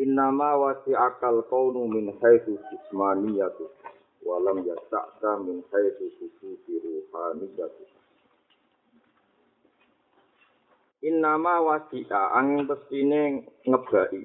Innama 0.00 0.56
wasi'akal 0.56 1.44
kaunu 1.52 1.84
min 1.84 2.08
haitsu 2.24 2.56
jismaniyatu 2.72 3.68
wa 4.24 4.40
lam 4.40 4.64
yasa'ka 4.64 5.44
min 5.44 5.60
haitsu 5.68 6.08
susuti 6.16 6.80
ruhaniyatu. 6.80 7.84
Innama 11.04 11.60
wasi'a 11.60 12.32
ang 12.32 12.64
pestine 12.64 13.44
ngebaki 13.68 14.24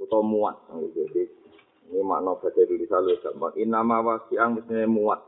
utawa 0.00 0.24
muat 0.24 0.56
jadi 0.96 1.28
ini 1.88 2.04
makna 2.04 2.36
bahasa 2.36 2.64
Indonesia 2.64 3.04
lu 3.04 3.16
gampang. 3.20 3.52
Innama 3.60 4.00
wasi'a 4.00 4.48
ang 4.48 4.56
pestine 4.56 4.88
muat 4.88 5.20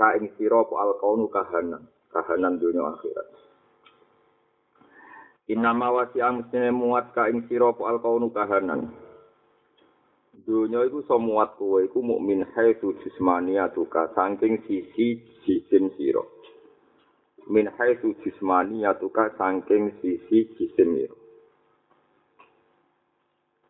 ka 0.00 0.16
ing 0.16 0.32
sira 0.40 0.64
al 0.64 0.96
kaunu 0.96 1.28
kahanan 1.28 1.92
kahanan 2.08 2.56
dunia 2.56 2.88
akhirat. 2.96 3.45
Inama 5.46 5.94
wasi'ang 5.94 6.42
mestine 6.42 6.74
muat 6.74 7.14
ka 7.14 7.30
ing 7.30 7.46
sira 7.46 7.70
apa 7.70 7.86
alkaunu 7.86 8.34
kahanan. 8.34 8.90
Dunya 10.42 10.82
iku 10.82 11.06
iso 11.06 11.22
muat 11.22 11.54
kowe 11.54 11.78
iku 11.86 12.02
mukmin 12.02 12.42
haitsu 12.50 12.98
jismaniyatuka 12.98 14.10
saking 14.18 14.58
sisi 14.66 15.22
jisim 15.46 15.94
sira. 15.94 16.26
Min 17.46 17.70
haitsu 17.78 18.18
jismaniyatuka 18.26 19.38
saking 19.38 19.94
sisi 20.02 20.50
jisim 20.58 20.98
sira. 20.98 21.16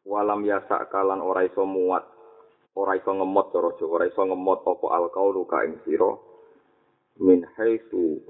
Walam 0.08 0.48
yasa 0.48 0.88
kalan 0.88 1.20
ora 1.20 1.44
iso 1.44 1.68
muat, 1.68 2.08
ora 2.72 2.96
iso 2.96 3.12
ngemot 3.12 3.52
cara 3.52 3.68
ora 3.84 4.08
iso 4.08 4.24
ngemot 4.24 4.64
apa 4.64 4.86
alkaunu 4.96 5.44
ka 5.44 5.61
ing 5.68 5.77
sira. 5.84 6.08
Min 7.20 7.44
haitsu 7.61 8.24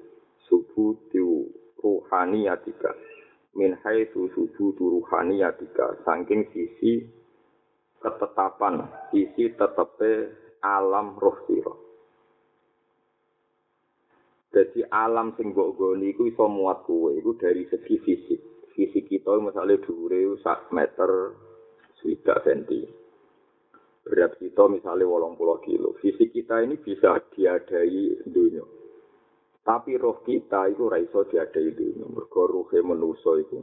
subutu 0.51 1.47
ruhaniyatika. 1.79 3.16
Min 3.57 3.73
haitsu 3.81 4.29
subutu 4.37 5.01
ruhaniyatika 5.01 6.05
saking 6.05 6.45
sisi 6.53 7.09
ketetapan 8.05 8.85
sisi 9.11 9.51
tetepe 9.57 10.31
alam 10.61 11.17
roh 11.17 11.37
sira 11.49 11.87
Jadi 14.57 14.89
alam 14.89 15.37
sing 15.37 15.53
mbok 15.53 15.77
goni 15.77 16.17
iku 16.17 16.33
iso 16.33 16.49
muat 16.49 16.89
kowe 16.89 17.13
iku 17.13 17.37
dari 17.37 17.69
segi 17.69 18.01
fisik. 18.01 18.41
Fisik 18.73 19.05
kita 19.05 19.37
misalnya 19.37 19.77
dhuwure 19.85 20.33
sak 20.41 20.73
meter 20.73 21.37
swidak 22.01 22.41
senti. 22.41 22.81
Berat 24.01 24.41
kita 24.41 24.65
misalnya 24.73 25.05
80 25.05 25.61
kilo. 25.61 25.93
Fisik 26.01 26.33
kita 26.33 26.65
ini 26.65 26.81
bisa 26.81 27.21
diadai 27.37 28.25
dunia. 28.25 28.65
Tapi 29.67 29.99
roh 29.99 30.23
kita 30.23 30.71
itu 30.71 30.87
ora 30.87 31.03
iso 31.03 31.27
diadai 31.27 31.75
dunya. 31.75 32.07
Mergo 32.07 32.47
ruhe 32.47 32.79
manusa 32.87 33.35
iku 33.35 33.59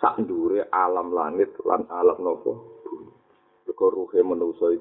sak 0.00 0.24
alam 0.72 1.12
langit 1.12 1.52
lan 1.68 1.84
alam 1.92 2.16
nopo 2.24 2.80
bumi. 2.80 3.12
Mergo 3.68 3.86
ruhe 3.92 4.24
manusa 4.24 4.72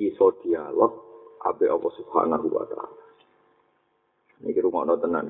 iso 0.00 0.26
dialog 0.40 0.92
abe 1.44 1.68
apa 1.68 1.88
subhanahu 2.00 2.48
wa 2.48 2.64
ta'ala. 2.64 3.00
Ini 4.40 4.56
rumah 4.64 4.88
no 4.88 4.96
tenan. 4.96 5.26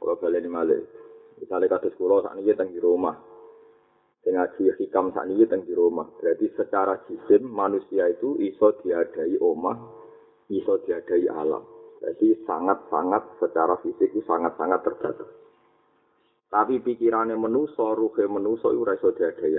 Kalau 0.00 0.16
kalian 0.16 0.48
ini 0.48 0.48
malih. 0.48 0.82
Misalnya 1.36 1.76
kados 1.76 2.00
saat 2.00 2.32
ini 2.40 2.56
di 2.72 2.80
rumah. 2.80 3.12
Dengan 4.24 4.48
ngaji 4.48 4.80
hikam 4.80 5.12
ini 5.12 5.44
di 5.44 5.72
rumah. 5.76 6.08
Berarti 6.16 6.48
secara 6.56 7.04
jisim 7.04 7.44
manusia 7.44 8.08
itu 8.08 8.40
iso 8.40 8.72
diadai 8.80 9.36
omah, 9.36 9.76
iso 10.48 10.80
diadai 10.88 11.28
alam. 11.28 11.77
Jadi 11.98 12.46
sangat-sangat 12.46 13.42
secara 13.42 13.74
fisik 13.82 14.14
itu 14.14 14.22
sangat-sangat 14.22 14.86
terbatas. 14.86 15.30
Tapi 16.48 16.80
pikirannya 16.80 17.34
menuso, 17.34 17.92
ruhe 17.92 18.24
menuso 18.30 18.72
itu 18.72 18.82
rasa 18.86 19.08
diadai 19.12 19.58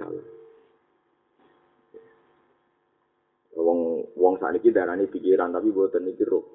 Wong 3.59 4.07
wong 4.15 4.33
saat 4.39 4.55
ini 4.55 4.71
darah 4.71 4.95
pikiran 4.95 5.51
tapi 5.51 5.69
buatan 5.75 6.07
ini 6.07 6.23
ruh. 6.23 6.45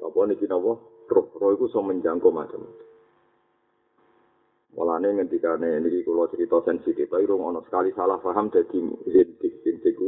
Apa 0.00 0.18
ini 0.24 0.40
apa? 0.48 0.72
Ruh, 1.08 1.26
ruh 1.36 1.50
itu 1.52 1.66
so 1.68 1.84
menjangkau 1.84 2.32
macam-macam. 2.32 2.86
Mulane 4.78 5.08
ngendikane 5.10 5.82
niki 5.84 6.06
kula 6.06 6.30
cerita 6.32 6.62
sensitif, 6.64 7.10
tapi 7.10 7.26
rung 7.26 7.44
ana 7.50 7.60
sekali 7.66 7.90
salah 7.92 8.22
paham 8.22 8.46
dadi 8.48 8.78
zintik 9.10 9.58
zintik 9.66 9.98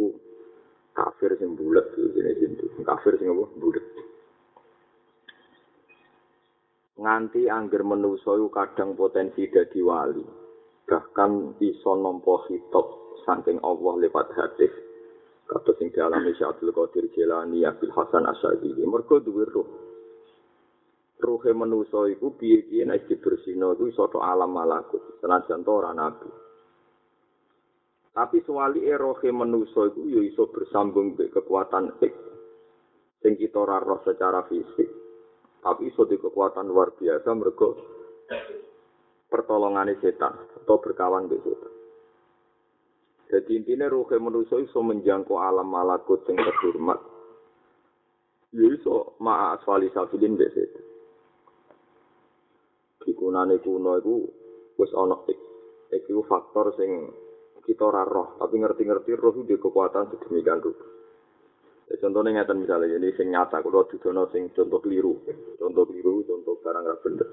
kafir 0.95 1.37
sing 1.39 1.55
bulat 1.57 1.87
jenis 1.97 2.37
Hindu. 2.41 2.67
Kafir 2.85 3.17
sing 3.17 3.31
apa? 3.31 3.45
Bulat. 3.57 3.85
Nganti 7.01 7.49
angger 7.49 7.81
menusa 7.81 8.37
kadang 8.53 8.93
potensi 8.93 9.49
dadi 9.49 9.81
wali. 9.81 10.25
Bahkan 10.85 11.57
iso 11.63 11.93
nampa 11.97 12.45
hitop 12.51 13.17
saking 13.25 13.63
Allah 13.65 13.95
lewat 14.05 14.37
hadis. 14.37 14.73
Kata 15.49 15.71
sing 15.81 15.91
dialami 15.91 16.31
Syekh 16.37 16.47
Abdul 16.47 16.77
Qadir 16.77 17.11
Jilani 17.17 17.65
Abdul 17.65 17.95
Hasan 17.95 18.29
Asyadili. 18.29 18.85
Mergo 18.85 19.19
duwe 19.19 19.45
roh. 19.49 19.69
Ruhe 21.21 21.53
menusa 21.53 22.09
iku 22.09 22.33
piye-piye 22.33 22.89
nek 22.89 23.05
dibersihno 23.05 23.77
iku 23.77 23.91
iso 23.93 24.05
alam 24.21 24.57
malakut. 24.57 25.21
Senajan 25.21 25.65
ora 25.69 25.93
nabi. 25.93 26.50
Tapi 28.11 28.43
suwali 28.43 28.91
erohe 28.91 29.31
manusa 29.31 29.87
iku 29.87 30.03
ya 30.11 30.21
iso 30.27 30.51
bersambung 30.51 31.15
be 31.15 31.31
kekuatan 31.31 31.95
ik 32.03 32.11
sing 33.23 33.39
kita 33.39 33.63
ora 33.63 33.79
roh 33.79 34.03
secara 34.03 34.43
fisik. 34.51 34.91
Tapi 35.63 35.93
iso 35.93 36.09
di 36.11 36.19
kekuatan 36.19 36.67
luar 36.67 36.91
biasa 36.99 37.31
mergo 37.37 37.69
pertolongane 39.31 39.95
setan 40.03 40.35
atau 40.59 40.83
berkawan 40.83 41.31
be 41.31 41.39
setan. 41.39 41.73
Jadi 43.31 43.63
intinya 43.63 43.87
rohe 43.87 44.19
manusa 44.19 44.59
iso 44.59 44.83
menjangkau 44.83 45.39
alam 45.39 45.71
malakut 45.71 46.27
sing 46.27 46.35
terhormat. 46.35 46.99
Ya 48.51 48.67
iso 48.75 49.15
ma'a 49.23 49.55
asfali 49.55 49.87
safilin 49.95 50.35
be 50.35 50.51
setan. 50.51 50.83
Dikunane 53.07 53.63
kuno 53.63 54.03
iku 54.03 54.27
wis 54.83 54.91
ana 54.99 55.15
ik. 55.31 55.39
Iki 55.95 56.11
faktor 56.27 56.75
sing 56.75 57.15
kita 57.65 57.83
ora 57.87 58.03
roh, 58.05 58.37
tapi 58.41 58.61
ngerti-ngerti 58.61 59.17
roh 59.17 59.33
itu 59.37 59.57
kekuatan 59.57 60.11
sedemikian 60.13 60.61
rupa. 60.61 60.87
Ya, 61.91 61.95
contohnya 61.99 62.31
ngeten 62.39 62.63
misalnya, 62.63 62.97
ini 62.97 63.11
sing 63.19 63.35
nyata, 63.35 63.61
kalau 63.67 63.83
didono 63.91 64.31
sing 64.31 64.55
contoh 64.55 64.79
keliru, 64.79 65.19
contoh 65.59 65.83
keliru, 65.91 66.23
contoh 66.23 66.55
barang 66.63 66.87
gak 66.87 67.01
bener. 67.03 67.29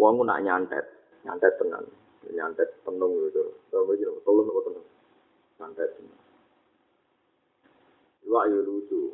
Uangmu 0.00 0.24
nak 0.24 0.40
nyantet, 0.40 0.86
nyantet 1.28 1.52
tenang, 1.60 1.84
nyantet 2.32 2.80
tenung 2.80 3.12
gitu. 3.28 3.60
Kalau 3.68 3.84
begitu, 3.84 4.16
tolong 4.24 4.48
apa 4.48 4.60
tenang, 4.72 4.86
nyantet 5.60 5.90
tenang. 6.00 6.22
Wah, 8.30 8.44
ya 8.48 8.60
lucu. 8.62 9.12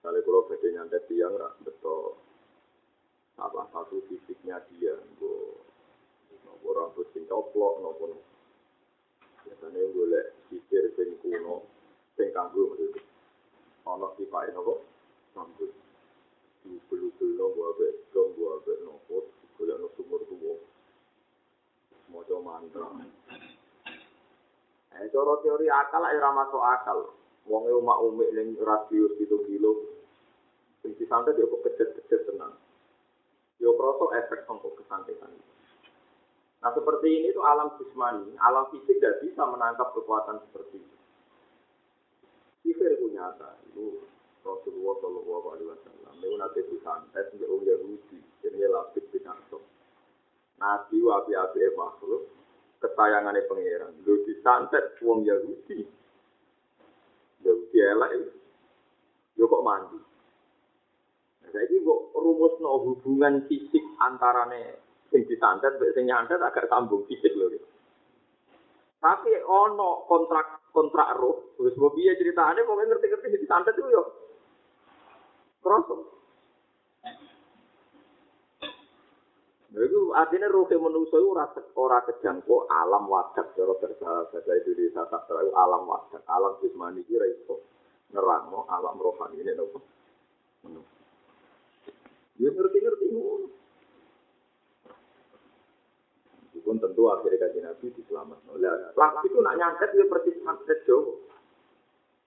Misalnya 0.00 0.22
kalau 0.22 0.46
beda 0.46 0.68
nyantet 0.70 1.02
dia 1.10 1.26
nggak 1.26 1.66
betul 1.66 2.14
apa 3.36 3.68
satu 3.68 4.00
fisiknya 4.08 4.56
dia, 4.70 4.96
gue 5.20 5.40
nopo 6.46 6.68
rambut 6.72 7.04
sing 7.12 7.28
coplok, 7.28 7.84
nopo 7.84 8.16
biasanya 9.46 9.80
golek 9.94 10.26
pikir 10.50 10.90
sing 10.98 11.14
kuno. 11.22 11.62
Sing 12.18 12.34
kanggo 12.34 12.74
maksudnya 12.74 13.02
ana 13.86 14.10
sifat 14.18 14.50
napa 14.50 14.74
sambut 15.30 15.70
bulu-bulu 16.90 17.46
gua 17.54 17.70
abe 17.70 17.88
dong 18.10 18.34
abe 18.34 18.72
nopo 18.82 19.30
golek 19.54 19.78
no 19.78 19.88
sumur 19.94 20.20
tuwa 20.26 20.58
maca 22.10 22.36
mantra. 22.42 22.88
Eh, 24.96 25.06
cara 25.12 25.34
teori 25.44 25.66
akal. 25.68 26.00
Lah 26.00 26.12
ora 26.16 26.30
masuk 26.32 26.62
akal. 26.62 26.98
Wong 27.46 27.68
e 27.68 27.72
umak 27.76 28.00
umik 28.02 28.32
ning 28.32 28.56
radius 28.58 29.12
7 29.20 29.46
kilo. 29.46 29.86
Sing 30.80 30.96
disantet 30.96 31.36
yo 31.36 31.46
kok 31.52 31.62
kecet-kecet 31.68 32.26
tenan. 32.26 32.56
Yo 33.60 33.76
kroso 33.76 34.10
efek 34.16 34.48
sangko 34.48 34.72
kesantetan. 34.80 35.30
Nah 36.64 36.70
seperti 36.72 37.08
ini 37.12 37.26
itu 37.30 37.42
alam 37.44 37.76
jismani, 37.76 38.32
alam 38.40 38.66
fisik 38.72 38.96
tidak 38.96 39.20
bisa 39.20 39.42
menangkap 39.44 39.92
kekuatan 39.92 40.40
seperti 40.48 40.80
itu. 40.80 40.96
Sifir 42.66 42.98
itu 42.98 43.12
nyata, 43.14 43.60
itu 43.70 44.02
Rasulullah 44.42 44.94
Shallallahu 44.98 45.46
Alaihi 45.54 45.68
Wasallam. 45.70 46.12
Ini 46.18 46.36
nanti 46.40 46.60
disantet, 46.66 47.26
dia 47.36 47.46
orang 47.46 47.62
Yahudi, 47.62 48.18
jadi 48.42 48.66
lapis 48.66 49.06
binasok. 49.14 49.62
Nabi 50.56 50.98
api-api 51.04 51.60
makhluk 51.76 52.32
kesayangannya 52.80 53.44
pangeran. 53.44 53.92
Lu 54.04 54.24
disantet 54.24 54.96
wong 55.04 55.28
Yahudi. 55.28 55.84
Yahudi 57.44 57.78
elek. 57.78 58.12
Yo 59.36 59.44
kok 59.44 59.64
mandi. 59.64 60.00
Nah, 61.44 61.62
kok 61.62 62.00
rumusno 62.16 62.70
hubungan 62.88 63.44
fisik 63.48 63.84
antarane 64.00 64.80
sing 65.10 65.22
disantet 65.26 65.78
mbek 65.78 65.94
sing 65.94 66.04
nyantet 66.06 66.40
agak 66.42 66.66
sambung 66.70 67.06
fisik 67.06 67.32
lho. 67.36 67.52
Tapi 69.00 69.32
ono 69.44 70.08
kontrak 70.08 70.72
kontrak 70.74 71.14
roh, 71.20 71.56
wis 71.62 71.76
mbok 71.78 71.94
piye 71.94 72.16
critane 72.18 72.66
pokoke 72.66 72.84
ngerti-ngerti 72.88 73.28
sing 73.30 73.42
disantet 73.42 73.74
itu 73.76 73.90
yo. 73.92 74.02
Terus 75.62 75.84
Lha 79.76 79.84
iku 79.84 80.08
roh 80.56 80.66
e 80.72 80.76
manungsa 80.80 81.20
iku 81.20 81.36
ora 81.36 81.44
ora 81.76 81.98
kejangkau 82.08 82.64
alam 82.64 83.12
wadah 83.12 83.44
cara 83.52 83.74
bahasa 83.76 84.40
Indonesia 84.40 85.04
tak 85.04 85.28
tahu 85.28 85.52
alam 85.52 85.84
wadah, 85.84 86.24
alam 86.32 86.56
jasmani 86.64 87.04
iki 87.04 87.20
ora 87.20 87.28
iso 87.28 87.60
nerangno 88.08 88.64
alam 88.72 88.96
rohani 88.96 89.36
ini 89.36 89.52
nopo. 89.52 89.78
Ya 92.40 92.48
ngerti-ngerti 92.48 93.06
ngono. 93.12 93.55
Pun 96.66 96.82
tentu 96.82 97.06
akhirnya 97.06 97.46
kaji 97.46 97.58
Nabi 97.62 97.86
diselamat. 97.94 98.38
Lah, 98.58 98.90
laki 98.98 99.30
itu 99.30 99.38
nak 99.38 99.54
nyantet 99.54 99.94
ya 99.94 100.04
persis 100.10 100.34
santet 100.42 100.82
Jawa. 100.82 101.14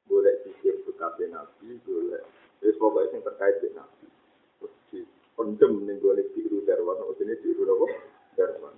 Boleh 0.07 0.39
sisir 0.47 0.79
bekasnya 0.87 1.43
Nabi, 1.43 1.75
boleh. 1.83 2.23
Terus 2.63 2.79
pokoknya 2.79 3.19
yang 3.19 3.23
terkait 3.27 3.59
dengan 3.59 3.83
Nabi. 3.83 4.07
Terus 4.63 5.07
pendem 5.39 5.87
ning 5.87 6.03
gone 6.03 6.19
biru 6.35 6.59
darwan 6.67 6.99
oh 6.99 7.15
ini 7.23 7.31
biru 7.39 7.63
apa 7.63 7.87
darwan 8.35 8.75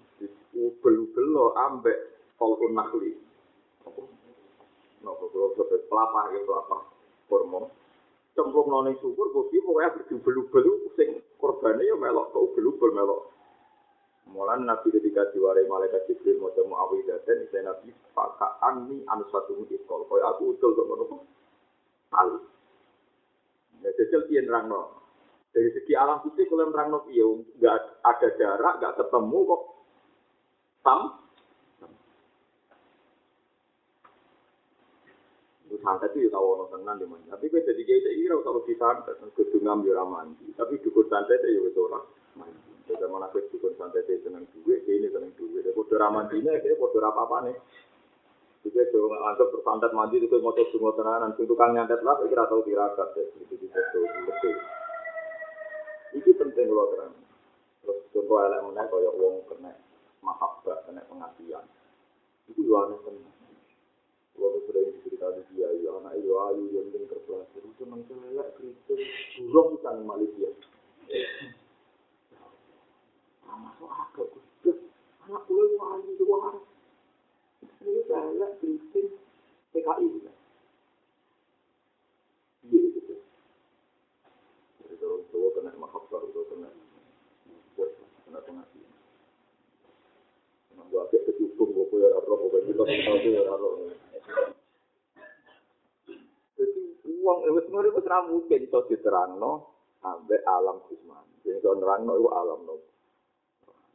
ubel-ubel 0.53 1.25
lo 1.33 1.57
ambek 1.57 1.97
kolkun 2.37 2.77
nakli 2.77 3.17
nopo 5.01 5.25
kalau 5.33 5.57
sampai 5.57 5.81
pelapa 5.89 6.21
ya 6.37 6.39
pelapa 6.45 6.77
kurma 7.25 7.65
cemplung 8.37 8.69
noning 8.69 8.93
syukur 9.01 9.33
gue 9.33 9.49
piye 9.49 9.65
pokoknya 9.65 9.89
berubel-ubel 10.21 10.65
itu 10.69 10.89
sing 10.93 11.09
korbannya 11.41 11.81
ya 11.81 11.97
melok 11.97 12.29
ke 12.29 12.37
ubel-ubel 12.37 12.93
melok 12.93 13.21
Mulan 14.29 14.69
Nabi 14.69 14.93
ketika 14.93 15.33
diwarai 15.33 15.65
malaikat 15.65 16.05
Jibril 16.05 16.37
mau 16.37 16.53
temu 16.53 16.77
awidaten, 16.77 17.49
saya 17.49 17.73
Nabi 17.73 17.89
pakai 18.13 18.51
ani 18.61 19.01
anu 19.09 19.25
satu 19.33 19.57
mutikol. 19.57 20.05
Kau 20.05 20.21
aku 20.21 20.55
utul 20.55 20.77
sama 20.77 20.93
nopo. 20.99 21.15
Ali. 22.13 22.37
Ya 23.81 23.89
jajal 23.97 24.29
pian 24.29 24.45
rangno. 24.45 25.01
Dari 25.51 25.67
segi 25.75 25.91
alam 25.97 26.23
fisik 26.23 26.47
kalau 26.47 26.71
terang 26.71 26.95
nopi 26.95 27.17
ya 27.17 27.27
nggak 27.27 27.75
ada 28.07 28.27
jarak, 28.39 28.73
nggak 28.79 28.95
ketemu 29.03 29.39
kok 29.43 29.61
santet 35.81 36.13
itu 36.13 36.29
ya 36.29 36.37
tahu 36.37 36.45
ono 36.55 36.65
tenan 36.69 36.95
di 37.01 37.05
mana. 37.09 37.35
Tapi 37.35 37.49
gue 37.49 37.65
jadi 37.65 37.81
kayak 37.81 38.13
ini 38.15 38.25
rasa 38.29 38.49
lebih 38.53 38.75
santet, 38.77 39.17
gedung 39.33 39.65
ya 39.83 40.03
mandi. 40.05 40.47
Tapi 40.53 40.79
dukun 40.79 41.05
santet 41.09 41.41
ya 41.41 41.59
wes 41.59 41.75
ora 41.75 41.99
mandi. 42.37 42.70
Jadi 42.91 43.07
mana 43.07 43.31
gue 43.31 43.47
dukun 43.47 43.71
santet 43.79 44.03
itu 44.11 44.27
seneng 44.27 44.43
duit, 44.51 44.83
ini 44.83 45.07
seneng 45.07 45.31
duit. 45.39 45.63
Dia 45.63 45.71
bodoh 45.71 45.95
ramandinya, 45.95 46.59
dia 46.59 46.75
bodoh 46.75 46.99
apa 46.99 47.23
apa 47.23 47.37
nih. 47.47 47.55
Juga 48.61 48.83
itu 48.83 48.99
anggap 49.09 49.47
bersantet 49.55 49.91
mandi 49.95 50.19
itu 50.19 50.37
mau 50.43 50.51
semua 50.53 50.91
tenanan. 50.93 51.33
Tukang 51.39 51.71
nyantet 51.71 52.03
lah, 52.03 52.19
kira 52.27 52.45
tahu 52.51 52.67
ya. 52.67 52.91
Itu 53.47 53.53
itu 53.55 53.97
betul. 54.27 54.55
Iki 56.11 56.31
penting 56.35 56.67
kalau 56.67 56.91
terang. 56.91 57.15
Terus 57.81 57.97
contoh 58.11 58.37
elek 58.43 58.61
meneh 58.67 58.85
kaya 58.91 59.09
wong 59.15 59.47
kena 59.47 59.71
mahabbah, 60.19 60.83
kena 60.83 61.01
pengasihan. 61.07 61.63
Itu 62.51 62.61
yo 62.67 62.75
aneh 62.83 62.99
tenan. 63.07 63.33
Kalau 64.35 64.59
cerita 64.67 65.27
di 65.37 65.41
dia, 65.55 65.69
ya 65.81 65.91
anak 65.97 66.19
iyo 66.19 66.35
ayu 66.51 66.63
yang 66.75 66.91
penting 66.91 67.07
terpelajar 67.07 67.61
itu 67.61 67.83
memang 67.87 68.03
elek 68.29 68.49
kritis, 68.59 69.01
buruk 69.47 69.79
kan 69.81 70.03
Malaysia. 70.03 70.51
Masuk 73.51 73.89
akal, 73.91 74.27
anak 75.27 75.41
pulau 75.47 75.65
itu 75.67 75.77
ayu 75.79 76.09
itu 76.15 76.25
waras. 76.27 76.63
Ini 77.81 78.01
PKI. 79.71 80.07
Gua 91.61 91.87
punya 91.87 92.09
arroh, 92.11 92.37
gua 92.51 92.59
juga. 92.67 92.83
Jadi 96.57 96.81
uang 97.21 97.39
itu 97.47 97.59
sebenarnya 97.65 97.91
itu 97.95 98.01
mungkin 98.27 98.59
itu 98.65 98.79
diterang 98.91 99.39
no, 99.39 99.71
ambek 100.03 100.41
alam 100.43 100.81
jasmani. 100.89 101.35
Jadi 101.45 101.61
kalau 101.63 102.01
no 102.01 102.13
itu 102.17 102.29
alam 102.33 102.59
no. 102.65 102.75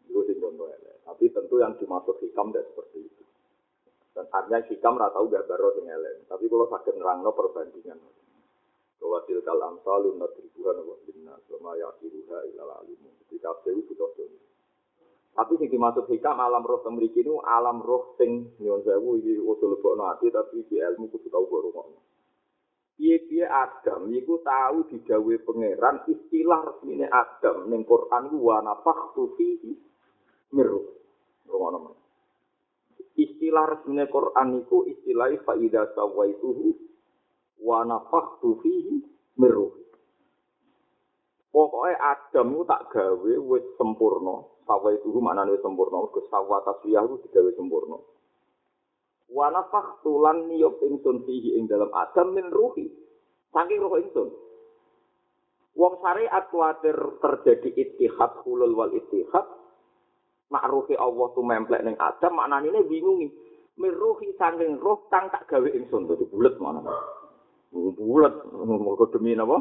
Itu 0.07 0.23
sih 0.27 0.39
contoh 0.39 0.71
Tapi 1.07 1.25
tentu 1.31 1.63
yang 1.63 1.75
dimaksud 1.79 2.19
hikam 2.23 2.51
tidak 2.51 2.67
seperti 2.71 2.99
itu. 3.07 3.23
Dan 4.17 4.27
artinya 4.33 4.65
hikam 4.65 4.95
rata 4.97 5.19
gak 5.23 5.47
baru 5.47 5.77
sing 5.77 5.87
elek. 5.87 6.25
Tapi 6.27 6.49
kalau 6.49 6.67
sakit 6.73 6.95
nerang 6.97 7.21
no 7.21 7.31
perbandingan. 7.37 7.99
Bahwa 8.97 9.21
tilkal 9.29 9.61
amsalun 9.61 10.17
nadribuhan 10.19 10.83
wa 10.83 10.97
binnas 11.05 11.43
wa 11.53 11.59
ma 11.61 11.73
yaqiruha 11.77 12.39
ilal 12.49 12.73
alimu. 12.81 13.13
Jadi 13.23 13.37
kabeh 13.39 13.77
butuh 13.87 14.11
jono. 14.17 14.39
Tapi 15.37 15.53
sing 15.61 15.69
dimaksud 15.69 16.09
hikam 16.09 16.41
alam 16.41 16.65
roh 16.65 16.81
temriki 16.81 17.21
ini 17.21 17.37
alam 17.45 17.85
roh 17.85 18.17
sing 18.17 18.57
nyuwun 18.57 18.81
sewu 18.89 19.21
iki 19.21 19.37
usul 19.37 19.77
lebokno 19.77 20.09
ati 20.09 20.33
tapi 20.33 20.65
di 20.65 20.81
ilmu 20.81 21.13
kudu 21.13 21.29
tau 21.29 21.45
kok 21.45 21.61
rungokno. 21.61 22.01
Piye-piye 22.97 23.45
Adam 23.45 24.09
iku 24.17 24.41
tahu 24.41 24.89
digawe 24.89 25.35
pangeran 25.45 26.09
istilah 26.09 26.61
resmine 26.65 27.05
Adam 27.13 27.69
ning 27.69 27.85
Quran 27.85 28.33
ku 28.33 28.41
wa 28.41 28.65
nafakhtu 28.65 29.37
fihi 29.37 29.77
miru. 30.53 30.97
Istilah 33.17 33.65
resmine 33.65 34.05
Quran 34.13 34.61
iku 34.61 34.85
istilah 34.85 35.33
fa 35.41 35.57
idza 35.57 35.97
sawaituhu 35.97 36.77
wa 37.65 37.81
nafakhtu 37.89 38.61
fihi 38.61 39.01
miru. 39.41 39.73
Pokoknya 41.49 41.97
Adam 41.97 42.61
tak 42.69 42.93
gawe 42.93 43.33
wis 43.49 43.65
sempurna. 43.81 44.45
Sawa 44.69 44.93
itu 44.93 45.09
mana 45.17 45.49
wis 45.49 45.65
sempurna. 45.65 46.05
Ke 46.13 46.21
sawa 46.29 46.61
taswiyah 46.69 47.09
itu 47.09 47.17
digawe 47.25 47.51
sempurna. 47.57 47.97
Wa 49.33 49.49
nafakhtu 49.49 50.21
lan 50.21 50.53
niyop 50.53 50.85
ingsun 50.85 51.25
fihi 51.25 51.57
ing 51.57 51.65
dalam 51.65 51.89
Adam 51.97 52.37
min 52.37 52.53
ruhi. 52.53 52.93
Saking 53.57 53.81
roh 53.81 53.97
ingsun. 53.97 54.29
Wong 55.77 55.95
syariat 56.05 56.45
kuatir 56.53 56.97
terjadi 57.25 57.73
ittihad 57.73 58.45
hulul 58.45 58.77
wal 58.77 58.93
ittihad. 58.93 59.49
Nak 60.47 60.65
ruhi 60.71 60.95
Allah 60.95 61.27
tu 61.35 61.43
memplek 61.43 61.83
ning 61.83 61.99
Adam 61.99 62.39
maknane 62.39 62.71
ini 62.71 62.81
bingungi. 62.87 63.29
Min 63.77 63.93
ruhi 63.93 64.31
saking 64.39 64.79
roh 64.79 65.05
kang 65.11 65.27
tak 65.29 65.45
gawe 65.51 65.69
ingsun. 65.69 66.07
Jadi 66.07 66.25
bulet 66.31 66.55
mana. 66.63 66.81
Bulet. 67.75 68.35
Mergo 68.55 69.11
demi 69.11 69.35
napa? 69.35 69.59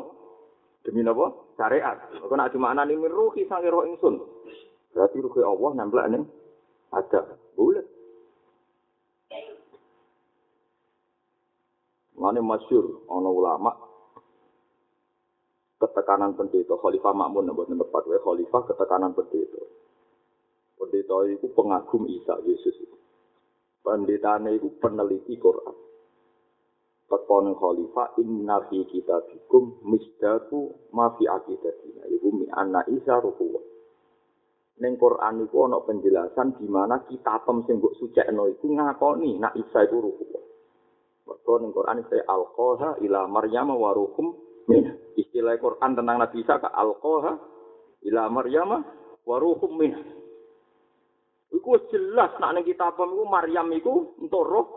Demi 0.85 1.01
napa? 1.01 1.33
Syariat. 1.57 1.97
Kok 2.21 2.37
nak 2.37 2.53
dimaknani 2.53 2.95
min 2.95 3.11
ruhi 3.11 3.49
saking 3.49 3.73
roh 3.73 3.83
ingsun. 3.89 4.21
Berarti 4.93 5.17
ruhi 5.19 5.41
Allah 5.41 5.69
nemplek 5.73 6.07
ning 6.13 6.23
ada 6.93 7.33
bulat. 7.57 7.85
Mane 12.15 12.39
masyur 12.39 13.03
ana 13.11 13.27
ulama 13.27 13.75
ketekanan 15.75 16.39
pendeta 16.39 16.79
khalifah 16.79 17.11
makmun 17.11 17.51
tepat 17.51 18.03
wae 18.07 18.19
khalifah 18.23 18.61
ketekanan 18.71 19.11
pendeta. 19.11 19.75
Pendeta 20.75 21.17
itu 21.32 21.48
pengagum 21.55 22.03
Isa 22.12 22.36
Yesus. 22.44 22.75
Pendetane 23.79 24.60
itu 24.60 24.74
peneliti 24.82 25.39
Quran. 25.39 25.75
Tekon 27.05 27.53
khalifah 27.53 28.17
inna 28.17 28.65
fi 28.65 28.82
kitabikum 28.89 29.86
misdaku 29.86 30.89
ma 30.91 31.13
fi 31.15 31.29
aqidatina. 31.29 32.10
Iku 32.10 32.27
mi 32.34 32.50
anna 32.50 32.82
Isa 32.89 33.22
ruhuwa. 33.22 33.62
Ning 34.82 35.00
Quran 35.00 35.46
iku 35.46 35.70
ana 35.70 35.79
penjelasan 35.86 36.60
di 36.60 36.67
mana 36.67 37.05
kitabem 37.05 37.63
sing 37.63 37.79
mbok 37.79 37.96
sucekno 37.96 38.50
iku 38.51 38.74
ngakoni 38.74 39.38
nek 39.38 39.53
Isa 39.53 39.86
iku 39.86 40.01
ruhuwa. 40.01 40.41
Mergo 41.29 41.53
ning 41.62 41.72
Quran 41.72 42.03
saya 42.10 42.25
alqaha 42.25 43.00
ila 43.05 43.29
Maryam 43.29 43.70
wa 43.70 43.94
ruhum 43.94 44.34
min. 44.65 44.98
Istilah 45.13 45.62
Quran 45.62 45.94
tentang 45.94 46.17
Nabi 46.20 46.41
Isa 46.41 46.58
ka 46.58 46.74
alqaha 46.74 47.38
ila 48.01 48.34
Maryam 48.34 48.82
wa 49.24 49.36
ruhum 49.38 49.72
min. 49.77 49.94
Iku 51.55 51.88
jelas 51.88 52.35
nak 52.35 52.51
ning 52.51 52.67
kitab 52.67 53.00
iku 53.00 53.24
Maryam 53.24 53.71
iku 53.71 54.19
entuk 54.19 54.43
roh 54.43 54.67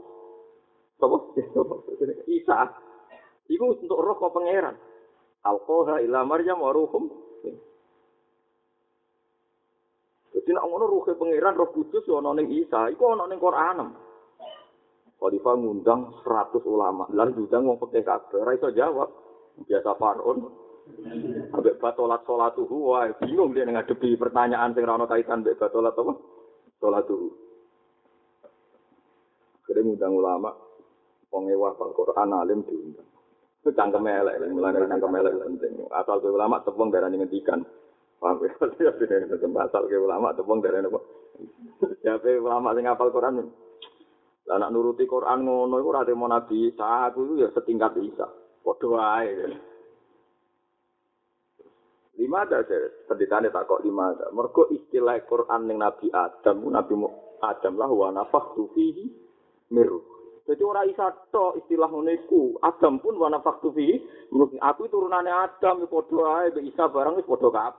apa? 0.98 1.16
Isa. 2.38 2.70
Iku 3.50 3.74
untuk 3.74 3.98
roh 3.98 4.14
kok 4.18 4.34
pangeran. 4.34 4.76
Alqaha 5.46 6.02
ila 6.02 6.26
Maryam 6.26 6.62
wa 6.62 6.70
ruhum. 6.74 7.10
Jadi 10.34 10.50
nak 10.54 10.66
ngono 10.68 10.84
ruhe 10.86 11.12
pangeran 11.18 11.58
roh 11.58 11.70
kudus 11.72 12.04
yo 12.06 12.20
ana 12.20 12.36
ning 12.36 12.50
Isa, 12.52 12.92
iku 12.92 13.10
ana 13.10 13.26
ning 13.26 13.40
Quran. 13.40 13.78
Khalifah 15.18 15.54
ngundang 15.58 16.22
100 16.22 16.62
ulama, 16.62 17.10
lan 17.10 17.34
diundang 17.34 17.66
wong 17.66 17.82
pekeh 17.82 18.06
kabeh, 18.06 18.38
ora 18.38 18.54
iso 18.54 18.70
jawab. 18.70 19.10
Biasa 19.66 19.98
Faraun. 19.98 20.46
Ambek 21.50 21.82
batolat 21.82 22.22
salatuhu, 22.22 22.94
wah 22.94 23.10
bingung 23.18 23.50
dia 23.50 23.66
ngadepi 23.66 24.14
pertanyaan 24.14 24.78
sing 24.78 24.86
ora 24.86 24.94
ana 24.94 25.10
kaitan 25.10 25.42
mbek 25.42 25.58
batolat 25.58 25.90
apa? 25.98 26.37
Salatuhu. 26.78 27.28
Kene 29.68 29.80
ngundang 29.84 30.14
ulama, 30.16 30.50
pengewa 31.28 31.76
Al-Qur'an 31.76 32.32
alim 32.32 32.64
diundang. 32.64 33.04
Itu 33.60 33.74
cangkem 33.74 34.06
elek, 34.06 34.48
mulane 34.48 34.86
cangkem 34.88 35.18
elek 35.18 35.34
penting. 35.44 35.84
Asal 35.92 36.22
ke 36.22 36.30
ulama 36.30 36.62
tepung 36.64 36.88
darani 36.88 37.20
ngendikan. 37.20 37.60
Paham 38.16 38.40
ya? 38.46 38.54
Asal 39.68 39.82
ke 39.90 39.96
ulama 39.98 40.32
tepung 40.32 40.64
darani 40.64 40.88
apa? 40.88 41.00
Siapa 42.00 42.28
ulama 42.46 42.72
sing 42.72 42.86
hafal 42.86 43.12
Quran? 43.12 43.44
Lah 44.48 44.56
nak 44.56 44.72
nuruti 44.72 45.04
Quran 45.04 45.44
ngono 45.44 45.76
iku 45.76 45.92
ora 45.92 46.08
temo 46.08 46.24
Nabi 46.24 46.72
Isa, 46.72 47.12
aku 47.12 47.36
ya 47.36 47.52
setingkat 47.52 48.00
Isa. 48.00 48.24
Padha 48.64 48.86
wae. 48.88 49.28
Lima 52.18 52.42
ada 52.42 52.66
pendetane 53.06 53.54
tak 53.54 53.70
kok 53.70 53.86
lima 53.86 54.10
ada. 54.10 54.34
Mergo 54.34 54.66
istilah 54.74 55.22
Quran 55.22 55.70
ning 55.70 55.78
Nabi 55.78 56.10
Adam, 56.10 56.66
Nabi 56.66 56.98
Adam 57.38 57.74
lah 57.78 57.86
wa 57.86 58.10
nafakhtu 58.10 58.74
fihi 58.74 59.06
miru. 59.70 60.02
Jadi 60.42 60.62
ora 60.66 60.82
isa 60.82 61.14
tok 61.30 61.62
istilah 61.62 61.86
ngono 61.86 62.10
iku. 62.10 62.58
Adam 62.58 62.98
pun 62.98 63.14
wa 63.22 63.30
nafakhtu 63.30 63.70
fihi 63.70 64.02
menurut 64.34 64.58
aku 64.58 64.90
turunane 64.90 65.30
Adam 65.30 65.86
padha 65.86 66.18
wae 66.18 66.58
Isa 66.66 66.90
barang 66.90 67.22
wis 67.22 67.28
padha. 67.28 67.78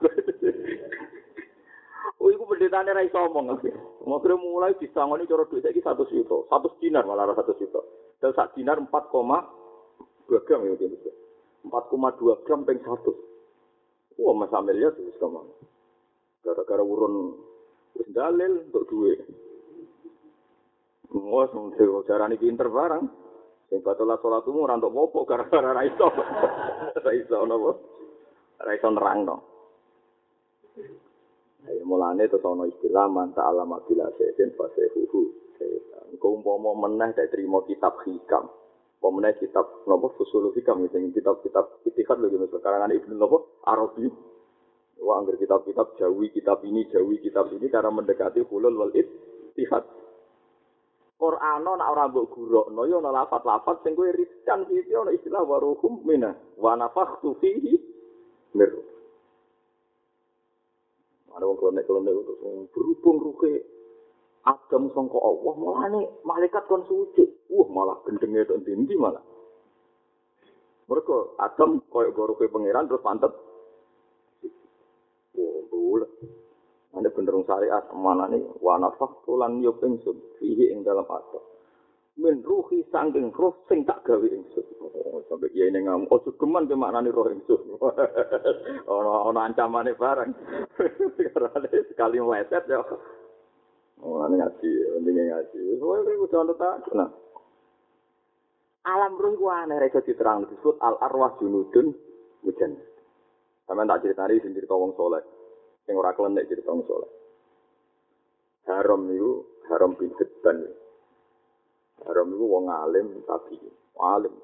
Oh, 2.20 2.28
iku 2.28 2.44
pendetane 2.44 2.92
ra 2.92 3.00
iso 3.00 3.16
omong. 3.16 3.64
Mokre 4.04 4.36
mulai 4.36 4.76
disangoni 4.76 5.24
cara 5.24 5.48
duit 5.48 5.64
saiki 5.64 5.80
100 5.80 6.04
juta. 6.12 6.36
100 6.52 6.76
dinar 6.76 7.08
malah 7.08 7.32
100 7.32 7.56
juta. 7.56 7.80
Dan 8.20 8.36
sak 8.36 8.52
dinar 8.52 8.76
4, 8.76 8.92
2 8.92 10.44
gram 10.44 10.60
ya 10.68 10.76
gitu. 10.76 11.08
4,2 11.64 12.44
gram 12.44 12.60
peng 12.68 12.76
100. 12.84 13.29
Wah, 14.18 14.34
Mas 14.34 14.50
Amel 14.50 14.82
ya 14.82 14.90
wis 14.96 15.16
kemana. 15.20 15.54
Gara-gara 16.42 16.82
urun 16.82 17.36
wis 17.94 18.08
dalil 18.10 18.66
untuk 18.66 18.88
duit. 18.90 19.20
Wah, 21.10 21.46
sing 21.50 21.74
jarane 22.06 22.34
pinter 22.38 22.66
barang. 22.70 23.04
Sing 23.70 23.86
batola 23.86 24.18
salat 24.18 24.42
umum 24.50 24.66
ora 24.66 24.74
entuk 24.74 24.90
apa 24.90 25.18
gara-gara 25.30 25.70
ra 25.70 25.82
iso. 25.86 26.10
Ra 27.06 27.12
iso 27.14 27.38
napa? 27.46 27.70
Ra 28.66 28.72
iso 28.74 28.88
nerangno. 28.90 29.36
Ayo 31.70 31.82
mulane 31.86 32.26
terus 32.26 32.42
ana 32.42 32.66
istilah 32.66 33.06
manta 33.06 33.46
alamat 33.46 33.86
bila 33.86 34.10
sejen 34.18 34.50
fase 34.58 34.90
huhu. 34.96 35.30
Engko 36.10 36.26
umpama 36.34 36.74
meneh 36.74 37.14
dak 37.14 37.30
trimo 37.30 37.62
kitab 37.68 38.00
hikam. 38.02 38.50
Umpama 38.98 39.30
kitab 39.38 39.86
napa 39.86 40.10
fusul 40.18 40.50
hikam 40.56 40.82
sing 40.90 41.14
kitab-kitab 41.14 41.86
itikad 41.86 42.18
lho 42.18 42.26
gitu 42.26 42.58
karangan 42.58 42.90
Ibnu 42.90 43.14
napa 43.22 43.38
Arabi. 43.66 44.08
Wah 45.00 45.16
angger 45.16 45.40
kitab-kitab 45.40 45.96
jawi 45.96 46.28
kitab 46.28 46.60
ini 46.60 46.84
jawi 46.92 47.16
kitab 47.24 47.48
ini 47.56 47.72
karena 47.72 47.88
mendekati 47.88 48.44
hulul 48.44 48.76
wal 48.76 48.92
ittihad. 48.92 49.84
Quran 51.20 51.68
nek 51.68 51.88
ora 51.92 52.08
mbok 52.08 52.32
gurukno 52.32 52.88
ya 52.88 52.96
ana 52.96 53.12
lafat-lafat 53.12 53.84
sing 53.84 53.92
kowe 53.92 54.08
riskan 54.08 54.64
iki 54.72 54.92
ana 54.96 55.12
istilah 55.12 55.44
waruhum 55.44 56.00
mina 56.04 56.32
wa 56.56 56.72
nafakhtu 56.76 57.36
fihi 57.40 57.76
mir. 58.56 58.72
Ada 61.36 61.44
wong 61.44 61.56
klonek-klonek 61.60 62.12
itu 62.12 62.34
berhubung 62.72 63.16
ruke 63.20 63.52
Adam 64.48 64.88
sangka 64.96 65.20
Allah 65.20 65.52
mulane 65.60 66.00
malaikat 66.24 66.64
kon 66.64 66.88
suci. 66.88 67.52
Wah 67.52 67.68
malah 67.68 68.00
gendenge 68.08 68.48
tok 68.48 68.64
ndi 68.64 68.96
malah. 68.96 69.20
Mereka 70.88 71.36
Adam 71.36 71.84
koyo 71.92 72.16
goruke 72.16 72.48
pangeran 72.48 72.88
terus 72.88 73.04
pantet. 73.04 73.30
Boleh. 75.34 76.10
Anda 76.90 77.08
bener 77.14 77.38
syariat 77.46 77.86
mana 77.94 78.26
nih 78.26 78.42
wana 78.58 78.90
faktulan 78.98 79.62
yo 79.62 79.78
ingsun 79.78 80.18
fihi 80.42 80.74
ing 80.74 80.82
dalam 80.82 81.06
Adam. 81.06 81.44
Min 82.18 82.42
ruhi 82.42 82.82
sangking 82.90 83.30
roh 83.30 83.62
sing 83.70 83.86
tak 83.86 84.02
gawe 84.02 84.26
ingsun. 84.26 84.66
Oh, 84.82 85.22
sampai 85.30 85.54
kiai 85.54 85.70
ini 85.70 85.86
ngomong, 85.86 86.10
oh 86.10 86.20
sugeman 86.26 86.66
ke 86.66 86.74
maknani 86.74 87.14
roh 87.14 87.30
ingsun. 87.30 87.78
Ono 88.90 89.10
ono 89.30 89.38
ancamane 89.38 89.94
bareng. 89.94 90.34
Karena 91.30 91.50
sekali 91.94 92.18
meleset 92.18 92.66
ya. 92.66 92.82
Oh, 94.00 94.24
ini 94.26 94.40
ngaji, 94.40 94.70
pentingnya 94.96 95.22
ngaji. 95.28 95.60
Soalnya 95.76 96.08
ini 96.08 96.24
udah 96.24 96.40
ada 96.40 96.54
tak, 96.56 96.88
nah. 96.96 97.10
Alam 98.88 99.20
itu 99.20 99.44
aneh, 99.44 99.76
mereka 99.76 100.00
diterang 100.00 100.48
disebut 100.48 100.80
al 100.80 100.96
arwah 101.04 101.36
junudun 101.36 101.92
hujan. 102.40 102.80
Sama 103.70 103.86
tak 103.86 104.02
cerita 104.02 104.26
ini, 104.26 104.50
cerita 104.50 104.74
wong 104.74 104.98
soleh. 104.98 105.22
Yang 105.86 106.02
ora 106.02 106.10
klenek 106.18 106.50
cerita 106.50 106.74
wong 106.74 106.82
soleh. 106.90 107.06
Haram 108.66 109.06
itu, 109.06 109.46
haram 109.70 109.94
bin 109.94 110.10
Hibban. 110.18 110.58
Haram 112.02 112.34
itu 112.34 112.44
wong 112.50 112.66
alim, 112.66 113.22
tapi 113.30 113.62
alim. 113.94 114.34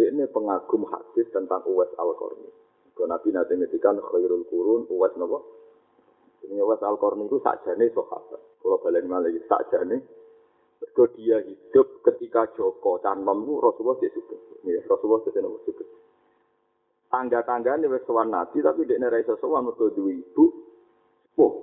Dia 0.00 0.08
ini 0.08 0.24
pengagum 0.32 0.88
hadis 0.88 1.28
tentang 1.28 1.60
Uwais 1.68 1.92
Al-Qarni. 2.00 2.48
Kalau 2.96 3.04
Nabi 3.04 3.28
nanti 3.36 3.52
ngetikan 3.52 4.00
khairul 4.00 4.48
kurun, 4.48 4.88
Uwais 4.88 5.12
nopo. 5.20 5.44
Ini 6.40 6.64
Uwais 6.64 6.80
Al-Qarni 6.80 7.28
itu 7.28 7.36
sakjane 7.44 7.92
sahabat. 7.92 8.64
Kalau 8.64 8.80
balen 8.80 9.12
malah 9.12 9.28
sakjane. 9.44 10.00
Kalau 10.96 11.12
dia 11.20 11.36
hidup 11.44 12.00
ketika 12.00 12.48
Joko 12.56 12.96
Canom 13.04 13.44
itu 13.44 13.60
Rasulullah 13.60 14.00
dia. 14.00 14.08
Ya, 14.64 14.80
Rasulullah 14.88 15.20
dia 15.28 15.44
nopo 15.44 15.60
suka. 17.14 17.22
Tangga-tangga 17.22 17.78
ini 17.78 17.86
wes 17.86 18.02
sowan 18.06 18.34
Nabi, 18.34 18.58
tapi 18.58 18.86
dia 18.90 18.98
nera 18.98 19.22
iso 19.22 19.38
sowan 19.38 19.70
mergo 19.70 19.86
duwe 19.94 20.18
ibu. 20.18 20.44
Oh, 21.38 21.62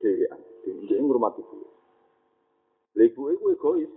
dia 0.00 0.28
dia 0.60 1.00
ngurmat 1.00 1.36
ibu. 1.40 1.56
Lha 2.96 3.02
ibu 3.08 3.32
iku 3.32 3.46
egois. 3.56 3.92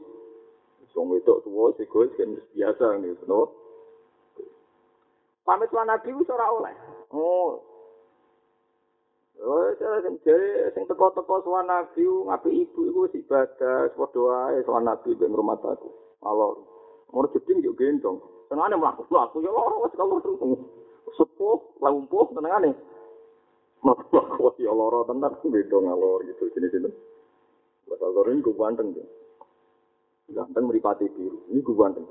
Wong 0.94 1.10
wedok 1.10 1.42
tuwa 1.42 1.74
egois 1.82 2.14
kan 2.14 2.38
biasa 2.54 3.02
nih, 3.02 3.18
no. 3.26 3.50
Pamit 5.42 5.74
lan 5.74 5.90
Nabi 5.90 6.14
wis 6.14 6.30
ora 6.30 6.48
oleh. 6.54 6.76
Oh. 7.12 7.60
Oh, 9.44 9.68
sing 9.76 10.16
jare 10.24 10.72
sing 10.72 10.86
teko-teko 10.88 11.44
sowan 11.44 11.68
Nabi 11.68 12.06
ngapi 12.06 12.50
ibu 12.64 12.80
iku 12.88 13.00
wis 13.10 13.18
ibadah, 13.18 13.92
padha 13.92 14.20
wae 14.22 14.64
sowan 14.64 14.86
Nabi 14.86 15.18
ben 15.18 15.34
ngurmat 15.34 15.66
aku. 15.66 15.90
Alor. 16.24 16.62
Mor 17.12 17.28
jeding 17.34 17.66
yo 17.66 17.74
gendong. 17.74 18.33
Senengane 18.54 18.78
mlaku 18.78 19.10
aku 19.10 19.42
yo 19.42 19.50
ora 19.50 19.82
wis 19.82 19.98
kalau 19.98 20.22
terus. 20.22 20.38
Sepuh, 21.18 21.58
lumpuh 21.82 22.30
senengane. 22.38 22.78
Mlaku 23.82 24.14
aku 24.14 24.62
yo 24.62 24.78
lara 24.78 25.02
tenan 25.10 25.34
gendong 25.42 25.90
alor 25.90 26.22
gitu 26.22 26.54
sini-sini. 26.54 26.86
Bakal 27.90 28.14
korin 28.14 28.46
gue 28.46 28.54
ganteng 28.54 28.94
deh. 28.94 29.10
Ganteng 30.38 30.70
meripati 30.70 31.10
biru. 31.10 31.50
Ini 31.50 31.66
gue 31.66 31.74
ganteng. 31.74 32.06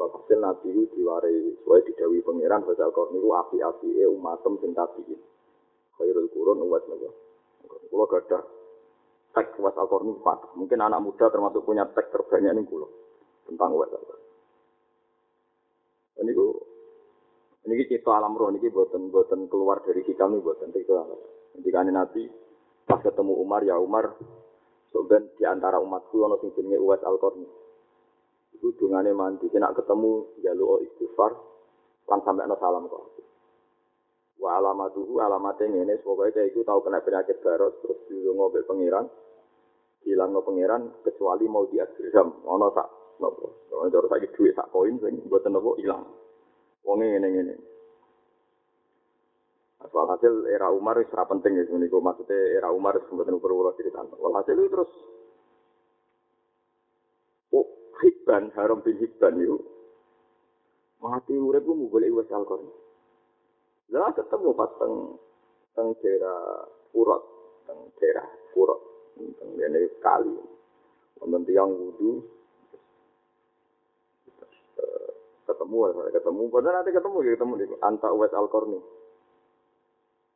Hasil 0.00 0.40
Nabi 0.40 0.72
itu 0.72 0.88
diwarai 0.96 1.60
sesuai 1.60 1.84
didawi 1.84 2.24
pangeran 2.24 2.64
Fasal 2.64 2.88
Korni 2.96 3.20
itu 3.20 3.28
api-api 3.36 4.00
e 4.00 4.08
umatem 4.08 4.56
sing 4.64 4.72
tabiin. 4.72 5.20
Khairul 6.00 6.32
kurun 6.32 6.64
uwat 6.64 6.88
naga. 6.88 7.12
Kalau 7.68 8.08
gak 8.08 8.32
ada 8.32 8.40
teks 9.36 9.60
Fasal 9.60 9.86
Korni 9.92 10.16
patah. 10.24 10.56
Mungkin 10.56 10.80
anak 10.80 11.04
muda 11.04 11.28
termasuk 11.28 11.68
punya 11.68 11.84
teks 11.92 12.08
terbanyak 12.16 12.56
ini 12.56 12.64
kulo 12.64 12.88
tentang 13.44 13.76
uwat 13.76 13.92
Ini 16.24 16.32
gue 16.32 16.52
ini 17.68 17.84
cerita 17.84 18.16
alam 18.16 18.32
roh 18.32 18.48
ini 18.48 18.64
buatan 18.72 19.12
buatan 19.12 19.44
keluar 19.52 19.84
dari 19.84 20.00
hikam 20.04 20.32
ini 20.32 20.40
buatan 20.40 20.72
itu 20.72 20.92
alam. 20.96 21.20
Ketika 21.52 21.84
Nabi 21.84 22.24
pas 22.88 23.00
ketemu 23.04 23.32
Umar 23.44 23.60
ya 23.64 23.76
Umar 23.76 24.16
sebenarnya 24.88 25.36
di 25.36 25.44
antara 25.44 25.76
umatku 25.84 26.16
ono 26.24 26.40
sing 26.40 26.56
jenenge 26.56 26.80
Uwais 26.80 27.04
Al-Qarni. 27.04 27.44
Iku 28.56 28.72
dungane 28.80 29.12
mandi 29.12 29.52
kena 29.52 29.72
ketemu 29.76 30.40
jaluk 30.40 30.80
istighfar 30.88 31.32
lan 32.08 32.20
sampe 32.24 32.40
ana 32.40 32.56
salam 32.56 32.88
kok. 32.88 33.20
Wa 34.40 34.60
alamatuhu 34.60 35.20
alamate 35.20 35.68
ngene 35.68 36.00
pokoke 36.00 36.32
cah 36.32 36.44
iku 36.44 36.64
tau 36.64 36.80
kena 36.80 37.04
penyakit 37.04 37.40
baros 37.44 37.76
terus 37.84 38.00
dilungo 38.08 38.48
mbek 38.48 38.64
pangeran. 38.64 39.08
Hilangno 40.04 40.40
pangeran 40.40 41.00
kecuali 41.00 41.44
mau 41.48 41.68
di 41.68 41.80
dirham. 41.80 42.44
Ono 42.44 42.68
sak 42.76 43.03
napa? 43.20 43.46
Ono 43.74 43.90
cara 43.90 44.06
saiki 44.10 44.32
dhuwit 44.34 44.54
sak 44.54 44.70
koin 44.70 44.98
sing 45.02 45.20
mboten 45.26 45.54
napa 45.54 45.70
ilang. 45.80 46.04
Wonge 46.84 47.06
ngene-ngene. 47.08 47.54
Walhasil 49.94 50.48
era 50.48 50.72
Umar 50.72 50.96
sangat 51.06 51.28
penting 51.28 51.60
ya, 51.60 51.64
ini 51.68 51.86
maksudnya 51.86 52.34
era 52.56 52.72
Umar 52.72 52.96
itu 52.96 53.04
sebetulnya 53.14 53.38
perlu 53.38 53.68
cerita. 53.76 54.00
Walhasil 54.16 54.56
itu 54.56 54.72
terus, 54.72 54.90
oh 57.52 57.68
Hibban, 58.00 58.48
Haram 58.56 58.80
bin 58.80 58.96
Hibban 58.96 59.38
itu, 59.38 59.60
mati 61.04 61.36
urip 61.36 61.68
itu 61.68 61.86
boleh 61.92 62.08
iwas 62.10 62.32
alkohol. 62.32 62.72
Lah 63.92 64.08
ketemu 64.16 64.56
pas 64.56 64.72
teng 64.80 65.20
teng 65.76 65.92
daerah 66.00 66.64
Purot, 66.88 67.22
teng 67.68 67.78
daerah 68.00 68.26
Purot, 68.56 68.80
teng 69.14 69.48
ngene 69.60 69.94
kali. 70.00 70.32
Wonten 71.20 71.44
tiyang 71.44 71.70
wudu 71.70 72.24
ketemu 75.44 75.76
ketemu. 76.10 76.42
Padahal 76.50 76.74
nanti 76.80 76.90
ketemu 76.92 77.16
ya 77.24 77.30
ketemu 77.36 77.52
di 77.60 77.66
anta 77.80 78.08
Uwais 78.10 78.34
Al 78.34 78.48
Korni 78.48 78.80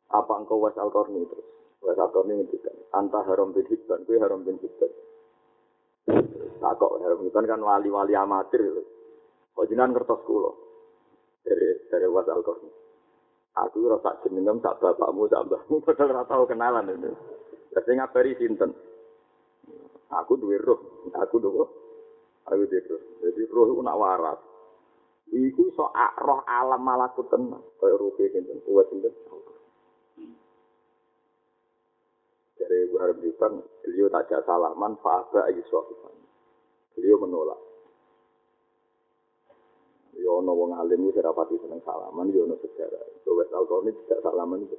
apa 0.09 0.33
engkau 0.41 0.57
Uwais 0.57 0.77
Al 0.77 0.89
Korni 0.89 1.21
terus 1.27 1.47
Uwais 1.85 1.99
Al 1.99 2.09
Korni 2.13 2.33
ngendikan 2.37 2.75
anta 2.95 3.19
Haram 3.25 3.53
bin 3.53 3.65
Hibban 3.67 4.05
kue 4.05 4.17
Haram 4.17 4.41
bin 4.41 4.57
Hibban. 4.57 4.91
Tak 6.59 6.73
kok 6.77 6.93
Haram 7.01 7.19
Hibban 7.21 7.45
kan 7.45 7.61
wali-wali 7.61 8.13
amatir 8.13 8.61
kok 9.53 9.67
jinan 9.67 9.93
kertas 9.93 10.21
kulo 10.25 10.51
dari 11.45 11.89
dari 11.89 12.05
Uwais 12.07 12.29
Al 12.29 12.41
Korni 12.41 12.71
aku 13.59 13.91
rasa 13.91 14.15
jenengem 14.23 14.63
sak 14.63 14.79
bapakmu 14.79 15.27
sak 15.27 15.43
mbahmu 15.49 15.75
padahal 15.85 16.15
ora 16.15 16.23
tau 16.23 16.47
kenalan 16.47 16.95
itu 16.95 17.11
Terus 17.69 17.85
ngabari 17.85 18.33
sinten? 18.33 18.73
Aku 20.09 20.41
duwe 20.41 20.57
roh. 20.57 21.05
Aku 21.13 21.37
duwe 21.37 21.69
aku 22.49 22.65
duwe 22.65 22.81
roh. 22.81 23.01
Jadi 23.21 23.45
roh 23.53 23.65
itu 23.69 23.81
nak 23.85 23.99
waras 23.99 24.39
iku 25.29 25.61
iso 25.69 25.85
roh 26.19 26.41
alam 26.45 26.81
malakut 26.81 27.29
tenan 27.29 27.61
kaya 27.77 27.93
roh 27.95 28.13
sinten 28.17 28.59
kuat 28.65 28.89
sinten 28.89 29.13
dari 32.69 32.85
Ibu 32.85 32.95
Harap 33.01 33.17
Dipan, 33.17 33.53
beliau 33.81 34.13
tak 34.13 34.29
ada 34.29 34.45
salaman, 34.45 34.93
fa'aba 35.01 35.49
ayi 35.49 35.57
suafifan. 35.65 36.13
Beliau 36.93 37.17
menolak. 37.17 37.57
Yo 40.19 40.43
ono 40.43 40.53
wong 40.53 40.77
alim 40.77 41.09
iki 41.09 41.17
rapati 41.17 41.57
seneng 41.57 41.81
salaman, 41.81 42.29
yo 42.29 42.45
ono 42.45 42.61
sejarah. 42.61 43.25
So 43.25 43.33
wes 43.39 43.49
alkoni 43.49 43.89
tidak 44.05 44.21
salaman 44.21 44.69
itu. 44.69 44.77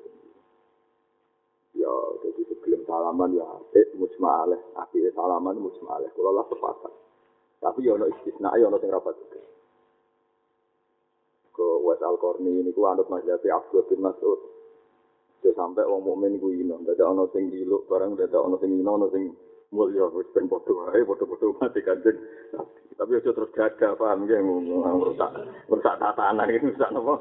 Ya, 1.75 1.91
jadi 2.23 2.43
sebelum 2.47 2.87
salaman 2.87 3.35
ya 3.35 3.43
apik 3.59 3.91
musma'aleh, 3.99 4.61
apik 4.79 5.11
salaman 5.11 5.59
musma'aleh. 5.59 6.15
Kalau 6.15 6.31
lah 6.31 6.47
sepakat. 6.47 6.95
Tapi 7.59 7.91
ya 7.91 7.99
ono 7.99 8.07
istisna, 8.07 8.55
ya 8.55 8.71
ono 8.71 8.79
sing 8.79 8.93
rapat 8.93 9.19
juga. 9.19 9.43
Wes 11.91 11.99
Al-Qarni 12.07 12.63
ini 12.63 12.71
ku 12.71 12.87
anut 12.87 13.11
mazhab 13.11 13.43
Abdul 13.43 13.83
bin 13.91 14.07
Mas'ud. 14.07 14.41
Jadi 15.43 15.57
sampai 15.59 15.89
wong 15.89 16.07
mukmin 16.07 16.39
ku 16.39 16.55
ino, 16.55 16.79
dadak 16.87 17.11
ono 17.11 17.27
sing 17.35 17.51
diluk, 17.51 17.91
barang 17.91 18.15
dadak 18.15 18.39
ono 18.39 18.61
sing 18.63 18.71
ino, 18.71 18.95
ono 18.95 19.11
sing 19.11 19.35
wis 19.75 20.29
ben 20.31 20.47
padha 20.47 20.71
wae, 20.71 21.01
padha-padha 21.03 21.47
mati 21.59 21.81
kanjeng. 21.83 22.19
Tapi 22.95 23.17
aja 23.17 23.31
terus 23.33 23.51
gagah, 23.57 23.97
paham 23.97 24.29
nggih 24.29 24.39
merusak 24.45 25.31
merusak 25.73 25.97
tatanan 25.97 26.53
iki 26.53 26.69
merusak 26.69 26.91
napa? 26.93 27.15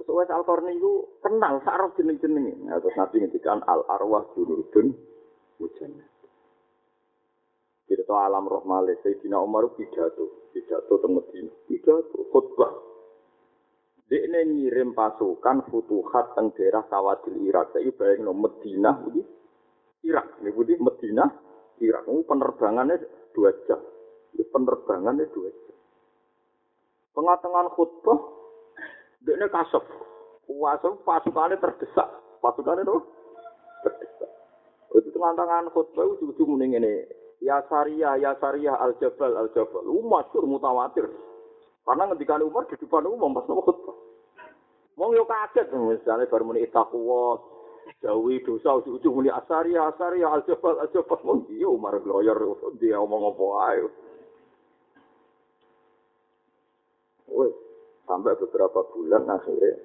Terus 0.00 0.32
Al-Qarni 0.32 0.80
itu 0.80 0.92
kenal 1.20 1.60
saraf 1.62 1.92
jeneng-jenenge. 1.94 2.66
Nah, 2.66 2.80
terus 2.80 2.96
Nabi 2.96 3.20
ngendikan 3.20 3.60
al 3.68 3.84
arwah 3.86 4.26
junudun 4.32 4.96
hujan. 5.60 5.92
Tahu 7.90 8.14
alam 8.14 8.46
roh 8.46 8.62
malih 8.62 8.94
Sayyidina 9.02 9.38
Umar 9.42 9.66
pidato, 9.74 10.50
pidato 10.54 10.98
teng 11.02 11.14
Medina, 11.14 11.50
pidato 11.66 12.22
khutbah. 12.30 12.70
Ini 14.10 14.46
ngirim 14.46 14.94
pasukan 14.94 15.66
futuhat 15.70 16.38
teng 16.38 16.54
daerah 16.54 16.86
Sawadil 16.86 17.38
Irak. 17.46 17.74
Saya 17.74 17.90
bayang 17.94 18.30
no 18.30 18.34
Medina, 18.34 18.94
budi 18.94 19.22
Irak. 20.06 20.38
Ini 20.38 20.50
budi 20.54 20.74
Medina, 20.78 21.26
Irak. 21.82 22.06
Ini 22.06 22.26
penerbangannya 22.26 22.94
dua 23.34 23.50
jam. 23.66 23.78
Penerbangannya 24.38 25.26
dua 25.30 25.50
jam. 25.50 25.76
Tengah-tengah 27.14 27.74
khutbah, 27.74 28.18
dia 29.22 29.34
ini 29.34 29.46
kasep. 29.50 29.82
Kuasa 30.46 30.94
pasukannya 31.06 31.58
terdesak. 31.58 32.06
Pasukannya 32.38 32.86
itu 32.86 32.98
terdesak. 33.86 34.30
Itu 34.94 35.10
tengah-tengah 35.14 35.70
khutbah, 35.74 36.06
ujung-ujung 36.06 36.58
ini. 36.58 37.18
Ya 37.40 37.64
Sariyah, 37.66 38.20
Ya 38.20 38.36
Sariyah, 38.36 38.76
Al-Jabal, 38.76 39.32
Al-Jabal. 39.32 39.82
Itu 39.88 40.04
masyur, 40.04 40.44
mutawatir. 40.44 41.08
Karena 41.84 42.12
ketika 42.14 42.38
Umar 42.38 42.68
di 42.68 42.76
depan 42.76 43.08
umum 43.08 43.32
pas 43.34 43.48
nopo 43.48 43.66
khutbah. 43.66 43.96
Wong 45.00 45.16
yo 45.16 45.24
kaget 45.24 45.72
misalnya 45.72 46.28
baru 46.28 46.44
muni 46.44 46.68
takwa, 46.68 47.40
jauhi 48.04 48.44
dosa 48.44 48.84
ujung 48.84 49.16
muni 49.16 49.32
asari 49.32 49.72
asari 49.72 50.20
al 50.20 50.44
jabal 50.44 50.76
al 50.76 50.92
jabal 50.92 51.16
wong 51.24 51.48
iya 51.48 51.64
Umar 51.64 51.96
lawyer 52.04 52.36
dia 52.76 53.00
omong 53.00 53.32
apa 53.32 53.44
ae. 53.72 53.80
Wes 57.32 57.54
sampai 58.04 58.36
beberapa 58.36 58.84
bulan 58.92 59.24
akhirnya 59.24 59.80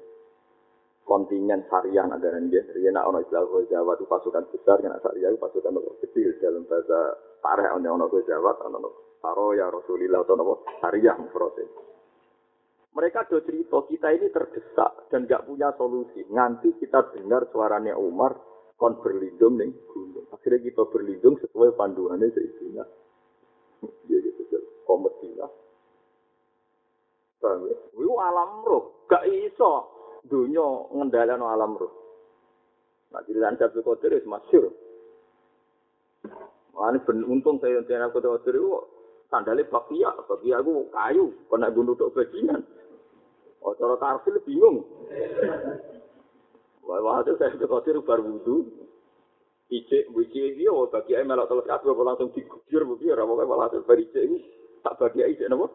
kontingen 1.06 1.62
Syariah 1.70 2.06
negara 2.10 2.42
dia, 2.50 2.66
dia 2.66 2.90
nak 2.90 3.08
ono 3.08 3.22
istilah 3.22 3.46
Jawa 3.70 3.94
itu 3.94 4.10
pasukan 4.10 4.50
besar, 4.50 4.82
yang 4.82 4.98
Syariah 5.00 5.30
itu 5.32 5.38
pasukan 5.38 5.78
kecil 6.02 6.34
dalam 6.42 6.66
bahasa 6.66 7.14
Tareh 7.46 7.70
ono 7.78 7.94
ono 7.94 8.10
Jawa, 8.10 8.58
ono 8.66 8.90
Saro 9.22 9.54
ya 9.54 9.70
Rasulillah 9.70 10.26
atau 10.26 10.34
nopo 10.34 10.66
Syariah 10.82 11.14
proses. 11.30 11.70
Mereka 12.98 13.30
do 13.30 13.38
cerita 13.46 13.86
kita 13.86 14.08
ini 14.18 14.34
terdesak 14.34 15.14
dan 15.14 15.30
nggak 15.30 15.46
punya 15.46 15.70
solusi. 15.78 16.26
Nanti 16.34 16.74
kita 16.82 17.14
dengar 17.14 17.46
suaranya 17.54 17.94
Umar 18.02 18.34
kon 18.82 18.98
berlindung 18.98 19.62
nih 19.62 19.70
gunung. 19.94 20.26
Akhirnya 20.34 20.66
kita 20.66 20.90
berlindung 20.90 21.38
sesuai 21.38 21.78
panduannya 21.78 22.34
Sayyidina. 22.34 22.84
Ya 24.10 24.18
gitu, 24.26 24.58
komedilah. 24.90 25.52
Itu 27.94 28.14
alam 28.18 28.66
roh, 28.66 29.06
gak 29.06 29.22
iso 29.30 29.72
dunia 30.26 30.90
ngendalikan 30.90 31.46
alam 31.46 31.78
roh. 31.78 31.94
Nah, 33.14 33.22
di 33.22 33.38
lancar 33.38 33.70
Qadir 33.70 34.18
itu 34.18 34.26
masyur. 34.26 34.74
Ini 36.76 37.00
untung 37.24 37.56
saya 37.64 37.80
yang 37.80 37.88
tiada 37.88 38.12
Qadir 38.12 38.60
itu 38.60 38.76
sandalnya 39.32 39.64
bakia, 39.72 40.12
bakia 40.28 40.60
itu 40.60 40.74
kayu, 40.92 41.26
kena 41.48 41.72
gunung 41.72 41.96
untuk 41.96 42.12
bajingan. 42.12 42.62
Oh, 43.64 43.74
cara 43.80 43.96
tarfil 43.98 44.38
bingung. 44.44 44.84
Wah, 46.86 47.02
wah, 47.02 47.24
itu 47.26 47.34
saya 47.42 47.56
kekotir 47.58 47.98
bar 48.06 48.22
wudhu. 48.22 48.70
Icek, 49.74 50.14
icek 50.14 50.46
ini, 50.54 50.70
oh, 50.70 50.86
bagi 50.86 51.18
ayah 51.18 51.26
melak 51.26 51.50
teles 51.50 51.66
kabel, 51.66 51.98
langsung 51.98 52.30
digubir, 52.30 52.86
begir, 52.86 53.18
pokoknya 53.18 53.50
malah 53.50 53.66
hasil 53.66 53.82
bar 53.82 53.98
icek 53.98 54.22
ini, 54.22 54.38
tak 54.86 55.02
bagi 55.02 55.26
ayah 55.26 55.34
icek, 55.34 55.50
nama? 55.50 55.66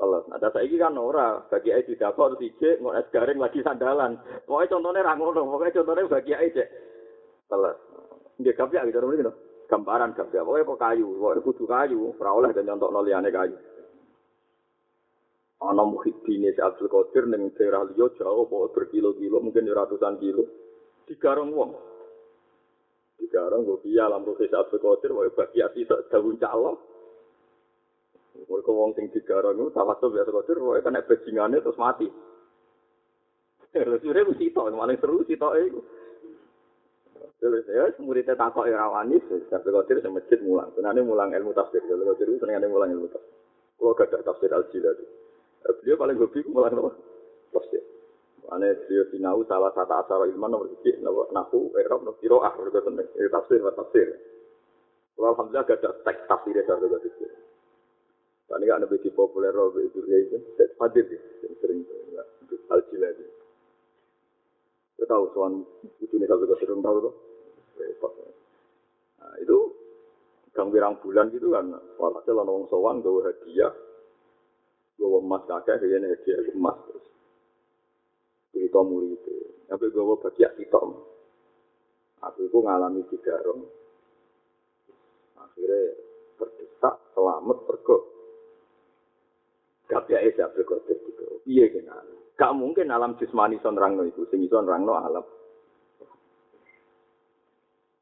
Teles. 0.00 0.24
Nah, 0.32 0.38
dasar 0.40 0.64
ini 0.64 0.80
kan 0.80 0.96
ora, 0.96 1.44
bagi 1.52 1.76
ayah 1.76 1.84
tidak 1.84 2.16
terus 2.16 2.40
icek, 2.40 2.80
nggak 2.80 2.96
es 2.96 3.12
garing 3.12 3.36
lagi 3.36 3.60
sandalan. 3.60 4.16
Pokoknya 4.48 4.72
contohnya 4.72 5.04
rangono, 5.04 5.44
pokoknya 5.44 5.76
contohnya 5.76 6.08
bagi 6.08 6.32
ayah 6.32 6.48
icek. 6.48 6.68
Teles. 7.52 7.76
Dia 8.40 8.56
kapya, 8.56 8.88
gitu, 8.88 9.04
gitu. 9.04 9.32
Gambaran 9.70 10.18
kapya, 10.18 10.42
pokoknya 10.42 10.66
kok 10.66 10.80
kayu, 10.82 11.06
pokoknya 11.14 11.46
kudu 11.46 11.64
kayu, 11.70 12.00
perawaleh 12.18 12.50
dan 12.50 12.66
contoh 12.66 12.90
noliane 12.90 13.30
kayu. 13.30 13.54
ana 15.60 15.84
muhibine 15.84 16.56
si 16.56 16.60
Abdul 16.60 16.88
Qadir 16.88 17.28
ning 17.28 17.52
daerah 17.52 17.84
liya 17.84 18.08
jauh 18.16 18.48
apa 18.48 18.72
berkilo-kilo 18.72 19.44
mungkin 19.44 19.68
ratusan 19.68 20.16
kilo 20.16 20.48
digarong 21.04 21.52
wong 21.52 21.76
digarong 23.20 23.68
kok 23.68 23.80
piye 23.84 24.00
lampu 24.00 24.32
si 24.40 24.48
Abdul 24.48 24.80
Qadir 24.80 25.12
wae 25.12 25.28
bagi 25.28 25.60
ati 25.60 25.84
sak 25.84 26.08
dawuh 26.08 26.32
calo 26.40 26.72
Mereka 28.40 28.72
wong 28.72 28.96
sing 28.96 29.12
digarong 29.12 29.58
itu 29.58 29.68
salah 29.76 30.00
satu 30.00 30.16
biasa 30.16 30.32
kotor, 30.32 30.56
pokoknya 30.64 30.86
kena 30.86 31.00
bajingannya 31.04 31.60
terus 31.60 31.76
mati. 31.76 32.08
Terus 33.74 34.00
itu 34.00 34.16
aku 34.16 34.32
sitok, 34.38 34.70
malah 34.72 34.96
seru 34.96 35.20
sitok 35.28 35.54
itu. 35.60 35.78
Terus 37.40 37.64
ya, 37.72 37.88
muridnya 38.04 38.36
takok 38.36 38.68
ya 38.68 38.76
rawanis, 38.76 39.24
sampai 39.48 39.72
kotor 39.72 39.96
sama 40.04 40.20
masjid 40.20 40.36
mulang. 40.44 40.68
Senangnya 40.76 41.00
mulang 41.00 41.32
ilmu 41.32 41.56
tafsir, 41.56 41.80
kalau 41.88 42.12
kotor 42.12 42.28
itu 42.28 42.36
senangnya 42.36 42.68
mulang 42.68 42.92
ilmu 42.92 43.08
tafsir. 43.08 43.32
Kalau 43.80 43.96
gak 43.96 44.12
ada 44.12 44.20
tafsir 44.28 44.52
al-jilad 44.52 44.92
itu. 44.92 45.08
beliau 45.80 45.96
paling 45.96 46.16
hobi 46.20 46.38
malah 46.52 46.68
nopo 46.68 46.90
tafsir. 47.48 47.80
Ane 48.52 48.76
beliau 48.84 49.08
sinau 49.08 49.40
salah 49.48 49.72
satu 49.72 49.94
asal 50.04 50.28
ilmu 50.28 50.46
nomor 50.52 50.68
tiga 50.84 51.00
nopo 51.00 51.32
nahu 51.32 51.72
erob 51.80 52.04
nopo 52.04 52.20
kiro 52.20 52.44
ah 52.44 52.52
tentang 52.52 53.08
tafsir 53.08 53.64
tafsir. 53.64 54.08
Kalau 55.16 55.32
alhamdulillah 55.32 55.64
gak 55.64 55.80
ada 55.80 55.90
teks 56.04 56.28
tafsir 56.28 56.52
ya 56.52 56.62
kalau 56.68 56.92
gak 56.92 57.08
tafsir 57.08 57.32
Tadi 58.50 58.66
biji 58.66 59.14
populer 59.14 59.54
roh 59.54 59.70
itu 59.78 60.02
dia 60.10 60.26
itu 60.26 60.36
set 60.58 60.74
hadir 60.82 61.06
sering 61.62 61.86
al 62.66 62.82
jilad 62.90 63.14
kita 64.98 65.06
tahu 65.06 65.30
soal 65.30 65.62
itu 66.02 66.14
nih 66.18 66.26
kalau 66.26 66.58
sering 66.58 66.82
tahu 66.82 67.14
tuh 68.00 68.12
nah 69.20 69.34
itu 69.40 69.58
gang 70.56 70.68
birang 70.74 70.98
bulan 71.00 71.30
gitu 71.30 71.54
kan 71.54 71.70
walhasil 71.96 72.34
orang 72.34 72.48
orang 72.50 72.66
sowan 72.68 72.96
gawe 73.04 73.20
hadiah 73.28 73.72
gawa 75.00 75.18
emas 75.24 75.42
kakek 75.48 75.80
dia 75.80 75.96
nih 75.96 76.12
dia 76.26 76.36
emas 76.52 76.76
terus. 76.84 77.06
Cerita 78.52 78.80
murid 78.84 79.16
itu 79.16 79.34
tapi 79.70 79.86
gawa 79.94 80.14
bagian 80.20 80.52
kita 80.58 80.82
aku 82.20 82.40
itu 82.44 82.58
ngalami 82.60 83.00
tiga 83.08 83.40
rong 83.46 83.64
akhirnya 85.40 85.80
berdesak 86.36 86.94
selamat 87.16 87.58
pergo. 87.64 87.98
Gak 89.88 90.06
biaya 90.06 90.30
saya 90.36 90.52
berkotir 90.54 90.98
gitu 91.02 91.42
iya 91.48 91.66
gimana 91.72 92.20
Gak 92.40 92.56
mungkin 92.56 92.88
alam 92.88 93.20
jismani 93.20 93.60
son 93.60 93.76
rangno 93.76 94.00
itu, 94.08 94.24
sing 94.32 94.40
iso 94.40 94.64
rangno 94.64 94.96
alam. 94.96 95.20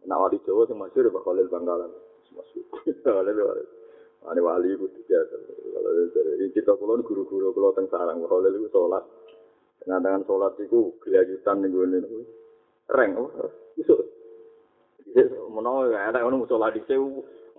Nah 0.08 0.16
wali 0.16 0.40
Jawa 0.48 0.64
sing 0.64 0.80
masyhur 0.80 1.12
Pak 1.12 1.22
Khalil 1.28 1.52
Bangkalan. 1.52 1.92
Masyhur. 2.32 2.80
Khalil 3.04 3.36
wali. 3.44 3.64
Ane 4.24 4.40
wali 4.40 4.72
iku 4.72 4.88
biasa. 4.88 5.36
Kalau 5.36 5.90
dari 6.16 6.48
kita 6.56 6.72
kula 6.80 7.04
guru-guru 7.04 7.52
kula 7.52 7.76
teng 7.76 7.92
sarang 7.92 8.24
Khalil 8.24 8.56
iku 8.56 8.68
salat. 8.72 9.04
Dengan 9.84 10.00
tangan 10.00 10.24
salat 10.24 10.56
iku 10.64 10.96
gelayutan 11.04 11.60
ning 11.60 11.76
gone 11.76 12.00
niku. 12.00 12.24
Reng 12.88 13.20
apa? 13.20 13.52
Iso. 13.76 14.00
Menawa 15.52 15.92
elek 15.92 16.24
ngono 16.24 16.48
salat 16.48 16.72
dhisik 16.72 16.96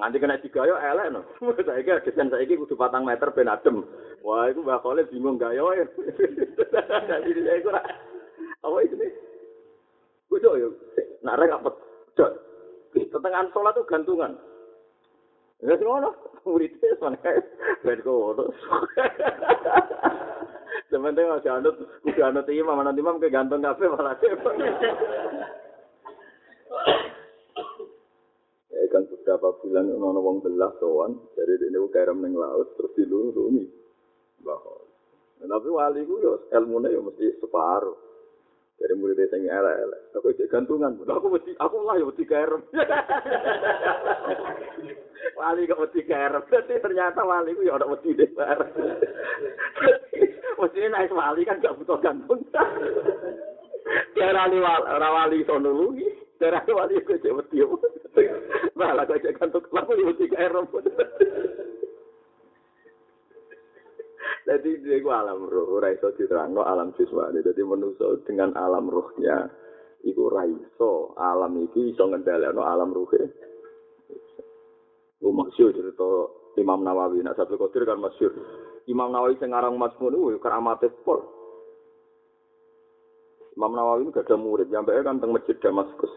nganti 0.01 0.17
kena 0.17 0.41
digayo 0.41 0.73
elek 0.73 1.13
no. 1.13 1.21
Saiki 1.69 2.01
desain 2.01 2.33
saiki 2.33 2.57
kudu 2.57 2.73
patang 2.73 3.05
meter 3.05 3.29
ben 3.29 3.45
adem. 3.45 3.85
Wah, 4.25 4.49
iku 4.49 4.65
Mbak 4.65 4.81
Khalil 4.81 5.05
bingung 5.13 5.37
gayo. 5.37 5.69
Jadi 5.69 7.41
saya 7.45 7.61
kira 7.61 7.81
apa 8.65 8.77
itu 8.81 8.95
nih? 8.97 9.11
Kudu 10.33 10.49
yo. 10.57 10.69
Nak 11.21 11.37
rek 11.37 11.53
apa? 11.53 11.88
Dot. 12.19 12.33
Tetengan 12.91 13.47
sholat 13.55 13.79
tuh 13.79 13.87
gantungan. 13.87 14.35
Ya 15.63 15.75
sing 15.75 15.87
ngono, 15.87 16.15
muridnya 16.43 16.99
sana 16.99 17.19
ben 17.83 17.99
kono. 18.03 18.51
Sementara 20.89 21.37
masih 21.37 21.51
anut, 21.53 21.75
udah 22.01 22.25
anut 22.31 22.49
imam, 22.49 22.79
anut 22.81 22.97
imam 22.97 23.21
ke 23.21 23.29
kafe 23.29 23.85
malah 23.91 24.17
Ya 28.69 28.83
kan 28.89 29.03
beberapa 29.05 29.47
bulan 29.61 29.85
ono 29.93 30.19
wong 30.23 30.41
belas 30.41 30.73
sowan, 30.81 31.19
jadi 31.37 31.61
ini 31.69 31.77
kerem 31.93 32.25
ning 32.25 32.33
laut 32.33 32.73
terus 32.79 32.95
dilurungi. 32.97 33.69
Bahwa. 34.41 34.81
Tapi 35.39 35.67
wali 35.69 36.07
ku 36.07 36.23
yo 36.23 36.47
ilmune 36.55 36.89
yo 36.89 37.03
mesti 37.03 37.37
separuh. 37.37 38.08
Dari 38.79 38.95
murid 38.95 39.19
sing 39.27 39.43
elek-elek. 39.43 40.15
Aku 40.15 40.31
cek 40.31 40.47
gantungan. 40.47 40.95
Aku 41.03 41.27
mesti 41.27 41.51
aku 41.59 41.83
lah 41.83 41.99
yo 41.99 42.07
mesti 42.07 42.23
kerem. 42.23 42.63
wali 45.39 45.67
kok 45.67 45.83
mesti 45.83 45.99
kerem. 46.07 46.43
Jadi 46.47 46.79
ternyata 46.79 47.19
wali 47.27 47.59
ku 47.59 47.67
yo 47.67 47.75
ora 47.75 47.91
mesti 47.91 48.15
deh. 48.15 48.31
Mesti 50.59 50.91
naik 50.91 51.15
wali 51.15 51.47
kan 51.47 51.63
gak 51.63 51.71
butuh 51.79 51.95
gantung. 52.03 52.43
Kira 54.15 54.47
wali 54.47 54.59
ora 54.63 55.09
wali 55.11 55.43
iso 55.43 55.59
nulungi. 55.59 56.07
Kira 56.39 56.63
wali 56.63 57.03
ku 57.03 57.19
cek 57.19 57.35
mesti. 57.35 57.59
Malah 58.79 59.03
kok 59.03 59.27
cek 59.27 59.43
gantung. 59.43 59.67
Aku 59.75 59.91
yo 59.99 60.07
mesti 60.07 60.31
kerem. 60.31 60.63
Jadi 64.49 64.81
dia 64.81 64.97
itu 64.97 65.13
alam 65.13 65.45
roh, 65.45 65.77
ora 65.77 65.93
iso 65.93 66.09
diterangno 66.17 66.65
alam 66.65 66.89
jismani. 66.97 67.45
Jadi 67.45 67.61
manusia 67.61 68.17
dengan 68.25 68.57
alam 68.57 68.89
rohnya, 68.89 69.45
itu 70.01 70.25
raiso 70.25 71.13
alam 71.21 71.53
iki 71.69 71.93
iso 71.93 72.09
ngendhalekno 72.09 72.65
alam 72.65 72.89
ruhe. 72.89 73.29
Lu 75.21 75.29
masyur 75.37 75.69
cerita 75.69 76.09
Imam 76.57 76.81
Nawawi, 76.81 77.21
nak 77.21 77.37
satu 77.37 77.61
kotir 77.61 77.85
kan 77.85 78.01
masyur. 78.01 78.33
Imam 78.89 79.13
Nawawi 79.13 79.37
sing 79.37 79.53
ngarang 79.53 79.77
Mazmun 79.77 80.17
itu 80.17 80.41
keramate 80.41 80.89
pol. 81.05 81.21
Imam 83.53 83.77
Nawawi 83.77 84.09
ini 84.09 84.15
gak 84.17 84.25
ada 84.25 84.35
murid, 84.39 84.73
sampai 84.73 85.05
kan 85.05 85.21
teng 85.21 85.29
masjid 85.29 85.53
Damaskus. 85.61 86.09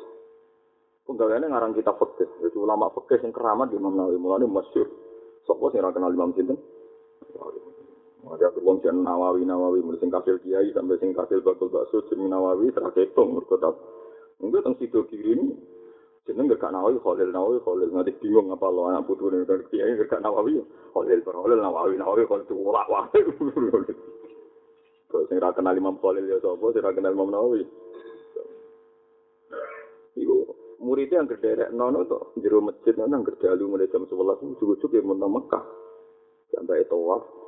Penggaweannya 1.05 1.53
ngarang 1.53 1.77
kitab 1.77 2.01
fikih, 2.01 2.49
itu 2.49 2.65
ulama 2.65 2.89
fikih 2.97 3.21
sing 3.21 3.35
keramat 3.35 3.69
di 3.69 3.77
Imam 3.77 3.93
Nawawi, 3.93 4.17
mulane 4.17 4.49
masyur. 4.49 4.89
Sopo 5.45 5.69
sing 5.69 5.85
ora 5.85 5.93
kenal 5.93 6.17
Imam 6.17 6.33
Sinten? 6.33 6.57
Ada 8.23 8.55
wong 8.63 8.79
jan 8.87 9.03
Nawawi 9.03 9.43
Nawawi 9.43 9.83
mulai 9.83 9.99
sing 9.99 10.07
kasil 10.07 10.39
kiai 10.47 10.71
sampai 10.71 10.95
sing 11.03 11.11
kasil 11.11 11.43
bakul 11.43 11.67
bakso 11.75 12.07
jeneng 12.07 12.31
Nawawi 12.31 12.71
teraketung 12.71 13.35
mergo 13.35 13.59
tak 13.59 13.75
enggak 14.39 14.63
teng 14.63 14.79
situ 14.79 15.03
kiri 15.11 15.35
ini 15.35 15.51
jeneng 16.23 16.47
gak 16.55 16.71
Nawawi 16.71 17.03
Khalil 17.03 17.35
Nawawi 17.35 17.59
Khalil. 17.67 17.91
Nganti 17.91 18.15
bingung 18.23 18.55
apa 18.55 18.71
lo 18.71 18.87
anak 18.87 19.11
putu 19.11 19.27
nih 19.27 19.43
kan 19.43 19.59
kiai 19.75 19.99
gak 20.07 20.23
Nawawi. 20.23 20.63
Khalil 20.95 21.19
Khalil 21.27 21.59
Nawawi 21.59 21.99
Nawawi 21.99 22.23
Khalil 22.31 22.47
itu 22.47 22.55
ulak 22.55 22.87
wah. 22.87 23.11
Terus 25.11 25.25
sing 25.29 25.39
ra 25.43 25.51
kenal 25.51 25.75
Imam 25.75 25.99
Khalil 25.99 26.31
ya 26.31 26.39
sing 26.39 26.79
ra 26.79 26.95
kenal 26.95 27.19
Imam 27.19 27.27
Nawawi. 27.27 27.67
Iku 30.15 30.47
muridnya 30.79 31.27
yang 31.27 31.31
gederek 31.31 31.75
nono 31.75 32.07
tuh 32.07 32.39
jero 32.39 32.63
masjid 32.63 32.95
nono 32.95 33.19
yang 33.19 33.27
gerdalu 33.27 33.67
mulai 33.67 33.91
jam 33.91 34.07
sebelas 34.07 34.39
ujuk-ujuk 34.39 34.95
ya 34.95 35.03
mau 35.03 35.19
Mekah. 35.27 35.65
Sampai 36.55 36.87
tawaf 36.87 37.42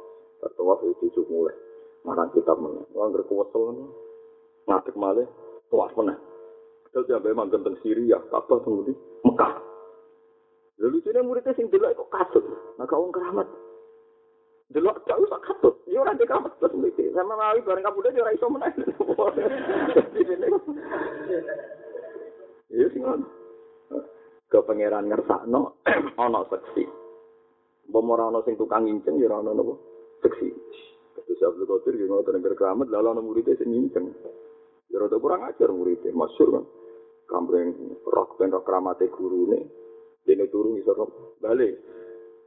tawaf 0.52 0.80
itu 0.84 1.08
cukup 1.16 1.48
mulai. 1.48 1.56
Marang 2.04 2.28
kitab 2.36 2.60
mana 2.60 2.84
wong 2.92 3.16
berkuwesel 3.16 3.88
ngatek 4.68 4.96
malih 4.96 5.28
tawaf 5.72 5.92
mana 5.96 6.16
terus 6.94 7.10
sampai 7.10 7.34
manggon 7.34 7.66
teng 7.66 7.74
Syria 7.82 8.22
Ka'bah 8.30 8.62
teng 8.62 8.86
di 8.86 8.94
Mekah. 9.26 9.52
Lalu 10.78 11.02
lucunya 11.02 11.20
muridnya 11.26 11.56
sing 11.58 11.66
delok 11.66 11.98
kok 11.98 12.10
kasut. 12.14 12.44
Nah 12.78 12.86
kau 12.86 13.10
keramat. 13.10 13.50
Delok 14.70 15.02
tak 15.02 15.18
usah 15.18 15.42
kasut. 15.42 15.74
Ya 15.90 15.98
ora 16.02 16.14
ndek 16.14 16.30
keramat 16.30 16.54
terus 16.62 16.74
mriki 16.78 17.10
sama 17.10 17.34
mawi 17.34 17.66
bareng 17.66 17.82
kabudhe 17.82 18.14
ya 18.14 18.22
ora 18.22 18.34
iso 18.34 18.46
meneh 18.46 18.70
Iya 22.74 22.86
sih 22.90 23.00
ngono. 23.02 23.26
Ke 24.50 24.58
pangeran 24.62 25.10
ngersakno 25.10 25.78
ana 26.22 26.40
seksi. 26.46 26.86
Mbok 27.90 28.06
ora 28.06 28.30
ana 28.30 28.38
sing 28.46 28.54
tukang 28.54 28.86
nginceng 28.86 29.18
ya 29.18 29.26
ora 29.30 29.42
ana 29.42 29.50
napa 29.50 29.93
seksi. 30.24 30.48
Terus 31.14 31.40
Abdul 31.44 31.68
Qadir 31.68 31.94
ki 32.00 32.04
ngoten 32.08 32.40
nek 32.40 32.56
keramat 32.56 32.88
lalu 32.88 33.08
ana 33.12 33.22
murid 33.22 33.48
sing 33.54 33.68
nginceng. 33.68 34.06
Ya 34.88 34.96
rada 35.00 35.16
kurang 35.20 35.44
ajar 35.44 35.68
murid 35.68 36.00
masyhur 36.16 36.48
kan. 36.60 36.64
Kampleng 37.28 37.68
rok 38.04 38.40
ben 38.40 38.52
rok 38.52 38.64
keramate 38.64 39.08
gurune. 39.12 39.68
Dene 40.24 40.48
turu 40.48 40.80
iso 40.80 40.92
balik. 41.40 41.76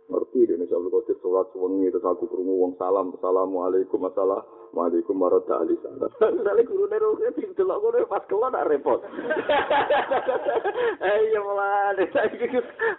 Ngerti 0.08 0.48
dene 0.48 0.63
Abdul 0.63 0.88
Qadir 0.88 1.20
salat 1.20 1.52
suwengi 1.52 1.91
terus 1.91 2.08
aku 2.08 2.32
krungu 2.32 2.63
wong 2.63 2.80
salam 2.80 3.12
assalamualaikum 3.20 4.08
assalamualaikum 4.08 5.20
warahmatullahi 5.20 5.76
wabarakatuh. 5.76 6.48
Sale 6.48 6.62
gurune 6.63 6.96
roke 6.96 7.28
didelok 7.36 7.78
ngono 7.84 8.08
pas 8.08 8.24
kelon 8.32 8.56
nak 8.56 8.72
repot. 8.72 9.04
Eh 11.04 11.17
iya 11.28 11.39
malah 11.43 11.91
saiki 12.00 12.48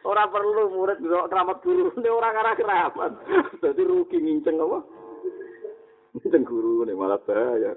ora 0.05 0.29
perlu 0.29 0.69
murid 0.69 1.01
delok 1.01 1.33
keramat 1.33 1.57
gurune 1.65 2.09
ora 2.13 2.29
ngarah 2.29 2.55
keramat. 2.61 3.13
Dadi 3.65 3.83
rugi 3.89 4.21
nginceng 4.21 4.61
apa? 4.61 4.79
Nginceng 6.13 6.45
gurune 6.45 6.93
malah 6.93 7.17
bahaya. 7.25 7.73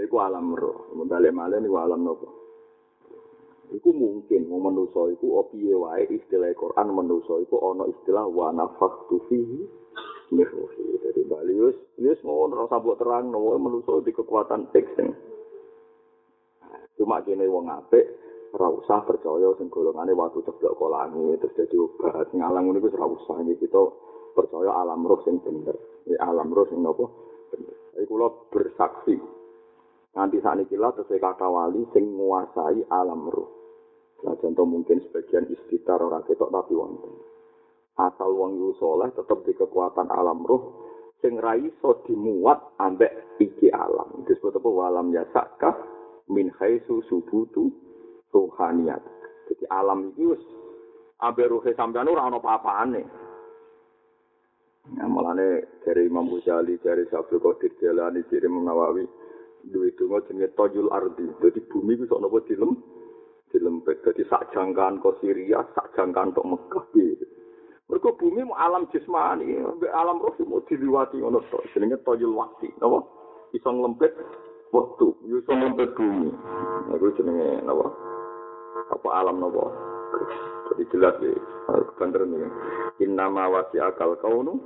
Iku 0.00 0.16
alam 0.20 0.52
roh, 0.52 0.92
balik 1.08 1.32
malih 1.32 1.64
niku 1.64 1.76
alam 1.80 2.04
nopo? 2.04 2.39
Iku 3.70 3.94
mungkin 3.94 4.50
wong 4.50 4.66
manusa 4.66 5.14
iku 5.14 5.46
opiye 5.46 5.78
wae 5.78 6.02
istilah 6.10 6.50
Quran 6.58 6.90
manusa 6.90 7.38
iku 7.38 7.56
ana 7.70 7.86
istilah 7.86 8.26
wa 8.26 8.50
nafakhtu 8.50 9.22
fihi 9.30 9.62
min 10.34 10.46
ruhi. 10.46 10.98
Dadi 10.98 11.22
bali 11.30 11.54
wis 11.54 11.78
wis 11.94 12.18
mau 12.26 12.50
ora 12.50 12.66
sabuk 12.66 12.98
terang 12.98 13.30
no 13.30 13.54
manusa 13.62 14.02
di 14.02 14.10
kekuatan 14.10 14.74
fiksing. 14.74 15.14
Cuma 16.98 17.22
kene 17.22 17.46
wong 17.46 17.70
apik 17.70 18.06
ora 18.58 18.74
usah 18.74 19.06
percaya 19.06 19.54
sing 19.54 19.70
golongane 19.70 20.18
watu 20.18 20.42
ceblok 20.42 20.74
kok 20.74 20.90
langit 20.90 21.38
terus 21.38 21.54
dadi 21.54 21.76
obat 21.78 22.26
ngalang 22.34 22.66
ngono 22.66 22.82
iku 22.82 22.90
ora 22.98 23.06
usah 23.06 23.38
iki 23.46 23.70
kita 23.70 23.82
percaya 24.34 24.70
alam 24.82 25.06
roh 25.06 25.22
sing 25.22 25.38
bener. 25.38 25.78
alam 26.18 26.50
roh 26.50 26.66
sing 26.66 26.82
napa? 26.82 27.06
Bener. 27.54 27.74
Iku 28.02 28.14
bersaksi 28.50 29.14
Nanti 30.10 30.42
saat 30.42 30.58
ini 30.58 30.74
lah 30.74 30.90
sesuai 30.98 31.22
kata 31.22 31.46
wali 31.46 31.86
sing 31.94 32.02
menguasai 32.02 32.82
alam 32.90 33.30
roh. 33.30 33.59
Nah, 34.20 34.36
contoh 34.36 34.68
mungkin 34.68 35.00
sebagian 35.08 35.48
istitar 35.48 35.96
orang 35.96 36.24
ketok 36.28 36.52
tapi 36.52 36.76
wonten. 36.76 37.12
Asal 37.96 38.32
wong 38.36 38.60
yu 38.60 38.70
soleh 38.76 39.08
tetap 39.16 39.44
di 39.44 39.52
kekuatan 39.56 40.08
alam 40.12 40.44
roh 40.44 40.62
sing 41.20 41.36
ra 41.36 41.56
iso 41.56 42.04
dimuat 42.04 42.76
ambek 42.80 43.40
iki 43.40 43.72
alam. 43.72 44.24
Disebut 44.24 44.60
apa 44.60 44.68
walam 44.68 45.12
ya 45.12 45.24
min 46.32 46.52
khaisu 46.52 47.00
subutu 47.08 47.72
rohaniyat. 48.32 49.00
Jadi 49.48 49.64
alam 49.72 50.12
iki 50.12 50.24
wis 50.28 50.42
ambek 51.20 51.48
rohe 51.48 51.70
sampean 51.76 52.08
ora 52.08 52.28
ana 52.28 52.40
apa-apane. 52.40 53.02
Ya, 54.96 55.04
malane 55.06 55.78
dari 55.84 56.08
Imam 56.08 56.26
Ghazali, 56.26 56.80
dari 56.80 57.04
Syafil 57.12 57.38
Qadir 57.38 57.70
Jalani, 57.78 58.26
dari 58.26 58.48
Imam 58.48 58.64
Nawawi, 58.64 59.04
duwe 59.68 59.92
donga 59.94 60.24
jenenge 60.26 60.50
Toyul 60.56 60.88
Ardi. 60.90 61.30
Dadi 61.38 61.60
bumi 61.68 62.00
ku 62.00 62.08
sok 62.08 62.20
napa 62.24 62.40
dilem 62.48 62.74
dilempet. 63.50 64.02
Dadi 64.06 64.22
sak 64.30 64.50
jangkaan 64.54 65.02
ke 65.02 65.10
Syria, 65.20 65.62
sak 65.74 65.92
jangkaan 65.94 66.34
ke 66.34 66.40
Mekah 66.42 66.84
gitu. 66.94 67.26
Mergo 67.90 68.14
bumi 68.14 68.46
mau 68.46 68.54
alam 68.54 68.86
jismani, 68.94 69.58
alam 69.90 70.22
roh 70.22 70.34
mau 70.46 70.62
diliwati 70.62 71.18
ngono 71.18 71.42
to. 71.50 71.58
Jenenge 71.74 71.98
Toyul 72.06 72.38
Waqti, 72.38 72.70
napa? 72.78 73.02
Iso 73.50 73.66
nglempet 73.66 74.14
waktu, 74.70 75.06
iso 75.26 75.50
nglempet 75.50 75.98
bumi. 75.98 76.30
Iku 76.94 77.06
jenenge 77.18 77.66
napa? 77.66 77.90
apa 78.90 79.08
alam 79.22 79.38
nopo 79.38 79.70
jadi 80.70 80.84
jelas 80.90 81.16
ya 81.22 81.34
bener 81.98 82.26
nih 82.26 82.46
innama 83.06 83.46
wasi 83.46 83.78
akal 83.78 84.18
kaunu 84.18 84.58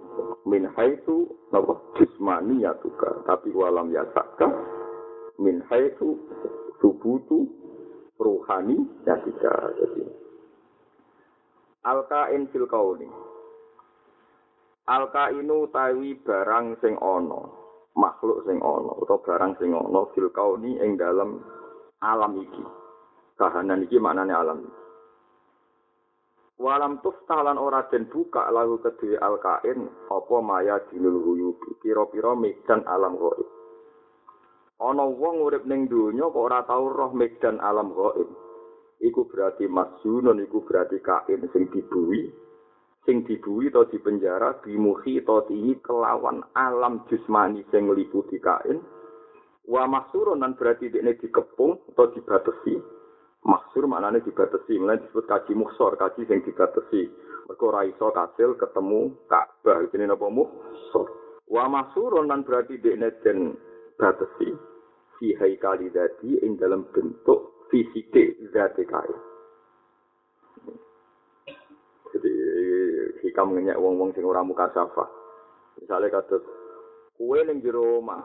min 0.49 0.65
haitsu 0.73 1.29
nopo 1.53 1.93
jismani 2.01 2.65
ya 2.65 2.73
tuka 2.81 3.21
tapi 3.29 3.53
walam 3.53 3.93
ya 3.93 4.05
sakka 4.17 4.49
min 5.37 5.61
haitsu 5.69 6.17
subutu 6.81 7.49
ruhani 8.19 8.79
ya 9.07 9.19
tiga 9.23 9.53
jadi. 9.79 10.05
Alkain 11.85 12.49
fil 12.49 12.67
kauni. 12.67 13.09
Alkainu 14.85 15.69
tawi 15.73 16.17
barang 16.21 16.81
sing 16.85 16.95
ana 17.01 17.41
makhluk 17.97 18.45
sing 18.45 18.61
ana 18.61 18.93
utawa 19.01 19.25
barang 19.25 19.53
sing 19.61 19.73
ana 19.73 20.01
fil 20.13 20.29
kauni 20.33 20.81
ing 20.81 20.97
dalam 20.97 21.41
alam 22.01 22.33
iki. 22.41 22.65
Kahanan 23.35 23.85
iki 23.85 23.99
maknane 23.99 24.33
alam. 24.33 24.59
Iki 24.63 24.85
Walam 26.55 27.03
tuftah 27.03 27.43
lan 27.43 27.59
ora 27.59 27.91
den 27.91 28.07
buka 28.07 28.47
lagu 28.55 28.79
kedue 28.79 29.19
alkain 29.19 29.91
apa 30.07 30.37
maya 30.39 30.79
dinul 30.87 31.19
huyubi 31.27 31.75
pira-pira 31.83 32.31
medan 32.39 32.87
alam 32.87 33.19
gaib. 33.19 33.49
Ana 34.83 35.07
wong 35.07 35.47
urip 35.47 35.65
ning 35.69 35.87
donya 35.87 36.27
kok 36.27 36.45
ora 36.51 36.67
tau 36.67 36.91
roh 36.91 37.13
medan 37.15 37.63
alam 37.63 37.95
gaib. 37.95 38.29
Iku 39.05 39.29
berarti 39.31 39.71
masjunun 39.71 40.43
iku 40.43 40.65
berarti 40.67 40.99
kain 41.03 41.47
sing 41.53 41.71
dibuwi 41.71 42.31
sing 43.05 43.21
dibuwi 43.29 43.69
to 43.69 43.85
dipenjara 43.93 44.65
bimuhi 44.65 45.21
to 45.21 45.37
tihi 45.45 45.77
kelawan 45.85 46.41
alam 46.57 47.05
jusmani 47.07 47.63
sing 47.69 47.87
ngeliputi 47.87 48.41
kain. 48.41 48.81
Wa 49.65 49.89
mahsurun 49.89 50.41
lan 50.41 50.57
berarti 50.57 50.93
dekne 50.93 51.17
dikepung 51.17 51.89
atau 51.93 52.13
dibatasi 52.13 52.77
Maksur 53.45 53.85
maknanya 53.85 54.25
dibatasi, 54.25 54.81
mulai 54.81 55.05
disebut 55.05 55.29
kaji 55.29 55.53
muksor, 55.53 56.01
kaji 56.01 56.25
yang 56.25 56.41
dibatasi. 56.49 57.13
Mereka 57.45 57.61
ora 57.61 57.85
iso 57.85 58.09
kasil 58.09 58.57
ketemu 58.57 59.13
Ka'bah, 59.29 59.85
ini 59.85 60.09
apa 60.09 60.27
muksor. 60.33 61.13
Wa 61.45 61.69
maksurun 61.69 62.33
dan 62.33 62.41
berarti 62.49 62.81
dekne 62.81 63.13
den 63.21 63.53
batasi 63.99 64.51
fi 65.19 65.35
haikali 65.39 65.91
dadi 65.91 66.43
ing 66.43 66.59
dalam 66.59 66.87
bentuk 66.91 67.67
fisike 67.71 68.39
zati 68.51 68.83
kae. 68.87 69.15
Jadi 72.15 72.35
hikam 73.27 73.55
ngenyek 73.55 73.79
wong-wong 73.79 74.15
sing 74.15 74.23
ora 74.23 74.47
muka 74.47 74.71
safa. 74.71 75.07
Misalnya 75.83 76.23
kata 76.23 76.39
kue 77.19 77.39
ning 77.43 77.59
jero 77.59 77.99
omah, 77.99 78.23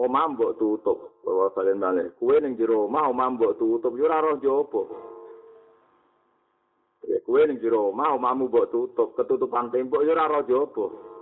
omah 0.00 0.24
mbok 0.32 0.56
tutup 0.56 1.20
bahwa 1.20 1.52
kalian 1.52 1.84
balik 1.84 2.16
kue 2.16 2.36
ning 2.40 2.56
jero 2.56 2.88
omah 2.88 3.12
omah 3.12 3.28
mbok 3.36 3.60
tutup. 3.60 3.92
Yo 3.96 4.08
ora 4.08 4.24
roh 4.24 4.40
jopo 4.40 4.80
ya 7.04 7.20
kue 7.28 7.44
ning 7.44 7.60
jero 7.60 7.92
omah 7.92 8.16
omahmu 8.16 8.48
mbok 8.48 8.72
tutup. 8.72 9.12
Ketutupan 9.16 9.68
tembok 9.68 10.04
yo 10.04 10.16
ora 10.16 10.32
roh 10.32 10.44
jopo 10.48 11.13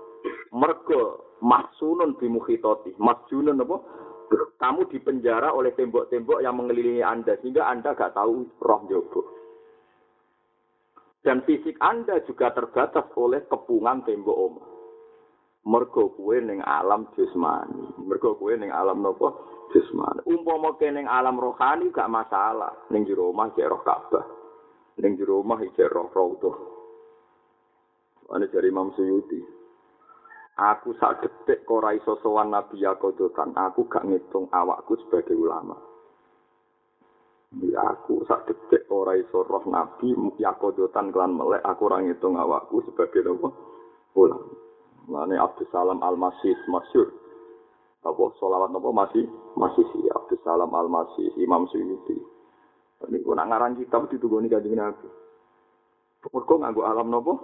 mergo 0.55 1.35
mahsunun 1.43 2.19
bimukhitati 2.19 2.97
masjunun 2.99 3.63
apa? 3.63 3.77
Kamu 4.33 4.89
dipenjara 4.89 5.53
oleh 5.53 5.77
tembok-tembok 5.77 6.41
yang 6.41 6.57
mengelilingi 6.57 7.05
Anda 7.05 7.37
sehingga 7.45 7.69
Anda 7.69 7.93
gak 7.93 8.17
tahu 8.17 8.49
roh 8.65 8.83
jopo 8.89 9.21
dan 11.23 11.47
fisik 11.47 11.79
Anda 11.79 12.25
juga 12.27 12.51
terbatas 12.51 13.07
oleh 13.15 13.47
kepungan 13.47 14.03
tembok 14.03 14.39
omah. 14.39 14.67
Mergo 15.63 16.11
kuwe 16.19 16.43
ning 16.43 16.59
alam 16.59 17.07
jasmani 17.15 17.95
mergo 18.03 18.35
kuwe 18.35 18.59
ning 18.59 18.75
alam 18.75 18.99
napa? 18.99 19.31
Jasmani 19.71 20.27
umpama 20.27 20.75
kene 20.75 21.03
ning 21.03 21.07
alam 21.07 21.39
rohani 21.39 21.95
gak 21.95 22.11
masalah. 22.11 22.75
Ning 22.91 23.07
jero 23.07 23.31
omah 23.31 23.55
cek 23.55 23.71
roh 23.71 23.83
Ka'bah 23.87 24.27
ning 24.99 25.17
jero 25.17 25.41
omah 25.41 25.63
cek 25.63 25.89
roh 25.89 26.11
Raudhah 26.13 26.57
ana 28.33 28.47
dari 28.49 28.69
Imam 28.69 28.93
Suyuti 28.97 29.41
aku 30.57 30.93
sak 31.01 31.25
detik 31.25 31.65
ora 31.69 31.97
iso 31.97 32.17
sowan 32.21 32.53
nabi 32.53 32.83
yakodotan 32.83 33.53
aku 33.57 33.89
gak 33.89 34.05
ngitung 34.05 34.49
awakku 34.53 34.99
sebagai 35.07 35.37
ulama 35.37 35.77
Ya 37.53 37.85
aku 37.85 38.25
sak 38.25 38.49
detik 38.49 38.89
ora 38.89 39.13
iso 39.17 39.45
roh 39.45 39.65
nabi 39.69 40.17
yakodotan 40.41 41.13
kelan 41.13 41.37
melek 41.37 41.61
aku 41.65 41.89
ora 41.89 42.01
ngitung 42.01 42.37
awakku 42.37 42.81
sebagai 42.89 43.25
apa 43.29 43.49
ulama 44.17 44.63
Mane 45.11 45.35
Abdus 45.35 45.67
Salam 45.75 45.99
Al-Masih 45.99 46.55
masyhur. 46.71 47.11
Apa 48.03 48.35
selawat 48.39 48.71
apa 48.75 48.91
masih 48.91 49.27
masih 49.55 49.83
si 49.95 49.99
Abdus 50.11 50.39
Salam 50.47 50.71
Al-Masih 50.71 51.35
Imam 51.39 51.67
Suyuti. 51.71 52.19
Ini 53.03 53.19
ku 53.27 53.35
nak 53.35 53.51
ngarang 53.51 53.79
kitab 53.83 54.07
ditugoni 54.11 54.47
kanjeng 54.47 54.79
Nabi. 54.79 55.11
Mergo 56.23 56.55
nganggo 56.55 56.87
alam 56.87 57.11
napa? 57.11 57.35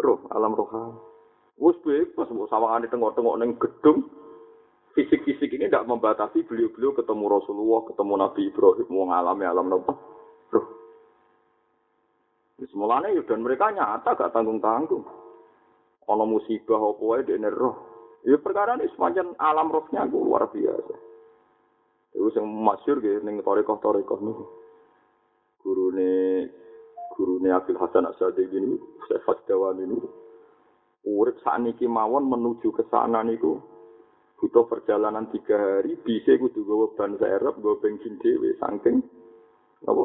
Roh, 0.00 0.24
alam 0.32 0.56
rohani. 0.56 1.09
Wes 1.60 1.76
bebas 1.84 2.28
mbok 2.32 2.48
sawangane 2.48 2.88
tengok-tengok 2.88 3.36
ning 3.36 3.52
gedung 3.60 4.08
fisik-fisik 4.96 5.52
ini 5.54 5.70
tidak 5.70 5.86
membatasi 5.86 6.42
beliau-beliau 6.48 6.96
ketemu 6.98 7.24
Rasulullah, 7.30 7.80
ketemu 7.86 8.14
Nabi 8.16 8.40
Ibrahim, 8.50 8.88
mau 8.90 9.06
ngalami 9.12 9.44
alam 9.46 9.66
napa? 9.70 9.92
Roh. 10.50 10.66
Semulanya 12.60 13.14
ya 13.14 13.22
dan 13.24 13.40
mereka 13.40 13.72
nyata 13.72 14.18
gak 14.18 14.32
tanggung-tanggung. 14.34 15.04
ana 16.10 16.26
musibah 16.26 16.80
apa 16.90 17.02
wae 17.06 17.22
dene 17.22 17.54
roh. 17.54 17.76
Ya 18.26 18.34
perkara 18.36 18.74
ini 18.74 18.90
semacam 18.98 19.30
alam 19.38 19.70
rohnya 19.70 20.04
aku 20.04 20.26
luar 20.26 20.50
biasa. 20.50 20.94
Itu 22.10 22.34
yang 22.34 22.50
masyur 22.50 22.98
gitu, 22.98 23.22
ning 23.22 23.38
torikoh-torikoh 23.46 24.18
niku. 24.18 24.44
Gurune 25.62 26.50
gurune 27.14 27.48
Abdul 27.54 27.78
Hasan 27.78 28.10
Asyadi 28.10 28.42
gini, 28.50 28.74
saya 29.06 29.22
Fasdawan 29.22 29.78
ini. 29.86 30.02
Urip 31.06 31.40
saat 31.40 31.64
niki 31.64 31.88
mawon 31.88 32.28
menuju 32.28 32.76
ke 32.76 32.84
sana 32.92 33.24
niku 33.24 33.56
butuh 34.40 34.64
perjalanan 34.68 35.28
tiga 35.32 35.56
hari 35.56 36.00
bisa 36.00 36.36
kudu 36.40 36.64
gawa 36.64 36.86
ban 36.96 37.12
serep 37.20 37.60
gawa 37.60 37.76
bensin 37.80 38.16
dewe 38.24 38.56
saking 38.56 39.04
apa 39.84 40.04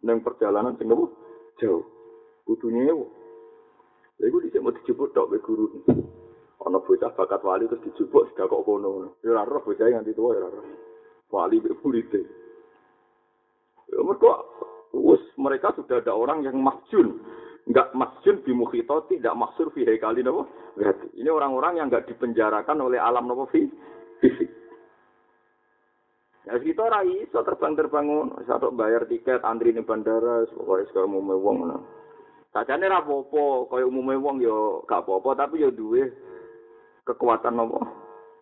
neng 0.00 0.24
perjalanan 0.24 0.76
sing 0.80 0.88
apa 0.88 1.08
jauh 1.60 1.84
kudu 2.48 2.72
nyewa 2.72 3.04
Lha 4.20 4.28
iku 4.28 4.44
dhisik 4.44 4.60
mau 4.60 4.76
dijupuk 4.76 5.16
tok 5.16 5.32
guru. 5.40 5.80
Ana 6.60 6.76
bocah 6.84 7.08
bakat 7.16 7.40
wali 7.40 7.64
terus 7.64 7.80
dijupuk 7.88 8.28
sudah 8.28 8.44
kok 8.52 8.68
kono. 8.68 9.16
Ya 9.24 9.32
ora 9.32 9.48
roh 9.48 9.64
bocah 9.64 9.88
nganti 9.88 10.12
tuwa 10.12 10.36
ya 10.36 10.44
ora. 10.44 10.60
Wali 11.32 11.56
be 11.56 11.72
murid. 11.80 12.12
Ya 13.88 13.96
mereka 15.40 15.72
sudah 15.72 16.04
ada 16.04 16.12
orang 16.12 16.44
yang 16.44 16.60
masjun. 16.60 17.16
Enggak 17.70 17.94
masjun 17.94 18.42
di 18.42 18.50
mukhito, 18.50 19.06
tidak 19.06 19.38
maksur 19.38 19.70
fi 19.70 19.86
haikali 19.86 20.26
napa? 20.26 20.42
Berarti 20.74 21.06
ini 21.14 21.30
orang-orang 21.30 21.78
yang 21.78 21.86
enggak 21.86 22.10
dipenjarakan 22.10 22.82
oleh 22.82 22.98
alam 22.98 23.30
napa 23.30 23.46
fi 23.54 23.62
fisik. 24.18 24.50
Ya 26.50 26.58
kita 26.58 26.82
ora 26.82 27.06
iso 27.06 27.46
terbang-terbang 27.46 28.10
ngono, 28.10 28.42
satu 28.42 28.74
bayar 28.74 29.06
tiket 29.06 29.46
antri 29.46 29.70
ning 29.70 29.86
bandara, 29.86 30.42
pokoke 30.50 30.90
sekarang 30.90 31.14
mau 31.14 31.38
wong 31.38 31.56
ngono. 31.62 31.78
Sajane 32.50 32.90
ra 32.90 33.06
apa-apa, 33.06 33.70
kaya 33.70 33.86
umume 33.86 34.18
wong 34.18 34.42
ya 34.42 34.82
gak 34.90 35.06
apa-apa, 35.06 35.46
tapi 35.46 35.62
ya 35.62 35.70
duwe 35.70 36.10
kekuatan 37.06 37.54
apa? 37.54 37.80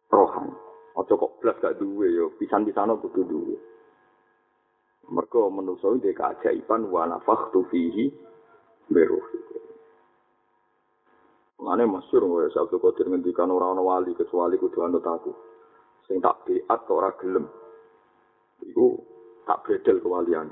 Rohan. 0.09 0.49
Aja 0.97 1.13
kok 1.21 1.37
blas 1.45 1.61
gak 1.61 1.77
duwe 1.77 2.09
ya, 2.17 2.25
pisan-pisan 2.41 2.97
kudu 3.05 3.29
duwe. 3.29 3.57
Mergo 5.13 5.53
manusa 5.53 5.93
iki 6.01 6.17
keajaiban 6.17 6.89
wa 6.89 7.05
nafakhtu 7.05 7.69
fihi 7.69 8.09
beruh. 8.89 9.25
Mane 11.59 11.85
masyhur 11.85 12.25
wae 12.25 12.49
sabtu 12.55 12.79
kodir 12.79 13.11
ngendikan 13.11 13.51
ora 13.51 13.75
ana 13.75 13.83
wali 13.83 14.15
kecuali 14.15 14.57
kudu 14.57 14.79
anut 14.85 15.05
aku. 15.05 15.35
Sing 16.07 16.23
tak 16.23 16.47
kok 16.47 16.95
ora 16.95 17.13
gelem. 17.21 17.45
Iku 18.65 18.97
tak 19.45 19.67
bedel 19.67 20.01
kewalian. 20.01 20.49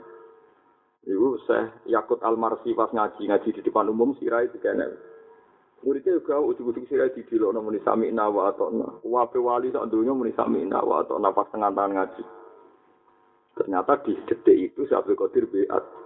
Ibu 1.06 1.38
saya 1.46 1.70
Yakut 1.86 2.18
Almarsi 2.26 2.74
pas 2.74 2.90
ngaji 2.90 3.30
ngaji 3.30 3.48
di 3.54 3.60
depan 3.62 3.86
umum 3.86 4.18
sirai 4.18 4.50
di 4.50 4.58
kene. 4.58 5.14
Muridnya 5.86 6.18
juga 6.18 6.42
ujung-ujung 6.42 6.90
sirai 6.90 7.14
di 7.14 7.22
dilo 7.30 7.54
namun 7.54 7.78
sami 7.86 8.10
nawa 8.10 8.50
atau 8.50 8.74
na. 8.74 8.98
Wape 9.06 9.38
wali 9.38 9.70
saat 9.70 9.86
dulunya 9.86 10.10
muni 10.10 10.34
sami 10.34 10.66
nawa 10.66 11.06
atau 11.06 11.22
na 11.22 11.30
pas 11.30 11.46
tengah 11.54 11.70
tangan 11.70 11.94
ngaji. 11.94 12.24
Ternyata 13.54 13.92
di 14.02 14.12
detik 14.26 14.56
itu 14.58 14.82
Syabdul 14.90 15.14
Qadir 15.14 15.46
beat. 15.46 16.05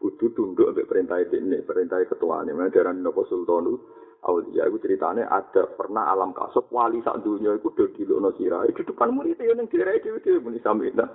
Kudu 0.00 0.32
tunduk 0.32 0.72
sampai 0.72 0.88
perintah 0.88 1.20
ini, 1.20 1.60
perintah 1.60 2.00
ketua 2.08 2.40
ini. 2.40 2.56
Mana 2.56 2.72
darah 2.72 2.96
Nopo 2.96 3.28
Sultanu 3.28 3.76
Aulia 4.20 4.68
itu 4.68 4.76
ceritanya 4.84 5.32
ada 5.32 5.64
pernah 5.80 6.12
alam 6.12 6.36
kasop 6.36 6.68
wali 6.68 7.00
saat 7.00 7.24
dunia 7.24 7.56
itu 7.56 7.72
udah 7.72 7.88
di 7.96 8.04
lono 8.04 8.28
sirai 8.36 8.68
di 8.68 8.84
depan 8.84 9.16
muridnya 9.16 9.48
yang 9.48 9.64
sirai 9.64 9.96
itu 9.96 10.20
dia 10.20 10.36
muni 10.36 10.60
sami 10.60 10.92
nawa. 10.92 11.08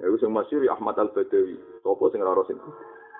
Ya 0.00 0.08
wis 0.08 0.24
masyhur 0.24 0.64
Ahmad 0.72 0.96
Al 0.96 1.12
Badawi. 1.12 1.60
Sopo 1.84 2.08
sing 2.08 2.24
ora 2.24 2.48
sing 2.48 2.56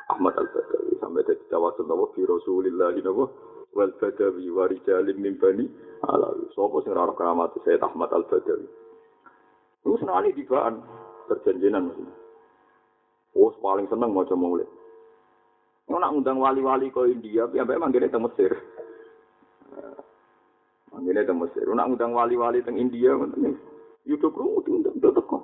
Ahmad 0.08 0.32
Al 0.40 0.48
Badawi 0.48 0.96
sampai 1.04 1.28
dadi 1.28 1.44
tawasul 1.52 1.84
nawa 1.84 2.08
fi 2.16 2.24
Rasulillah 2.24 2.96
nawa 3.04 3.28
wal 3.76 3.92
Badawi 4.00 4.48
wa 4.48 4.64
rijalin 4.64 5.20
min 5.20 5.36
bani 5.36 5.68
ala. 6.08 6.32
Sopo 6.56 6.80
sing 6.80 6.96
ora 6.96 7.12
keramat 7.12 7.52
Sayyid 7.60 7.84
Ahmad 7.84 8.08
Al 8.16 8.24
Badawi. 8.24 8.64
Lu 9.84 10.00
senang 10.00 10.24
di 10.32 10.48
perjanjian 11.26 11.90
mesti. 11.90 12.04
Oh, 13.34 13.50
paling 13.58 13.90
seneng 13.90 14.14
mau 14.14 14.22
coba 14.22 14.38
mulai. 14.38 14.68
Nak 15.90 16.14
undang 16.16 16.40
wali-wali 16.40 16.88
ke 16.88 17.00
India, 17.12 17.44
ya 17.52 17.62
memang 17.66 17.92
gini 17.92 18.08
ke 18.08 18.16
Mesir. 18.16 18.52
Manggilnya 20.94 21.28
ke 21.28 21.34
Mesir. 21.34 21.66
Nak 21.68 21.88
undang 21.92 22.14
wali-wali 22.14 22.62
ke 22.64 22.70
India, 22.72 23.12
Yudo 24.04 24.28
krungu 24.30 24.60
diundang 24.68 25.00
do 25.00 25.10
teko. 25.16 25.38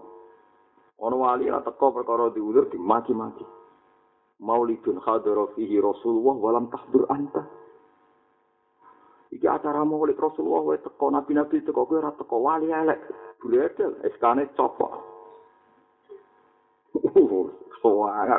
Ana 1.00 1.16
wali 1.16 1.48
ra 1.48 1.64
teko 1.64 1.96
perkara 1.96 2.28
diulur 2.28 2.68
dimaki-maki. 2.68 3.44
Maulidun 4.40 5.00
hadara 5.00 5.48
fihi 5.56 5.80
Rasulullah 5.80 6.36
walam 6.36 6.68
tahdur 6.68 7.08
anta. 7.08 7.40
Iki 9.32 9.48
acara 9.48 9.80
maulid 9.84 10.20
Rasulullah 10.20 10.76
wae 10.76 10.80
teko 10.84 11.08
nabi-nabi 11.08 11.64
teko 11.64 11.88
kowe 11.88 12.04
ora 12.04 12.12
teko 12.12 12.36
wali 12.44 12.68
elek. 12.68 13.00
Bledel 13.40 13.96
eskane 14.04 14.52
copok. 14.52 15.09
Soalnya 17.80 18.38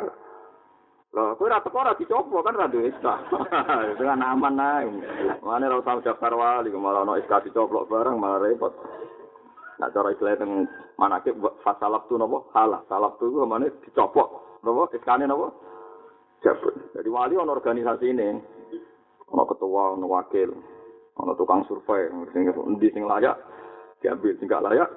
Lah 1.12 1.36
kowe 1.36 1.44
ora 1.44 1.60
teko 1.60 1.76
ora 1.76 1.92
dicopo 1.92 2.40
kan 2.40 2.56
ra 2.56 2.72
duwe 2.72 2.88
SK. 2.88 3.04
Dengan 4.00 4.32
aman 4.32 4.56
ae. 4.56 4.88
Mane 5.44 5.68
ora 5.68 5.84
usah 5.84 6.00
daftar 6.00 6.32
wali 6.32 6.72
malah 6.72 7.04
ono 7.04 7.20
SK 7.20 7.52
dicoplok 7.52 7.84
bareng 7.92 8.16
malah 8.16 8.40
repot. 8.40 8.72
Nak 9.76 9.92
cara 9.92 10.08
istilah 10.08 10.40
teng 10.40 10.64
manake 10.96 11.36
fasalab 11.60 12.08
tu 12.08 12.16
napa? 12.16 12.48
Halah. 12.56 12.80
Salab 12.88 13.20
tu 13.20 13.28
mana 13.44 13.68
dicopot. 13.84 14.64
Napa? 14.64 14.88
Iskane 14.96 15.28
napa? 15.28 15.52
Jabut. 16.40 16.96
Jadi 16.96 17.08
wali 17.12 17.36
ono 17.36 17.52
organisasi 17.52 18.08
ini. 18.08 18.28
Ono 19.32 19.44
ketua, 19.48 19.96
ono 19.96 20.06
wakil, 20.12 20.52
ono 21.16 21.32
tukang 21.40 21.64
survei, 21.64 22.04
sing 22.36 22.52
sing 22.92 23.04
layak 23.08 23.32
diambil 24.04 24.36
sing 24.36 24.44
gak 24.44 24.60
layak. 24.60 24.90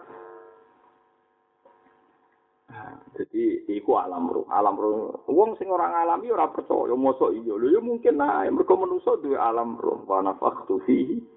Jadi 3.15 3.71
iku 3.71 3.95
alam 3.95 4.27
roh, 4.27 4.45
alam 4.51 4.75
roh. 4.75 5.23
Wong 5.31 5.55
sing 5.55 5.71
ora 5.71 5.88
ngalami 5.88 6.27
ora 6.31 6.51
percaya, 6.51 6.91
mosok 6.91 7.31
iya. 7.31 7.55
Lho 7.55 7.67
ya 7.71 7.79
mungkin 7.79 8.19
ae 8.19 8.51
mergo 8.51 8.75
manusa 8.75 9.15
duwe 9.23 9.39
alam 9.39 9.79
roh. 9.79 10.03
Wa 10.03 10.19
nafakhtu 10.19 10.83
fihi. 10.83 11.35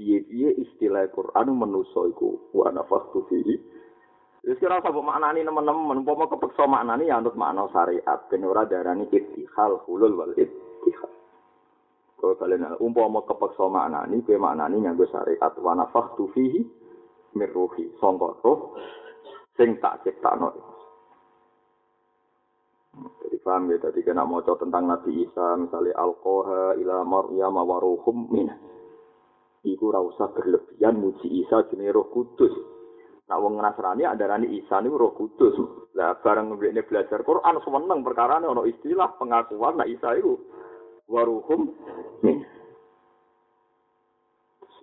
piye-piye 0.00 0.56
istilah 0.64 1.08
Quran 1.12 1.52
menuso 1.52 2.08
iku 2.08 2.56
wa 2.56 2.72
nafaktu 2.72 3.20
fihi. 3.28 3.56
Wis 4.40 4.56
kira 4.56 4.80
apa 4.80 4.88
maknani 4.88 5.44
nemen-nemen 5.44 6.00
umpama 6.00 6.24
kepeksa 6.24 6.64
maknani 6.64 7.12
ya 7.12 7.20
anut 7.20 7.36
makna 7.36 7.68
syariat 7.76 8.24
ben 8.32 8.48
ora 8.48 8.64
darani 8.64 9.04
ittihal 9.12 9.84
hulul 9.84 10.16
wal 10.16 10.32
ittihal. 10.32 11.12
Kalau 12.16 12.40
kalian 12.40 12.80
umpama 12.80 13.20
kepeksa 13.28 13.68
maknani 13.68 14.24
kowe 14.24 14.40
maknani 14.40 14.88
nganggo 14.88 15.04
syariat 15.12 15.52
wa 15.60 15.72
nafaktu 15.76 16.24
fihi 16.32 16.64
mirruhi 17.36 17.90
sangka 17.98 18.36
roh 18.42 18.74
sing 19.58 19.76
tak 19.82 20.02
ciptakno. 20.06 20.50
Jadi 22.90 23.38
paham 23.46 23.70
ya, 23.70 23.78
tadi 23.78 24.02
kena 24.02 24.26
mau 24.26 24.42
tentang 24.42 24.90
Nabi 24.90 25.22
Isa, 25.22 25.54
misalnya 25.54 25.94
Al-Qoha 25.94 26.74
ila 26.74 27.06
Maryam 27.06 27.54
wa 27.54 27.78
ruhum 27.78 28.26
minah. 28.34 28.58
iku 29.60 29.92
ora 29.92 30.00
usah 30.00 30.32
berlebihan 30.32 30.96
muji 30.96 31.44
Isa 31.44 31.68
jenenge 31.68 31.92
Roh 31.92 32.08
Kudus. 32.08 32.52
Nak 33.28 33.38
wong 33.44 33.60
Nasrani 33.60 34.08
andarane 34.08 34.48
Isa 34.48 34.80
niku 34.80 34.96
Roh 34.96 35.12
Kudus. 35.12 35.54
Lah 35.94 36.16
bareng 36.16 36.56
ngene 36.56 36.80
belajar 36.88 37.20
Quran 37.20 37.60
seneng 37.60 38.00
perkara 38.00 38.40
ana 38.40 38.64
istilah 38.64 39.20
pengakuan 39.20 39.76
nak 39.76 39.90
Isa 39.90 40.16
iku 40.16 40.40
waruhum 41.10 41.76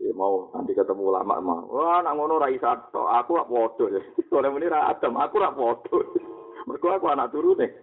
Si 0.07 0.15
mau 0.15 0.47
nanti 0.55 0.71
ketemu 0.71 1.11
ulama 1.11 1.35
mah. 1.43 1.59
Wah, 1.67 1.99
nak 1.99 2.15
ngono 2.15 2.39
ra 2.39 2.47
isa 2.47 2.79
to. 2.95 3.03
Aku 3.11 3.35
rak 3.35 3.51
podo 3.51 3.91
ya. 3.91 3.99
Sore 4.31 4.47
muni 4.47 4.71
ra 4.71 4.87
Adam, 4.87 5.19
aku 5.19 5.35
rak 5.35 5.51
podo. 5.51 6.15
Mergo 6.71 6.95
aku 6.95 7.11
anak 7.11 7.35
turune. 7.35 7.75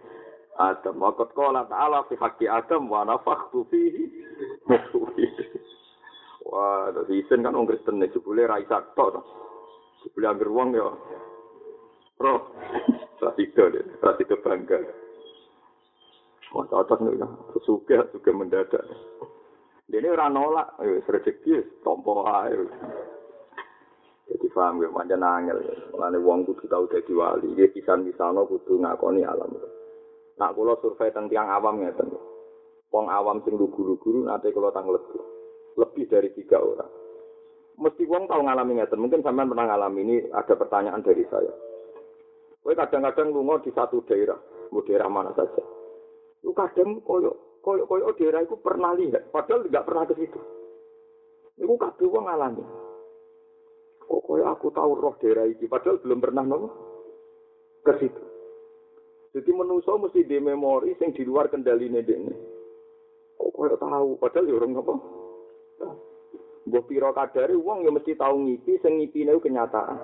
Adam, 0.57 1.05
wakot 1.05 1.29
kola 1.37 1.69
ta'ala 1.69 2.01
fi 2.09 2.17
haqqi 2.17 2.49
Adam 2.49 2.89
wa 2.89 3.05
nafakhtu 3.05 3.69
fihi. 3.69 4.09
Wah, 6.49 6.89
dari 6.97 7.21
isen 7.21 7.45
kan 7.45 7.53
orang 7.53 7.69
Kristen 7.69 8.01
nih, 8.01 8.09
jebule 8.09 8.49
ra 8.49 8.57
isa 8.57 8.81
tok. 8.97 9.21
Jebule 10.01 10.25
anggar 10.25 10.49
wong 10.49 10.73
ya. 10.73 10.89
Roh, 12.25 12.41
rasido 13.21 13.69
deh, 13.69 13.85
rasido 14.01 14.41
bangga. 14.41 14.81
Wah, 16.57 16.65
cocok 16.73 17.05
nih, 17.05 17.21
ya. 17.21 17.27
suka, 17.69 18.09
suka 18.09 18.29
mendadak. 18.33 18.81
Ini 19.85 20.07
ora 20.09 20.27
nolak, 20.33 20.81
ya 20.81 20.97
rezeki 20.97 21.81
tompo 21.85 22.25
ae. 22.25 22.57
Jadi 24.25 24.47
paham 24.49 24.81
ya, 24.81 24.89
macam 24.89 25.21
nangel. 25.21 25.61
Mulane 25.93 26.17
wong 26.17 26.49
kudu 26.49 26.65
tau 26.65 26.89
dadi 26.89 27.13
wali. 27.13 27.53
Iki 27.53 27.77
pisan 27.77 28.01
misalno 28.01 28.49
kudu 28.49 28.81
ngakoni 28.81 29.21
alam. 29.21 29.53
Nak 30.41 30.53
kula 30.57 30.73
survei 30.81 31.13
teng 31.13 31.29
tiang 31.29 31.45
awam 31.53 31.85
ngeten. 31.85 32.09
Wong 32.89 33.05
awam 33.13 33.45
sing 33.45 33.53
lugu-lugu 33.53 34.25
nate 34.25 34.49
kula 34.49 34.73
tang 34.73 34.89
lebih. 34.89 35.21
lebih 35.75 36.07
dari 36.07 36.31
tiga 36.31 36.55
orang. 36.55 36.91
Mesti 37.75 38.07
wong 38.07 38.31
tahu 38.31 38.41
ngalami 38.47 38.79
ngeten. 38.79 38.99
Mungkin 38.99 39.21
sampean 39.21 39.51
pernah 39.51 39.67
ngalami 39.67 39.99
ini 40.01 40.15
ada 40.31 40.55
pertanyaan 40.55 41.03
dari 41.03 41.27
saya. 41.27 41.51
Kowe 42.63 42.73
kadang-kadang 42.73 43.29
lunga 43.29 43.61
di 43.61 43.69
satu 43.69 44.01
daerah, 44.09 44.39
mau 44.73 44.81
daerah 44.81 45.05
mana 45.05 45.29
saja. 45.37 45.61
Lu 46.41 46.49
kadang 46.57 46.97
koyo 47.05 47.54
koyo 47.65 47.89
koyo 47.89 48.13
daerah 48.13 48.45
itu 48.45 48.61
pernah 48.61 48.93
lihat, 48.93 49.33
padahal 49.33 49.65
tidak 49.65 49.89
pernah 49.89 50.05
ke 50.05 50.13
situ. 50.21 50.39
Iku 51.57 51.73
kabeh 51.81 52.05
wong 52.05 52.29
ngalami. 52.29 52.61
Kok 54.05 54.21
koyo 54.21 54.45
aku 54.45 54.69
tahu 54.69 54.93
roh 54.93 55.17
daerah 55.17 55.49
ini, 55.49 55.65
padahal 55.65 55.97
belum 55.97 56.21
pernah 56.21 56.45
nopo 56.45 56.67
ke 57.81 57.93
situ. 57.97 58.21
Jadi 59.33 59.49
manusia 59.51 59.97
mesti 59.97 60.21
di 60.23 60.37
memori 60.37 60.93
sing 61.01 61.11
di 61.17 61.25
luar 61.25 61.49
kendali 61.49 61.89
ini. 61.89 62.05
Kok 63.33 63.49
koyo 63.49 63.75
tahu, 63.81 64.21
padahal 64.21 64.45
ya 64.45 64.53
orang 64.61 64.71
nopo. 64.77 64.93
Mbah 66.65 66.83
pira 66.89 67.13
kadare 67.13 67.53
wong 67.57 67.85
ya 67.85 67.93
mesti 67.93 68.13
tau 68.13 68.37
ngipi 68.37 68.77
sing 68.81 69.01
ngipine 69.01 69.37
kenyataan. 69.41 69.97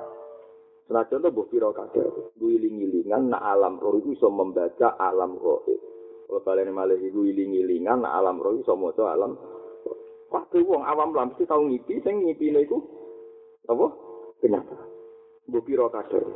Senajan 0.89 1.25
to 1.25 1.29
mbah 1.29 1.45
pira 1.49 1.69
kadare, 1.73 2.33
wiling-wilingan 2.41 3.29
nak 3.29 3.45
alam 3.45 3.77
roh 3.77 4.01
itu 4.01 4.17
iso 4.17 4.33
membaca 4.33 4.97
alam 4.97 5.37
roh. 5.37 5.61
Kalau 6.31 6.47
kalian 6.47 6.71
malah 6.71 6.95
iku 6.95 7.27
wiling-wilingan 7.27 8.07
nak 8.07 8.15
alam 8.15 8.39
roh 8.39 8.55
iso 8.55 8.71
maca 8.79 9.03
alam. 9.03 9.35
Waktu 10.31 10.63
wong 10.63 10.79
awam 10.87 11.11
lah 11.11 11.27
mesti 11.27 11.43
tau 11.43 11.59
ngipi 11.59 11.99
sing 11.99 12.23
ngipine 12.23 12.63
iku 12.63 12.79
apa? 13.67 13.91
Kenyataan. 14.39 14.87
Mbah 15.51 15.63
pira 15.67 15.91
kadare. 15.91 16.31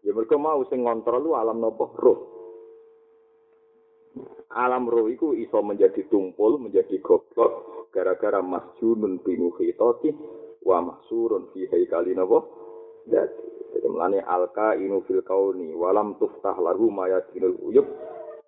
Ya 0.00 0.16
mereka 0.16 0.40
mau 0.40 0.64
sing 0.72 0.80
ngontrol 0.80 1.28
lu 1.28 1.36
alam 1.36 1.60
nopo 1.60 1.92
roh. 1.92 2.18
Alam 4.56 4.88
roh 4.88 5.12
itu 5.12 5.36
iso 5.36 5.60
menjadi 5.60 6.08
tumpul, 6.08 6.56
menjadi 6.56 6.96
goblok, 7.04 7.52
gara-gara 7.92 8.40
masjunun 8.40 9.20
binu 9.20 9.52
khitoti 9.60 10.08
wa 10.64 10.80
mahsurun 10.80 11.52
fi 11.52 11.68
haikali 11.68 12.16
napa 12.16 12.48
dadi 13.04 13.44
jadi 13.76 13.92
melane 13.92 14.24
alka 14.24 14.72
inu 14.72 15.04
fil 15.04 15.20
kauni 15.20 15.76
walam 15.76 16.16
tuftah 16.16 16.56
lahu 16.56 16.88
mayatinul 16.88 17.60
uyub 17.60 17.84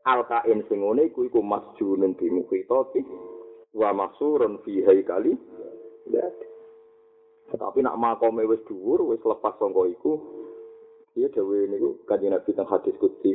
alka 0.09 0.49
in 0.49 0.65
sing 0.73 0.81
ngene 0.81 1.13
iku 1.13 1.29
iku 1.29 1.45
masjunun 1.45 2.17
binu 2.17 2.49
khitoti 2.49 3.05
wa 3.77 3.93
mahsurun 3.93 4.65
fi 4.65 4.81
haikali. 4.81 5.37
Dadi 6.09 6.49
tapi 7.57 7.81
nak 7.81 7.97
makome 7.97 8.45
wis 8.45 8.61
dhuwur 8.69 9.09
wis 9.09 9.25
lepas 9.25 9.57
sangka 9.57 9.89
iku 9.89 10.21
iya 11.17 11.33
dhewe 11.33 11.65
niku 11.73 12.05
kanjeng 12.05 12.37
Nabi 12.37 12.53
teng 12.53 12.69
hadis 12.69 12.93
kutsi 13.01 13.33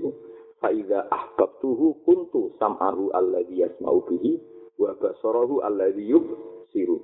Faiza 0.62 1.12
ahbabtuhu 1.12 2.08
kuntu 2.08 2.56
sam'ahu 2.56 3.12
alladhi 3.12 3.66
yasma'u 3.66 4.00
bihi 4.08 4.40
wa 4.80 4.96
basarahu 4.96 5.60
alladhi 5.60 6.08
yubsiru 6.08 7.04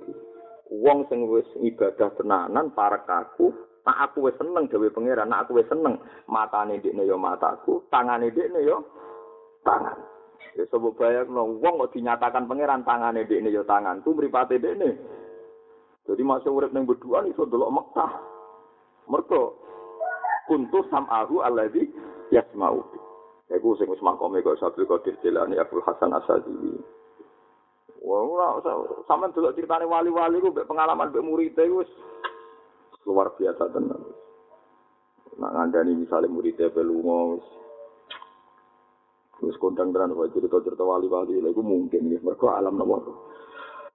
wong 0.70 1.04
sing 1.12 1.28
wis 1.28 1.44
ibadah 1.60 2.14
tenanan 2.16 2.72
para 2.72 3.04
kaku 3.04 3.52
nak 3.84 4.08
aku 4.08 4.30
wis 4.30 4.36
seneng 4.40 4.70
dewe 4.70 4.88
pangeran 4.94 5.28
nak 5.28 5.44
aku 5.44 5.60
wis 5.60 5.68
seneng 5.68 5.98
matane 6.30 6.78
ndekne 6.78 7.04
ya 7.04 7.20
mataku 7.20 7.84
tangane 7.92 8.32
ndekne 8.32 8.64
ya 8.64 8.80
tangan. 9.66 9.98
Ya 10.58 10.64
sebab 10.68 10.98
bayangno 10.98 11.60
wong 11.62 11.74
kok 11.86 11.92
dinyatakan 11.94 12.50
pangeran 12.50 12.82
tangane 12.82 13.24
ndekne 13.24 13.54
ya 13.54 13.62
tangan. 13.64 14.02
Tu 14.02 14.10
mripate 14.12 14.58
ndekne 14.58 14.90
jadi 16.10 16.22
masuk 16.26 16.58
urip 16.58 16.74
ning 16.74 16.88
berduaan 16.90 17.30
iso 17.30 17.46
delok 17.46 17.70
Mekah 17.70 18.12
mergo 19.06 19.54
kuntu 20.50 20.82
samahu 20.90 21.38
alladhi 21.44 21.86
yasma'u. 22.34 22.82
Iku 23.50 23.78
sing 23.78 23.86
wis 23.90 24.02
makome 24.02 24.42
kok 24.42 24.58
Sabtu 24.58 24.86
Qadir 24.86 25.18
Jilani 25.22 25.58
Abdul 25.58 25.82
Hasan 25.86 26.14
Asadili. 26.14 26.78
Wah, 28.00 28.26
ora 28.26 28.46
sampean 29.06 29.34
delok 29.34 29.54
critane 29.54 29.86
wali-wali 29.86 30.42
ku 30.42 30.50
pengalaman 30.50 31.14
mbek 31.14 31.26
murid 31.26 31.58
luar 33.06 33.32
biasa 33.38 33.70
tenan. 33.70 34.02
Nak 35.40 35.52
ngandani 35.56 35.94
misalnya 35.94 36.26
murid 36.26 36.58
e 36.58 36.68
pelunga 36.68 37.38
wis 37.38 37.46
wis 39.40 39.56
kondang 39.60 39.90
tenan 39.92 40.12
kok 40.12 40.32
cerita-cerita 40.36 40.84
wali-wali 40.84 41.40
iku 41.40 41.62
mungkin 41.64 42.12
ya 42.12 42.18
mergo 42.20 42.52
alam 42.52 42.76
nomor. 42.76 43.02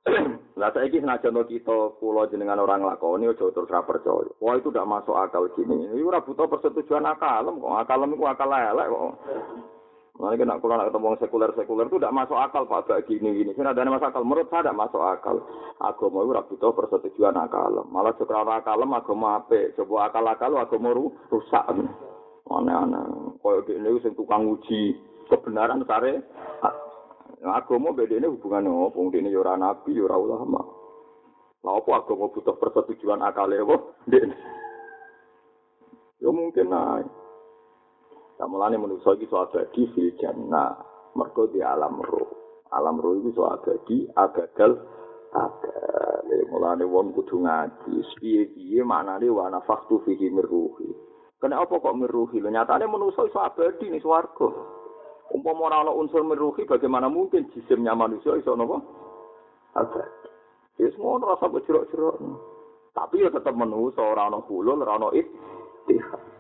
Lah 0.61 0.69
saiki 0.69 1.01
senajan 1.01 1.33
kita 1.49 1.97
kula 1.97 2.29
jenengan 2.29 2.61
orang 2.61 2.85
lakoni 2.85 3.25
aja 3.25 3.49
terus 3.49 3.65
ra 3.65 3.81
percaya. 3.81 4.29
Wah 4.37 4.53
itu 4.53 4.69
tidak 4.69 4.85
masuk 4.85 5.17
akal 5.17 5.49
gini. 5.57 5.89
Ini 5.89 6.05
ora 6.05 6.21
butuh 6.21 6.45
persetujuan 6.45 7.09
akal 7.09 7.49
kok. 7.49 7.73
Akal 7.73 8.05
iku 8.05 8.25
akal 8.29 8.53
elek 8.53 8.85
kok. 8.85 9.13
Nah, 10.15 10.31
ini 10.31 10.47
nak 10.47 10.63
kalau 10.63 10.79
nak 10.79 10.87
ketemu 10.87 11.19
sekuler-sekuler 11.19 11.87
itu 11.91 11.99
tidak 11.99 12.15
masuk 12.15 12.39
akal 12.39 12.63
pak 12.63 12.87
kayak 12.87 13.03
gini 13.03 13.35
gini. 13.35 13.51
Sini 13.51 13.67
ada 13.67 13.83
masuk 13.83 14.07
akal. 14.13 14.23
Menurut 14.23 14.47
saya 14.47 14.63
tidak 14.63 14.79
masuk 14.79 15.01
akal. 15.03 15.35
Agama 15.81 16.23
itu 16.23 16.31
butuh 16.53 16.71
persetujuan 16.71 17.35
akal. 17.35 17.83
Malah 17.89 18.13
sekarang 18.15 18.47
akal 18.47 18.79
agama 18.79 19.43
apa? 19.43 19.73
Coba 19.75 20.07
akal 20.07 20.23
akal 20.29 20.53
agama 20.55 20.95
rusak. 21.33 21.65
Aneh-aneh. 22.45 23.41
Kayak 23.41 23.65
gini 23.67 23.89
sing 24.05 24.13
tukang 24.13 24.45
uji 24.47 24.95
kebenaran 25.29 25.85
sare. 25.85 26.23
Agama 27.45 27.93
beda 27.93 28.17
ini 28.17 28.25
hubungannya 28.25 28.73
apa? 28.89 28.97
Ini 28.97 29.29
yura 29.29 29.53
nabi, 29.53 29.93
yura 29.93 30.17
ulama. 30.17 30.65
Lah 31.61 31.81
apa 31.81 31.91
agama 32.01 32.29
butuh 32.33 32.57
persetujuan 32.57 33.21
akal 33.21 33.53
ya? 33.53 33.61
Ya 36.21 36.29
mungkin 36.33 36.73
naik. 36.73 37.05
Tak 38.35 38.49
mulane 38.49 38.75
manusa 38.81 39.13
iki 39.15 39.29
iso 39.29 39.37
abadi 39.37 39.85
fil 39.93 40.13
jannah. 40.17 40.73
Mergo 41.15 41.47
di 41.47 41.61
alam 41.61 42.01
roh. 42.01 42.61
Alam 42.73 42.97
roh 42.97 43.13
iki 43.21 43.29
iso 43.29 43.45
abadi 43.45 44.09
agagal 44.13 44.73
agal. 45.37 46.25
Mulane 46.49 46.83
wong 46.85 47.13
kudu 47.13 47.45
ngaji. 47.45 48.01
Piye-piye 48.19 48.81
maknane 48.81 49.29
wa 49.29 49.53
nafaktu 49.53 50.01
fihi 50.01 50.33
mirruhi. 50.33 50.89
Kena 51.37 51.61
apa 51.61 51.77
kok 51.77 51.97
mirruhi? 51.97 52.41
Lho 52.41 52.49
nyatane 52.49 52.89
manusa 52.89 53.25
iso 53.29 53.37
abadi 53.37 53.85
ning 53.89 54.01
swarga. 54.01 54.74
Umpama 55.33 55.71
ora 55.71 55.77
ana 55.81 55.91
unsur 55.93 56.21
mirruhi 56.21 56.69
bagaimana 56.69 57.09
mungkin 57.09 57.49
jisimnya 57.55 57.97
manusia 57.97 58.37
iso 58.37 58.53
napa? 58.53 58.77
Abadi. 59.73 60.29
Wis 60.77 60.93
ngono 60.99 61.33
rasa 61.33 61.49
jerok-jerok. 61.49 62.15
Tapi 62.95 63.23
ya 63.23 63.29
tetap 63.31 63.55
manusa 63.55 64.03
ora 64.03 64.27
ana 64.27 64.43
bulul, 64.43 64.83
ora 64.83 64.99
ana 64.99 65.09
ittihad. 65.15 66.35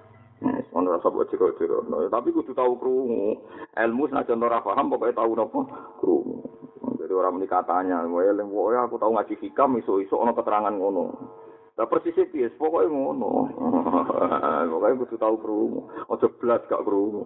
Ono 0.75 0.91
rasa 0.91 1.07
ciro 1.31 1.55
ciro. 1.55 1.79
tapi 2.11 2.35
kudu 2.35 2.51
tahu 2.51 2.75
krungu. 2.75 3.39
Ilmu 3.79 4.11
senajan 4.11 4.43
ora 4.43 4.59
paham 4.59 4.91
pokoknya 4.91 5.23
tahu 5.23 5.31
nopo 5.31 5.59
krungu. 6.03 6.37
Jadi 6.99 7.13
orang 7.15 7.39
ini 7.39 7.47
katanya, 7.47 8.03
yang 8.03 8.51
pokoknya 8.51 8.83
aku 8.83 8.95
tahu 8.99 9.11
ngaji 9.15 9.35
hikam 9.39 9.79
iso 9.79 10.03
iso 10.03 10.19
ono 10.19 10.35
keterangan 10.35 10.75
ngono. 10.75 11.03
Lah 11.79 11.87
persis 11.87 12.19
piye 12.27 12.51
pokoknya 12.59 12.91
ngono. 12.91 13.31
pokoknya 14.75 14.99
kudu 15.07 15.15
tahu 15.15 15.35
krungu. 15.39 15.81
Ojo 16.11 16.27
blas 16.43 16.59
gak 16.67 16.83
krungu. 16.83 17.23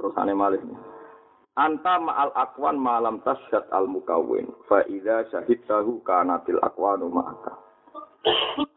Terus 0.00 0.16
aneh 0.16 0.32
malih 0.32 0.64
Anta 1.60 2.00
ma'al 2.00 2.32
akwan 2.32 2.80
malam 2.80 3.20
tasyad 3.20 3.68
al 3.68 3.84
mukawin. 3.84 4.48
Fa 4.64 4.80
idza 4.88 5.28
syahidtahu 5.28 6.00
kanatil 6.00 6.56
akwanu 6.64 7.12
ma'aka. 7.12 7.52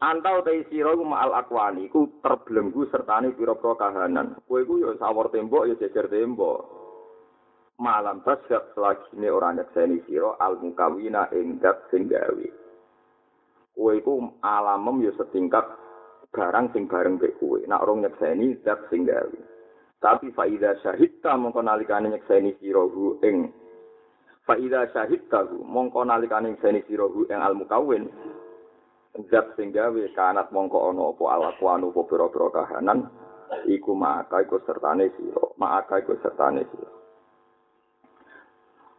Antau 0.04 0.44
te 0.44 0.68
sira 0.68 0.92
iku 0.92 1.00
ma'al 1.00 1.32
akwani 1.32 1.88
iku 1.88 2.20
terbelenggu 2.20 2.84
sertane 2.92 3.32
pira-pira 3.32 3.80
kahanan. 3.80 4.36
Kowe 4.44 4.60
iku 4.60 4.84
ya 4.84 4.92
sawur 5.00 5.32
tembok 5.32 5.64
ya 5.64 5.80
jejer 5.80 6.12
tembok. 6.12 6.60
Malam 7.80 8.20
tasyak 8.20 8.76
selagine 8.76 9.32
ora 9.32 9.56
nyekseni 9.56 10.04
sira 10.04 10.36
al 10.36 10.60
mukawina 10.60 11.32
ing 11.32 11.64
dat 11.64 11.88
sing 11.88 12.04
gawe. 12.04 12.48
Kowe 13.72 13.92
iku 13.96 14.28
alamem 14.44 15.08
ya 15.08 15.12
setingkat 15.16 15.72
barang 16.36 16.68
sing 16.76 16.84
bareng 16.84 17.16
kowe. 17.16 17.64
Nek 17.64 17.80
ora 17.80 17.92
nyekseni 17.96 18.60
dat 18.60 18.92
sing 18.92 19.08
gawe. 19.08 19.53
Tapi 20.04 20.36
faida 20.36 20.76
syahidta 20.84 21.32
mongko 21.32 21.64
nalikane 21.64 22.12
nyekseni 22.12 22.60
sira 22.60 22.84
hu 22.84 23.16
ing 23.24 23.48
faida 24.44 24.84
syahidta 24.92 25.48
mongko 25.64 26.04
nalikane 26.04 26.52
nyekseni 26.52 26.84
sira 26.84 27.08
hu 27.08 27.24
ing 27.24 27.40
al 27.40 27.56
mukawin. 27.56 28.12
Zat 29.32 29.56
sing 29.56 29.72
gawe 29.72 30.04
kanat 30.12 30.52
mongko 30.52 30.92
ana 30.92 31.08
apa 31.08 31.24
alakuanu 31.24 31.88
apa 31.88 32.00
pira-pira 32.04 32.52
kahanan 32.52 33.08
iku 33.64 33.96
maka 33.96 34.44
iku 34.44 34.60
sertane 34.68 35.08
sira 35.16 35.40
maka 35.56 36.04
iku 36.04 36.20
sertane 36.20 36.68
sira. 36.68 36.92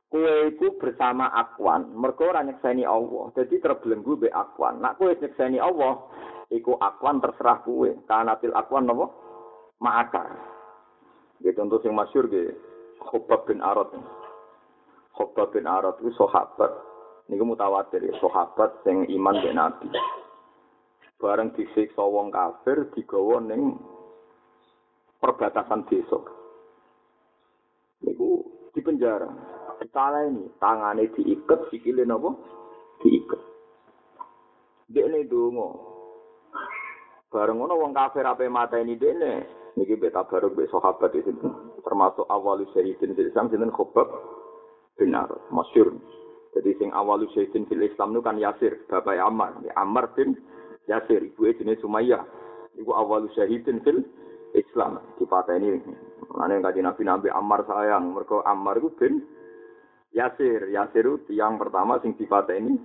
Kowe 0.09 0.33
iku 0.49 0.73
bersama 0.81 1.29
akwan 1.37 1.93
mergo 1.93 2.33
ora 2.33 2.41
nyekseni 2.41 2.81
Allah. 2.81 3.29
Dadi 3.37 3.61
terbelenggu 3.61 4.25
be 4.25 4.33
akwan 4.33 4.81
nak 4.81 4.97
kowe 4.97 5.13
nyekseni 5.13 5.61
Allah 5.61 6.01
iku 6.49 6.81
akwan 6.81 7.21
terserah 7.21 7.61
kowe 7.61 7.93
kanatil 8.09 8.57
akwan 8.57 8.89
napa? 8.89 9.05
Maka 9.83 10.54
ya 11.43 11.51
contoh 11.55 11.79
sing 11.83 11.91
masyhur 11.91 12.29
ge 12.31 12.55
Khobab 13.01 13.47
bin 13.49 13.59
Arad. 13.59 13.91
Khobab 15.15 15.51
bin 15.51 15.67
Arad 15.67 15.99
itu 15.99 16.11
sahabat. 16.15 16.71
Niku 17.27 17.43
mutawatir 17.43 18.05
ya 18.05 18.13
sahabat 18.21 18.85
sing 18.85 19.09
iman 19.09 19.35
be 19.41 19.51
nabi. 19.51 19.87
Bareng 21.19 21.55
disiksa 21.55 22.03
wong 22.03 22.29
kafir 22.29 22.91
digawa 22.93 23.41
ning 23.43 23.79
perbatasan 25.19 25.87
desa. 25.89 26.19
Niku 28.05 28.45
di 28.71 28.79
penjara. 28.83 29.27
Ditaleni 29.81 30.47
tangane 30.61 31.11
diiket 31.11 31.67
sikile 31.67 32.07
napa? 32.07 32.31
Diiket 33.03 33.55
dekne 34.89 35.25
donga. 35.25 35.69
Bareng 37.33 37.57
ngono 37.59 37.73
wong 37.81 37.91
kafir 37.91 38.25
ape 38.25 38.47
mateni 38.47 38.95
dekne 38.95 39.64
niki 39.75 39.99
beta 39.99 40.23
baru 40.27 40.51
be 40.55 40.67
sahabat 40.71 41.11
itu 41.15 41.35
termasuk 41.83 42.25
awal 42.31 42.59
syahidin 42.71 43.15
Islam 43.15 43.51
sinten 43.51 43.71
khobab 43.71 44.07
benar 44.95 45.27
masyhur 45.51 45.95
Jadi 46.55 46.71
sing 46.79 46.89
awal 46.95 47.19
syaitin 47.35 47.67
fil 47.67 47.83
Islam 47.83 48.15
itu 48.15 48.23
kan 48.23 48.39
Yasir, 48.39 48.79
bapak 48.87 49.19
Ammar. 49.19 49.59
Ammar 49.75 50.15
bin 50.15 50.39
Yasir, 50.87 51.19
ibu 51.19 51.51
jenis 51.51 51.83
Sumayyah. 51.83 52.23
Ibu 52.79 52.95
awal 52.95 53.27
syaitin 53.35 53.83
fil 53.83 54.07
Islam. 54.55 55.03
Di 55.19 55.27
ini, 55.27 55.83
mana 56.31 56.55
yang 56.55 56.63
Nabi 56.63 57.03
Nabi 57.03 57.27
Ammar 57.27 57.67
sayang. 57.67 58.15
Mereka 58.15 58.47
Ammar 58.47 58.79
itu 58.79 58.87
bin 58.95 59.19
Yasir. 60.15 60.71
Yasir 60.71 61.03
itu 61.03 61.35
yang 61.35 61.59
pertama 61.59 61.99
sing 61.99 62.15
di 62.15 62.23
ini 62.23 62.79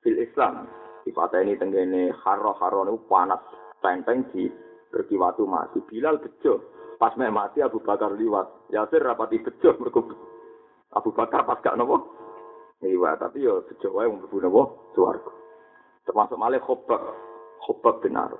fil 0.00 0.16
Islam. 0.16 0.64
Di 1.04 1.12
ini 1.12 1.52
tenggene 1.60 2.16
haro-haro 2.16 2.88
itu 2.88 2.96
panas. 3.12 3.44
Teng-teng 3.84 4.24
di 4.32 4.48
berkiwatu 4.92 5.46
mati. 5.46 5.80
Bilal 5.86 6.18
bejo. 6.18 6.62
Pas 6.96 7.12
mati 7.16 7.60
Abu 7.60 7.82
Bakar 7.82 8.14
liwat. 8.14 8.70
Yasir 8.72 9.02
rapati 9.02 9.42
bejo. 9.42 9.76
Mereka 9.78 10.00
Abu 10.96 11.10
Bakar 11.12 11.44
pas 11.44 11.60
gak 11.60 11.76
nopo. 11.76 12.16
Iya, 12.84 13.16
tapi 13.16 13.40
yo 13.40 13.64
sejauh 13.72 14.04
yang 14.04 14.20
berguna 14.20 14.52
boh 14.52 14.92
suarga. 14.92 15.32
Termasuk 16.04 16.36
malih 16.36 16.60
khobak, 16.60 17.00
khobak 17.64 18.04
benar. 18.04 18.36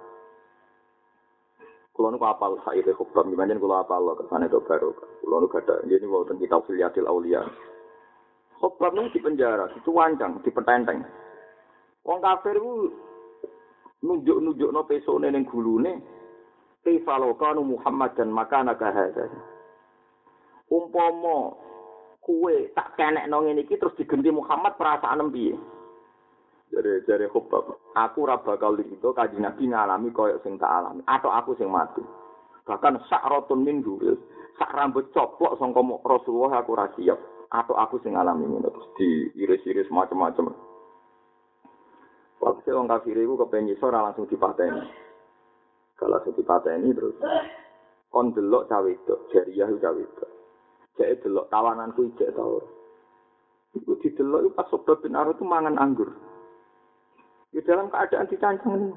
Kulo 1.96 2.12
nu 2.12 2.20
apal 2.20 2.60
saire 2.62 2.92
khobak, 2.92 3.24
gimana 3.32 3.56
kulo 3.56 3.80
apal 3.80 4.04
lo 4.04 4.12
kesana 4.12 4.44
itu 4.44 4.60
baru. 4.60 4.92
Kulo 5.24 5.36
nu 5.40 5.48
ini 5.88 6.04
mau 6.04 6.28
tentang 6.28 6.44
kitab 6.44 6.60
filiatil 6.68 7.08
aulia. 7.08 7.40
Khobak 8.60 8.92
nu 8.92 9.08
di 9.08 9.18
penjara, 9.24 9.72
itu 9.72 9.88
wancang, 9.88 10.44
di 10.44 10.52
petenteng. 10.52 11.00
Wong 12.04 12.20
kafir 12.20 12.60
ku 12.60 12.92
nunjuk-nunjuk 14.04 14.70
no 14.70 14.84
pesone 14.84 15.32
neng 15.32 15.48
gulune. 15.48 16.15
Kifalokanu 16.86 17.66
Muhammad 17.66 18.14
dan 18.14 18.30
makana 18.30 18.78
kahada. 18.78 19.26
Umpomo 20.70 21.58
kue 22.22 22.70
tak 22.78 22.94
kenek 22.94 23.26
nong 23.26 23.50
ini 23.50 23.66
terus 23.66 23.98
digenti 23.98 24.30
Muhammad 24.30 24.78
perasaan 24.78 25.30
piye 25.34 25.54
Jadi 26.66 27.06
jadi 27.06 27.30
khubab, 27.30 27.94
aku 27.94 28.26
raba 28.26 28.58
kau 28.58 28.74
itu 28.74 28.98
kaji 28.98 29.38
nabi 29.38 29.70
ngalami 29.70 30.10
koyok 30.10 30.42
sing 30.42 30.58
tak 30.58 30.66
alami, 30.66 30.98
atau 31.06 31.30
aku 31.30 31.54
sing 31.54 31.70
mati. 31.70 32.02
Bahkan 32.66 33.06
sak 33.06 33.22
rotun 33.30 33.62
min 33.62 33.86
duril, 33.86 34.18
sak 34.58 34.74
rambut 34.74 35.14
coplok 35.14 35.54
songko 35.62 36.02
Rasulullah 36.02 36.58
aku 36.66 36.74
rasiap, 36.74 37.22
atau 37.54 37.78
aku 37.78 38.02
sing 38.02 38.18
ngalami 38.18 38.50
ini 38.50 38.66
terus 38.66 38.90
diiris-iris 38.98 39.94
macam-macam. 39.94 40.58
Waktu 42.42 42.74
orang 42.74 42.90
kafir 42.98 43.14
itu 43.14 43.38
kepengen 43.38 43.78
langsung 43.78 44.26
dipateni. 44.26 45.05
Kalau 45.96 46.20
langsung 46.20 46.36
dipateni 46.36 46.92
terus, 46.92 47.16
on 48.12 48.36
delok 48.36 48.68
cawe 48.68 48.88
itu, 48.88 49.14
jariah 49.32 49.68
cawe 49.80 50.00
itu. 50.00 50.26
Jek 50.96 51.24
delok 51.24 51.48
tawananku 51.48 52.12
ijek 52.12 52.36
ta 52.36 52.44
ora. 52.44 52.76
Iku 53.76 54.00
didelok 54.00 54.56
pas 54.56 54.64
sebab 54.72 55.04
bin 55.04 55.12
itu 55.12 55.44
mangan 55.44 55.76
anggur. 55.76 56.08
Di 57.52 57.60
dalam 57.60 57.92
keadaan 57.92 58.28
dicancang 58.28 58.72
ini. 58.72 58.90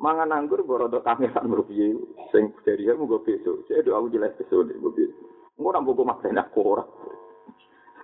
Mangan 0.00 0.32
anggur 0.32 0.64
borodo 0.64 1.04
kameran 1.04 1.52
rupiah 1.52 1.92
sing 2.32 2.56
dari 2.64 2.88
ya 2.88 2.96
mugo 2.96 3.20
besok. 3.20 3.68
Saya 3.68 3.84
doa 3.84 4.00
aku 4.00 4.16
jelas 4.16 4.34
besok 4.40 4.66
deh 4.66 4.76
mobil. 4.80 5.12
Engko 5.60 5.68
ora 5.68 5.84
mbok 5.84 6.08
maksain 6.08 6.40
aku 6.40 6.60
ora. 6.64 6.84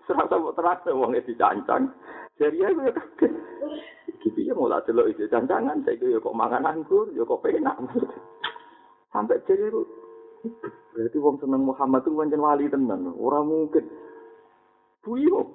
Serasa 0.05 0.37
mbok 0.37 0.55
terasa 0.55 0.93
wong 0.93 1.17
e 1.17 1.25
dicancang. 1.25 1.91
Dari 2.39 2.59
aku 2.63 2.81
ya 2.87 2.93
kaget. 2.95 3.33
Gitu 4.19 4.39
ya 4.47 4.55
mulai 4.55 4.83
delok 4.87 5.15
itu, 5.15 5.27
jangan 5.31 5.83
saya 5.83 5.99
ya 5.99 6.19
kok 6.19 6.35
makan 6.35 6.67
anggur, 6.67 7.11
ya 7.15 7.23
kok 7.23 7.43
penak. 7.43 7.75
Sampai 9.15 9.43
jadi 9.47 9.71
aku, 9.71 9.83
berarti 10.95 11.19
wong 11.19 11.37
seneng 11.43 11.63
Muhammad 11.67 12.03
itu 12.07 12.15
wajan 12.15 12.43
wali 12.43 12.67
tenan, 12.71 13.15
orang 13.19 13.47
mungkin. 13.47 13.85
Buyo. 15.03 15.55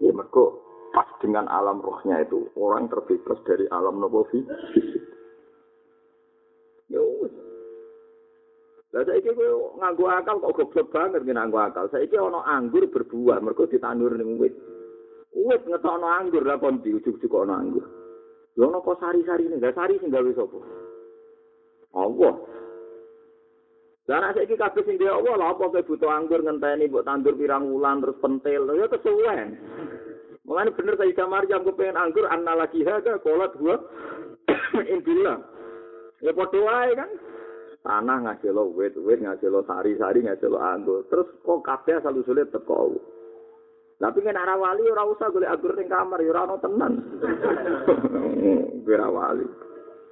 Ya 0.00 0.12
mergo 0.16 0.64
pas 0.90 1.06
dengan 1.20 1.46
alam 1.46 1.84
rohnya 1.84 2.24
itu 2.24 2.48
orang 2.56 2.88
terbebas 2.88 3.38
dari 3.44 3.68
alam 3.68 4.00
nopo 4.00 4.26
fisik. 4.32 4.99
Lah 8.90 9.06
saiki 9.06 9.30
kowe 9.30 9.78
nganggo 9.78 10.04
akal 10.10 10.42
kok 10.42 10.54
goblok 10.58 10.90
banget 10.90 11.22
ngene 11.22 11.38
nganggo 11.38 11.58
akal. 11.62 11.86
Saiki 11.94 12.18
ana 12.18 12.42
anggur 12.42 12.90
berbuah 12.90 13.38
mergo 13.38 13.70
ditandur 13.70 14.18
ning 14.18 14.34
wit. 14.34 14.50
Wit 15.30 15.62
ngetokno 15.62 16.10
anggur 16.10 16.42
lah 16.42 16.58
kon 16.58 16.82
diujuk-ujuk 16.82 17.30
ana 17.30 17.62
anggur. 17.62 17.86
Lho 18.58 18.66
ana 18.66 18.82
kok 18.82 18.98
sari-sari 18.98 19.46
ning 19.46 19.62
sari 19.62 19.94
sing 20.02 20.10
gawe 20.10 20.30
sapa? 20.34 20.58
Allah. 21.94 22.34
Dan 24.10 24.26
saya 24.34 24.42
ini 24.42 24.58
kabeh 24.58 24.82
sing 24.82 24.98
dia 24.98 25.14
Allah, 25.14 25.38
lah 25.38 25.54
apa 25.54 25.70
butuh 25.86 26.10
anggur 26.10 26.42
ngenteni 26.42 26.90
buat 26.90 27.06
tandur 27.06 27.38
pirang 27.38 27.70
wulan 27.70 28.02
terus 28.02 28.18
pentil, 28.18 28.66
ya 28.74 28.90
kesuwen. 28.90 29.54
Mulane 30.50 30.74
bener 30.74 30.98
Sayyidah 30.98 31.30
Maryam 31.30 31.62
kepengen 31.62 31.94
anggur 31.94 32.26
anna 32.26 32.58
lagi 32.58 32.82
haga 32.82 33.22
kolat 33.22 33.54
gua 33.54 33.78
intilah. 34.98 35.38
Ya 36.26 36.34
wae 36.34 36.90
kan. 36.98 37.10
Tanah 37.80 38.28
ngasih 38.28 38.52
lo 38.52 38.68
wit, 38.76 38.92
wit 39.00 39.24
ngasih 39.24 39.48
lo 39.48 39.64
sari-sari 39.64 40.20
ngasih 40.20 40.52
lo 40.52 40.60
anggur. 40.60 41.08
Terus 41.08 41.32
kok 41.40 41.64
kabeh 41.64 41.96
asal 41.96 42.12
usule 42.20 42.44
teko. 42.52 42.92
Tapi 43.96 44.20
kan 44.20 44.36
arah 44.36 44.56
wali 44.56 44.84
ora 44.88 45.04
usah 45.08 45.32
golek 45.32 45.48
anggur 45.48 45.72
ning 45.76 45.88
kamar 45.88 46.20
ya 46.20 46.32
ora 46.32 46.44
ono 46.48 46.56
tenan. 46.60 46.92
Ora 48.90 49.06
wali. 49.06 49.46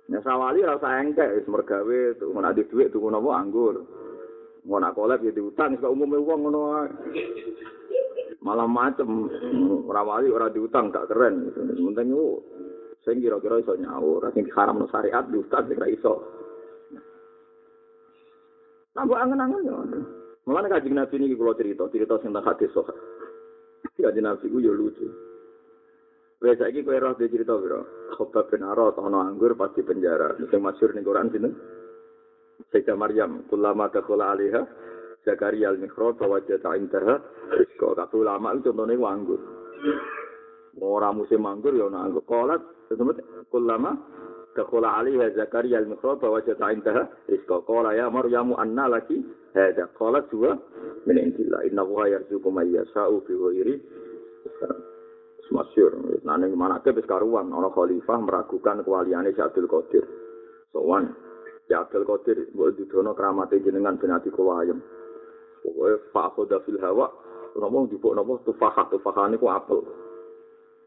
Nek 0.09 0.25
sawali 0.25 0.65
ora 0.65 0.81
usah 0.81 1.03
engkek 1.03 1.35
wis 1.41 1.51
mergawe 1.51 2.01
tuh 2.17 2.31
ngono 2.33 2.53
dhuwit 2.57 2.89
tuku 2.93 3.09
napa 3.09 3.37
anggur. 3.37 3.85
Ngono 4.65 4.89
kolek 4.97 5.25
ya 5.25 5.33
diutang 5.33 5.77
sak 5.81 5.93
umume 5.93 6.21
wong 6.21 6.41
ngono. 6.49 6.63
Malah 8.45 8.69
macem 8.69 9.29
ora 9.89 10.05
wali 10.05 10.29
ora 10.33 10.49
diutang 10.49 10.89
gak 10.89 11.09
keren. 11.09 11.53
Penting 11.53 12.13
yo 12.13 12.45
sing 13.09 13.25
kira-kira 13.25 13.61
iso 13.61 13.73
nyawur, 13.77 14.29
sing 14.37 14.49
haram 14.53 14.85
syariat 14.93 15.25
diutang 15.33 15.65
sing 15.69 15.81
iso. 15.97 16.38
Nambah 18.99 19.19
angen-angen 19.23 19.63
yo. 19.63 19.77
Mulane 20.51 20.67
kanjeng 20.67 20.99
Nabi 20.99 21.23
niki 21.23 21.39
kula 21.39 21.55
cerita, 21.55 21.87
cerita 21.87 22.19
sing 22.19 22.35
tak 22.35 22.43
hadis 22.51 22.75
sok. 22.75 22.91
Kanjeng 23.95 24.27
Nabi 24.27 24.51
ku 24.51 24.59
yo 24.59 24.75
lucu. 24.75 25.07
Wes 26.43 26.59
saiki 26.59 26.83
kowe 26.83 26.99
roh 26.99 27.15
cerita 27.15 27.55
piro? 27.55 28.11
Khobab 28.19 28.51
bin 28.51 28.67
Arad 28.67 28.99
ana 28.99 29.31
anggur 29.31 29.55
pas 29.55 29.71
di 29.75 29.87
penjara. 29.87 30.35
Sing 30.51 30.59
masyhur 30.59 30.95
ning 30.99 31.07
Quran 31.07 31.31
sinten? 31.31 31.55
Sayyidah 32.75 32.99
Maryam, 32.99 33.47
kullama 33.47 33.87
dakhala 33.87 34.35
alaiha 34.35 34.67
Zakaria 35.23 35.71
al-Mikhrab 35.71 36.19
wajata 36.19 36.75
intaha 36.75 37.23
rizqa. 37.55 37.95
Kata 37.95 38.15
ulama 38.19 38.55
itu 38.55 38.71
contohnya 38.71 38.99
anggur. 39.07 39.41
Orang 40.79 41.23
musim 41.23 41.47
anggur 41.47 41.75
ya 41.75 41.87
anggur. 41.87 42.23
Qalat 42.27 42.63
sebut 42.91 43.19
kullama 43.51 43.95
dakhala 44.59 44.99
alaiha 44.99 45.31
Zakaria 45.39 45.79
al-Mikhrab 45.79 46.19
wajata 46.27 46.75
intaha 46.75 47.07
rizqa. 47.31 47.63
Qala 47.63 47.95
ya 47.95 48.11
Maryamu 48.11 48.59
anna 48.59 48.91
laki 48.91 49.23
hada. 49.55 49.87
Qalat 49.95 50.27
huwa 50.35 50.59
min 51.07 51.17
indillah. 51.23 51.63
Inna 51.71 51.87
huwa 51.87 52.11
yarzuqu 52.11 52.51
man 52.51 52.67
yasha'u 52.67 53.23
fi 53.23 53.33
ghairi 53.39 53.75
masyur. 55.51 55.93
Nah, 56.25 56.37
ini 56.39 56.55
mana 56.55 56.81
ke 56.85 56.93
karuan, 57.05 57.51
orang 57.53 57.73
khalifah 57.73 58.19
meragukan 58.21 58.85
kewaliannya 58.85 59.33
si 59.33 59.41
Abdul 59.41 59.69
Qadir. 59.69 60.05
Soan, 60.73 61.13
si 61.67 61.73
Abdul 61.73 62.05
Qadir, 62.05 62.53
buat 62.53 62.77
didono 62.77 63.17
keramati 63.17 63.61
jenengan 63.65 63.97
binati 63.97 64.29
kewayam. 64.29 64.81
Pokoknya 65.65 65.97
fa'akhoda 66.15 66.57
fil 66.63 66.79
hawa, 66.81 67.11
ngomong 67.59 67.91
dibuk 67.91 68.15
nopo 68.15 68.41
tufahah, 68.47 68.87
tufahah 68.93 69.27
ini 69.29 69.41
ku 69.41 69.51
apel. 69.51 69.83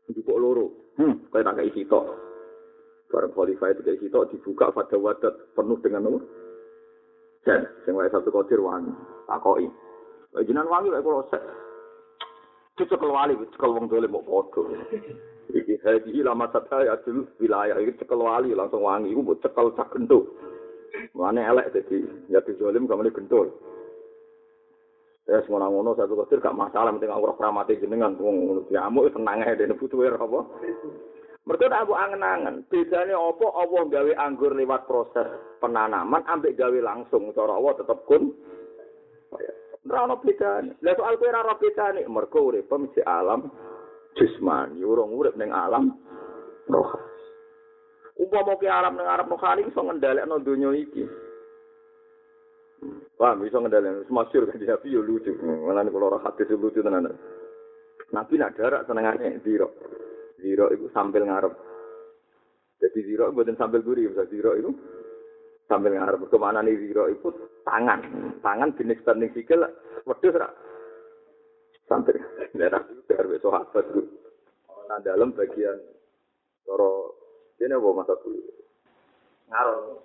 Dibuk 0.07 0.37
loro, 0.39 0.95
hmm, 0.95 1.31
kayak 1.31 1.45
tak 1.45 1.55
kayak 1.59 1.73
sitok. 1.75 2.05
Barang 3.11 3.35
khalifah 3.35 3.75
itu 3.75 3.81
kayak 3.83 3.99
sitok, 3.99 4.27
dibuka 4.31 4.71
pada 4.71 4.95
wadat 4.95 5.35
penuh 5.53 5.77
dengan 5.83 6.07
nopo. 6.07 6.19
Dan, 7.43 7.67
sing 7.83 7.97
wae 7.97 8.07
satu 8.07 8.31
Qadir 8.31 8.63
wangi, 8.63 8.93
takoi. 9.27 9.67
Jenengan 10.47 10.71
wangi, 10.71 10.93
wae 10.93 11.03
kalau 11.03 11.27
cekel 12.87 13.11
wali 13.13 13.37
cekel 13.53 13.71
wong 13.77 13.85
dole 13.85 14.07
mau 14.09 14.25
foto 14.25 14.65
iki 15.51 15.75
haji 15.83 16.23
lama 16.23 16.47
sata 16.49 16.81
ya 16.87 16.95
wilayah. 17.37 17.77
Iki 17.77 18.01
cekel 18.01 18.21
wali 18.21 18.55
langsung 18.55 18.81
wangi 18.81 19.11
iku 19.11 19.21
mbok 19.21 19.39
cekel 19.43 19.67
cak 19.75 19.91
gentuk. 19.93 20.25
Mana 21.15 21.45
elek 21.51 21.71
jadi 21.75 22.03
ya 22.31 22.39
di 22.43 22.55
dolim 22.55 22.87
kamu 22.87 23.07
ini 23.07 23.15
gentul. 23.15 23.47
Ya 25.29 25.39
semua 25.45 25.69
ngono 25.69 25.95
satu 25.95 26.17
kecil 26.25 26.41
gak 26.41 26.57
masalah 26.57 26.91
penting 26.91 27.13
aku 27.13 27.37
ramati 27.37 27.79
jenengan. 27.79 28.17
Wong 28.17 28.67
nyamuk 28.71 29.13
tenang 29.13 29.45
aja 29.45 29.55
dene 29.55 29.77
butuh 29.77 30.01
apa 30.01 30.39
Mereka 31.41 31.73
tak 31.73 31.89
aku 31.89 31.93
angen-angen. 31.97 32.69
Bedanya 32.69 33.17
apa? 33.17 33.45
Allah 33.49 33.81
gawe 33.89 34.13
anggur 34.21 34.53
lewat 34.53 34.85
proses 34.85 35.25
penanaman, 35.57 36.21
ambek 36.29 36.53
gawe 36.53 36.79
langsung. 36.85 37.33
Cara 37.33 37.57
Allah 37.57 37.73
tetap 37.81 38.05
kun. 38.05 38.29
Ora 39.81 40.05
ono 40.05 40.21
bedane. 40.21 40.77
Lah 40.85 40.93
soal 40.93 41.17
kowe 41.17 41.25
ora 41.33 41.41
ono 41.41 41.57
bedane, 41.57 42.05
mergo 42.05 42.53
urip 42.53 42.69
mesti 42.69 43.01
alam 43.01 43.49
jismani, 44.13 44.85
urung 44.85 45.17
urip 45.17 45.33
ning 45.33 45.49
alam 45.49 45.97
roh. 46.69 46.93
Umpama 48.21 48.53
ke 48.61 48.69
alam 48.69 48.93
ning 48.93 49.07
alam 49.09 49.33
rohani 49.33 49.65
iso 49.65 49.81
ngendhalekno 49.81 50.37
donya 50.45 50.69
iki. 50.77 51.03
Wah, 53.17 53.33
bisa 53.41 53.57
ngendhalekno 53.57 54.05
semasyur 54.05 54.45
kan 54.45 54.61
Nabi 54.61 54.93
yo 54.93 55.01
lucu. 55.01 55.33
Malah 55.41 55.81
nek 55.81 55.97
ora 55.97 56.21
hati 56.21 56.45
lucu 56.53 56.85
tenan. 56.85 57.09
Nabi 58.13 58.33
nak 58.37 58.53
darak 58.53 58.85
senengane 58.85 59.41
ziro. 59.41 59.73
Ziro 60.41 60.73
itu 60.73 60.89
sambil 60.89 61.23
ngarep. 61.29 61.53
Jadi 62.81 62.99
ziro 63.05 63.29
buatan 63.29 63.53
sambil 63.61 63.85
gurih, 63.85 64.09
bisa 64.09 64.25
ziro 64.25 64.57
itu 64.57 64.73
sambil 65.71 65.95
ngarep 65.95 66.27
kemana 66.27 66.59
nih 66.59 66.75
ziro 66.75 67.07
itu 67.07 67.31
tangan 67.63 68.03
tangan 68.43 68.75
jenis 68.75 68.99
standing 69.07 69.31
sikil 69.31 69.63
wedus 70.03 70.35
rak 70.35 70.51
sampai 71.87 72.19
daerah 72.51 72.83
biar 73.07 73.23
besok 73.31 73.71
tuh 73.71 74.03
nah 74.91 74.99
dalam 74.99 75.31
bagian 75.31 75.79
toro 76.67 77.15
ini 77.63 77.71
apa 77.71 77.87
masa 77.95 78.19
dulu 78.19 78.51
ngaruh 79.47 80.03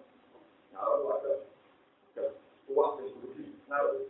ngaruh 0.70 1.08
ada 1.18 1.34
kuat 2.70 3.02
ngaruh 3.66 4.06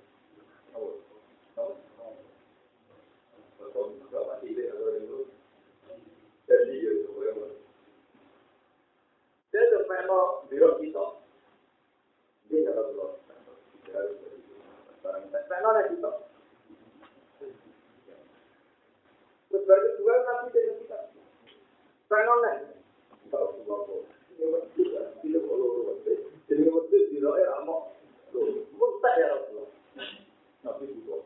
jadi 6.47 6.75
ya 6.77 6.91
itu 6.93 7.17
jadi 9.57 9.73
sampai 9.73 10.05
no 10.05 10.45
biro 10.53 10.77
kita 10.77 11.05
dia 12.53 12.61
nggak 12.61 12.77
tahu 12.77 13.17
Peno 15.47 15.71
lah 15.71 15.87
kita. 15.87 16.11
Sebagai 19.47 19.91
dua 20.03 20.15
nabi 20.27 20.47
dari 20.51 20.73
kita. 20.83 20.99
Peno 22.11 22.35
lah. 22.43 22.57
Tahu 23.31 23.47
semua 23.63 23.87
kok. 23.87 24.03
Ini 24.37 24.45
mesti 24.51 24.83
tidak 25.23 25.43
kalau 25.47 25.97
jadi 26.51 26.63
mesti 26.67 26.99
tidak 27.15 27.35
ya 27.39 27.49
amok. 27.63 27.95
Mesti 28.35 29.11
ya 29.23 29.27
Rasulullah. 29.33 29.71
Nabi 30.67 30.85
juga. 30.91 31.17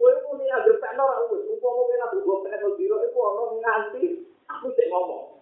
Kowe 0.00 0.12
muni 0.26 0.50
agar 0.50 0.76
peno 0.80 1.04
ra 1.04 1.16
wis, 1.30 1.46
umpama 1.46 1.82
kena 1.86 2.06
dua 2.16 2.36
peno 2.42 2.68
diro 2.80 2.96
iku 3.06 3.18
ana 3.22 3.42
nganti 3.60 4.24
aku 4.48 4.66
sik 4.74 4.88
ngomong. 4.88 5.41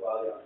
Well, 0.00 0.24
yeah. 0.24 0.43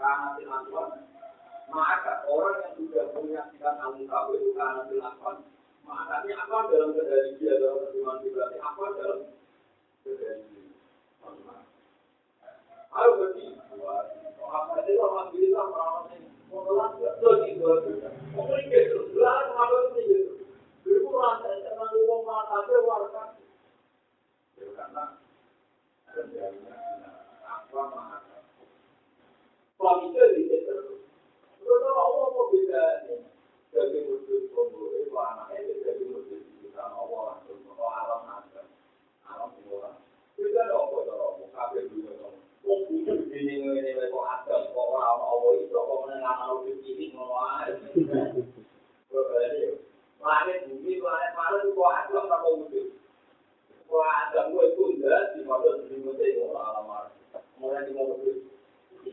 karena 0.00 0.28
dilakukan 0.40 0.88
maka 1.70 2.24
orang 2.26 2.56
yang 2.64 2.72
sudah 2.80 3.04
punya 3.14 3.44
menyaksikan 3.52 3.76
al-mutawi 3.84 4.34
itu 4.40 4.50
karena 4.56 4.82
dilakukan 4.88 5.36
maknanya 5.84 6.34
apa 6.40 6.56
dalam 6.72 6.90
kendali 6.96 7.30
dia 7.36 7.52
dalam 7.60 7.76
perjuangan 7.84 8.24
berarti 8.32 8.58
apa 8.58 8.84
dalam 8.96 9.20
kendali 10.02 10.44
Ayo 12.90 13.10
berarti 13.22 13.44
apa 14.50 14.72
itu 14.82 14.98
alhamdulillah 14.98 15.64
perawatnya 15.70 16.18
mengelola 16.50 16.86
lagi 16.98 17.50
dua 17.54 17.74
juga. 17.86 18.10
Mungkin 18.34 18.66
gitu, 18.66 18.98
lah 19.22 19.46
kalau 19.54 19.94
itu 19.94 20.00
gitu. 20.10 20.32
Dulu 20.82 21.08
rasa 21.14 21.54
jangan 21.62 21.94
uang 21.94 22.22
mata 22.26 22.56
berwarna. 22.66 23.24
Karena 24.58 25.04
kerjanya 26.10 26.74
apa 27.46 27.80
mahal 27.94 28.29
suami 29.80 30.12
itu 30.12 30.20
di 30.36 30.44
itu 35.00 35.16
anaknya 35.16 35.72
jadi 35.80 36.04
musuh 36.04 36.36
di 36.36 36.68
Allah 36.76 37.40
itu 37.48 37.64
ke 37.64 37.72
alam 37.80 38.20
naga, 38.28 38.68
kok 40.68 40.84
mau 41.00 41.48
kafir 41.56 41.88
itu 41.88 42.12
mau 42.60 42.76
begini 42.76 43.56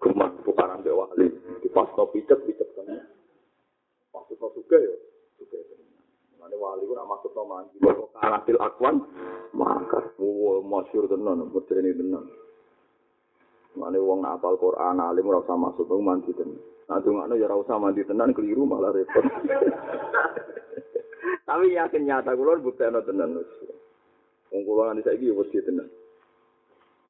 Gemah 0.00 0.32
tukaran 0.48 0.80
mbek 0.80 0.96
wali. 0.96 1.28
Di 1.60 1.68
pas 1.68 1.84
kopi 1.92 2.24
cek 2.24 2.40
picek 2.48 2.72
tenan. 2.72 3.04
Maksud 4.16 4.40
no 4.40 4.48
suka 4.56 4.76
ya. 4.80 4.94
Suka 5.36 5.60
Mane 6.40 6.56
wali 6.56 6.88
ku 6.88 6.96
nak 6.96 7.04
maksud 7.04 7.36
no 7.36 7.44
mandi. 7.44 7.76
Kok 7.84 8.16
karatil 8.16 8.56
akwan 8.64 8.96
maka 9.52 10.00
wow 10.16 10.64
masyhur 10.64 11.04
tenan, 11.04 11.52
medeni 11.52 11.92
tenan. 11.92 12.24
Mane 13.76 14.00
wong 14.00 14.24
nak 14.24 14.40
apal 14.40 14.56
Quran 14.56 15.04
alim 15.04 15.28
no 15.90 15.98
mandi 15.98 16.30
tenan. 16.30 16.54
Nah, 16.86 17.02
dungakno 17.02 17.34
ya 17.34 17.50
ora 17.50 17.58
usah 17.58 17.82
mandi 17.82 18.06
tenan 18.06 18.30
keliru 18.30 18.62
malah 18.62 18.94
repot. 18.94 19.26
Tapi 21.50 21.74
yakin 21.74 22.06
nyata 22.06 22.38
kula 22.38 22.62
buktekno 22.62 23.02
tenan. 23.02 23.42
Wong 24.54 24.62
kula 24.62 24.94
nganti 24.94 25.02
saiki 25.02 25.34
wedi 25.34 25.58
tenan. 25.66 25.90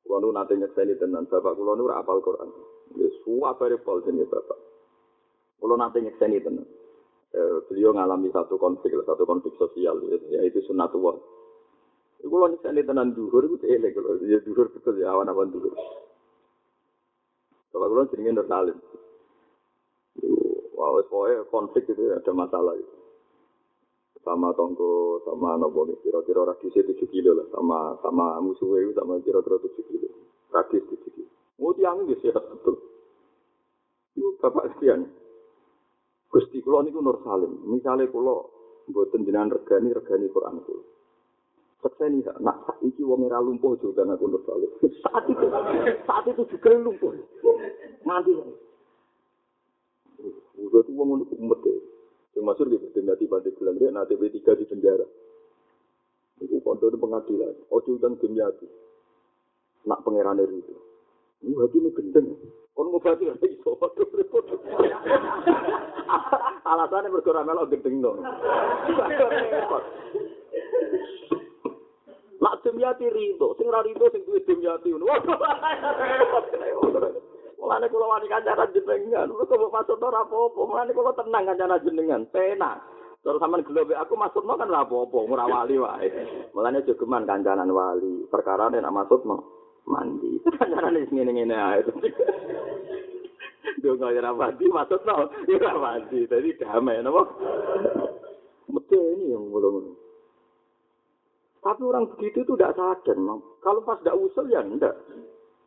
Kula 0.09 0.25
nu 0.25 0.33
nate 0.33 0.57
nyekseni 0.57 0.97
tenan, 0.97 1.29
bapak 1.29 1.61
kula 1.61 1.77
nu 1.77 1.93
ora 1.93 2.01
apal 2.01 2.25
Quran. 2.25 2.49
Wis 2.97 3.13
suwabare 3.21 3.77
pol 3.85 4.01
jenenge 4.01 4.33
bapak. 4.33 4.57
Kula 5.61 5.77
nate 5.77 6.01
nyekseni 6.01 6.41
tenan. 6.41 6.65
Eh, 7.31 7.57
beliau 7.69 7.95
ngalami 7.95 8.33
satu 8.33 8.59
konflik, 8.59 8.91
satu 9.07 9.23
konflik 9.23 9.55
sosial, 9.55 10.03
yaitu 10.33 10.65
sunatullah. 10.67 11.15
Iku 12.21 12.35
lho 12.37 12.47
nyekseni 12.53 12.85
tenan 12.85 13.13
duhur 13.13 13.45
iku 13.45 13.57
elek 13.65 13.97
ya 14.25 14.41
duhur 14.45 14.69
betul 14.73 14.97
ya 15.01 15.13
awan-awan 15.13 15.53
duhur. 15.53 15.73
Bapak 17.71 17.87
kula 17.87 18.11
jenenge 18.11 18.33
Nur 18.35 18.47
Salim. 18.51 18.79
Wis 20.81 21.07
pokoke 21.07 21.49
konflik 21.49 21.87
itu 21.89 22.13
ada 22.13 22.33
masalah 22.35 22.75
itu. 22.77 22.97
sama 24.21 24.53
tonggo 24.53 25.25
sama 25.25 25.57
nopo 25.57 25.89
kira-kira 26.05 26.45
radiusnya 26.45 26.93
tujuh 26.93 27.09
kilo 27.09 27.33
lah 27.41 27.47
sama 27.57 27.97
sama 28.05 28.37
musuhnya 28.45 28.85
itu 28.85 28.93
sama 28.93 29.17
kira-kira 29.25 29.57
tujuh 29.65 29.85
kilo. 29.89 30.09
Radius 30.53 30.85
tujuh 30.93 31.11
kilo. 31.17 31.31
Mau 31.57 31.73
tiang 31.73 32.05
gitu 32.05 32.29
ya 32.29 32.37
betul. 32.37 32.77
Itu 34.13 34.37
bapak 34.45 34.77
sekian 34.77 35.09
gusti 36.29 36.61
kulo 36.61 36.85
niku 36.85 37.01
nur 37.01 37.17
salim. 37.25 37.65
Misalnya 37.65 38.13
kulo 38.13 38.53
buatan 38.93 39.25
jenengan 39.25 39.57
regani 39.57 39.97
regani 39.97 40.29
Quran 40.29 40.61
kulo 40.69 40.90
Sekseni, 41.81 42.21
nak 42.45 42.77
ini 42.85 43.01
wong 43.01 43.25
era 43.25 43.41
lumpuh 43.41 43.73
juga 43.81 44.05
nak 44.05 44.21
nur 44.21 44.45
salim. 44.45 44.69
Saat 45.01 45.25
itu, 45.33 45.47
saat 46.05 46.25
itu 46.29 46.45
juga 46.53 46.77
lumpuh. 46.77 47.17
Nanti, 48.05 48.37
udah 50.61 50.81
tuh 50.85 50.93
wong 50.93 51.25
untuk 51.25 51.41
umat 51.41 51.65
Yang 52.37 52.45
masuk 52.45 52.69
di 52.69 52.77
berarti 53.01 53.25
banding 53.27 53.57
bulan 53.57 53.75
dia, 53.81 53.89
nanti 53.89 54.13
B3 54.13 54.39
di 54.61 54.65
penjara. 54.69 55.09
Itu 56.41 56.61
pondok 56.61 56.97
pengadilan. 56.97 57.53
Ojo 57.73 57.97
utang 57.97 58.17
Dimyati. 58.17 58.65
Nak 59.85 60.05
pangeran 60.05 60.41
itu. 60.41 60.77
Ini 61.41 61.57
hati 61.57 61.81
ini 61.81 61.89
gendeng. 61.97 62.37
Kon 62.77 62.93
ngobati 62.93 63.25
ora 63.25 63.41
iso. 63.49 63.77
Waduh, 63.81 64.09
repot. 64.13 64.45
Alasannya 66.65 67.09
mergo 67.13 67.33
ora 67.33 67.45
melok 67.45 67.73
gendeng 67.73 68.05
dong. 68.05 68.21
Nak 72.41 72.65
Dimyati 72.65 73.05
rido, 73.13 73.53
sing 73.61 73.69
ora 73.69 73.85
rido 73.85 74.09
sing 74.09 74.25
duwe 74.25 74.41
Dimyati 74.49 74.89
ngono. 74.97 75.13
Mulane 77.61 77.87
kula 77.93 78.09
wani 78.09 78.27
kancanan 78.33 78.73
jenengan, 78.73 79.29
kok 79.29 79.53
mbok 79.53 79.69
maksud 79.69 80.01
ora 80.01 80.25
apa-apa, 80.25 80.61
mulane 80.65 80.97
kula 80.97 81.13
tenang 81.13 81.45
kancanan 81.45 81.85
jenengan, 81.85 82.25
penak. 82.33 82.81
Terus 83.21 83.37
sampean 83.37 83.61
gelo 83.69 83.85
aku 83.85 84.17
maksudno 84.17 84.57
kan 84.57 84.73
ora 84.73 84.89
apa-apa, 84.89 85.19
ora 85.29 85.45
wali 85.45 85.77
wae. 85.77 86.09
Mulane 86.57 86.81
jogeman 86.89 87.29
kancanan 87.29 87.69
wali, 87.69 88.25
perkara 88.33 88.73
nek 88.73 88.89
maksudno 88.89 89.37
mandi. 89.85 90.41
Kancanan 90.57 90.97
wis 90.97 91.13
ngene-ngene 91.13 91.53
ae. 91.53 91.85
Kaya 93.85 93.93
ora 93.93 94.33
mandi 94.33 94.65
maksudno, 94.65 95.29
ya 95.45 95.61
ora 95.61 95.73
mandi. 95.77 96.25
Dadi 96.25 96.57
damai 96.57 97.05
napa? 97.05 97.23
Mesti 98.73 98.97
ini 98.97 99.37
yang 99.37 99.53
belum 99.53 100.00
Tapi 101.61 101.81
orang 101.85 102.09
begitu 102.17 102.41
itu 102.41 102.57
tidak 102.57 102.73
sadar, 102.77 103.17
Mang. 103.21 103.45
Kalau 103.61 103.85
pas 103.85 104.01
tidak 104.01 104.17
usul 104.17 104.49
ya 104.49 104.65
enggak. 104.65 104.97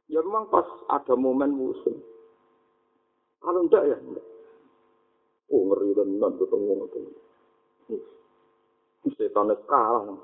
Ya 0.09 0.25
memang 0.25 0.49
pas 0.49 0.65
ada 0.89 1.13
momen 1.13 1.53
usul. 1.53 2.01
Kalau 3.37 3.61
enggak 3.61 3.85
ya 3.85 3.97
enggak. 4.01 4.25
Oh 5.53 5.69
ngeri 5.69 5.93
tenan 5.93 6.33
ketemu 6.41 6.73
itu. 6.89 7.01
Setan 9.13 9.53
kalah. 9.69 10.17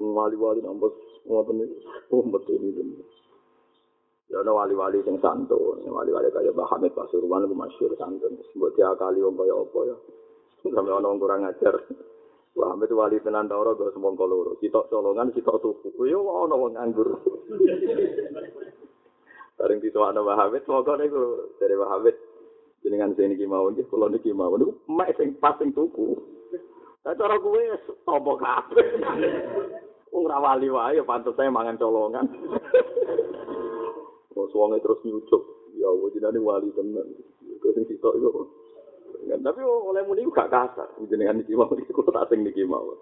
Wali-wali 0.00 0.64
nambah 0.64 0.90
ngoten. 1.28 1.68
Oh 2.08 2.24
betul 2.24 2.56
ini. 2.64 3.04
Ya 4.32 4.40
ana 4.40 4.56
wali-wali 4.56 5.04
sing 5.04 5.20
santun, 5.20 5.84
wali-wali 5.84 6.32
kaya 6.32 6.48
Mbah 6.48 6.66
Hamid 6.72 6.96
Pasuruan 6.96 7.44
itu 7.44 7.52
masyhur 7.52 7.92
santun. 8.00 8.40
Mbok 8.56 8.72
diakali 8.72 9.20
wong 9.20 9.36
kaya 9.36 9.52
apa 9.52 9.78
ya. 9.84 9.96
Sampai 10.64 10.90
ana 10.96 11.12
wong 11.12 11.20
kurang 11.20 11.44
ajar. 11.44 11.76
Wah, 12.54 12.70
itu 12.78 12.94
wali 12.94 13.18
tenan 13.18 13.50
ta 13.50 13.58
ora 13.58 13.74
kok 13.74 13.98
loro. 13.98 14.54
Sitok 14.62 14.86
colongan, 14.86 15.34
sitok 15.34 15.58
tuku. 15.58 16.06
Yo 16.06 16.22
ana 16.22 16.54
wong 16.54 16.78
nganggur. 16.78 17.18
Bareng 19.54 19.78
ditokno 19.78 20.26
Mbah 20.26 20.36
Hamid, 20.38 20.66
semoga 20.66 20.98
niku 20.98 21.54
dari 21.62 21.78
Hamid 21.78 22.16
jenengan 22.82 23.14
sing 23.16 23.32
iki 23.32 23.46
mau 23.46 23.70
nggih 23.70 23.86
kula 23.86 24.10
niki 24.10 24.34
mau 24.34 24.52
niku 24.58 24.76
mek 24.90 25.14
sing 25.14 25.38
pas 25.38 25.54
sing 25.62 25.70
tuku. 25.70 26.18
Lah 27.06 27.14
cara 27.14 27.38
kuwe 27.38 27.74
topo 28.02 28.34
kabeh. 28.34 28.86
Wong 30.10 30.24
ra 30.26 30.42
wali 30.42 30.66
wae 30.70 30.98
ya 30.98 31.06
pantes 31.06 31.38
ae 31.38 31.50
mangan 31.50 31.78
colongan. 31.78 32.26
Wong 34.34 34.46
suwange 34.50 34.82
terus 34.82 35.02
nyucuk. 35.06 35.42
Ya 35.78 35.86
Allah 35.86 36.08
jenenge 36.10 36.42
wali 36.42 36.68
tenan. 36.74 37.06
Kok 37.62 37.72
sing 37.78 37.84
sitok 37.86 38.18
iku. 38.18 38.42
Tapi 39.24 39.60
oleh 39.60 40.02
muni 40.08 40.26
gak 40.30 40.50
kasar. 40.50 40.88
Jenengan 41.06 41.40
iki 41.42 41.54
mau 41.54 41.70
iki 41.76 41.92
kok 41.92 42.08
tak 42.08 42.32
sing 42.32 42.42
niki 42.42 42.64
mau. 42.64 42.96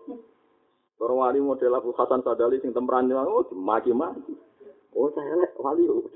Para 0.98 1.12
wali 1.18 1.42
model 1.42 1.74
Abu 1.74 1.90
Hasan 1.98 2.22
Sadali 2.22 2.62
sing 2.62 2.70
temperan 2.70 3.10
oh 3.10 3.42
maki-maki. 3.54 4.34
Oh 4.94 5.10
saya 5.14 5.34
lek 5.38 5.56
wali 5.58 5.86
oh. 5.88 6.06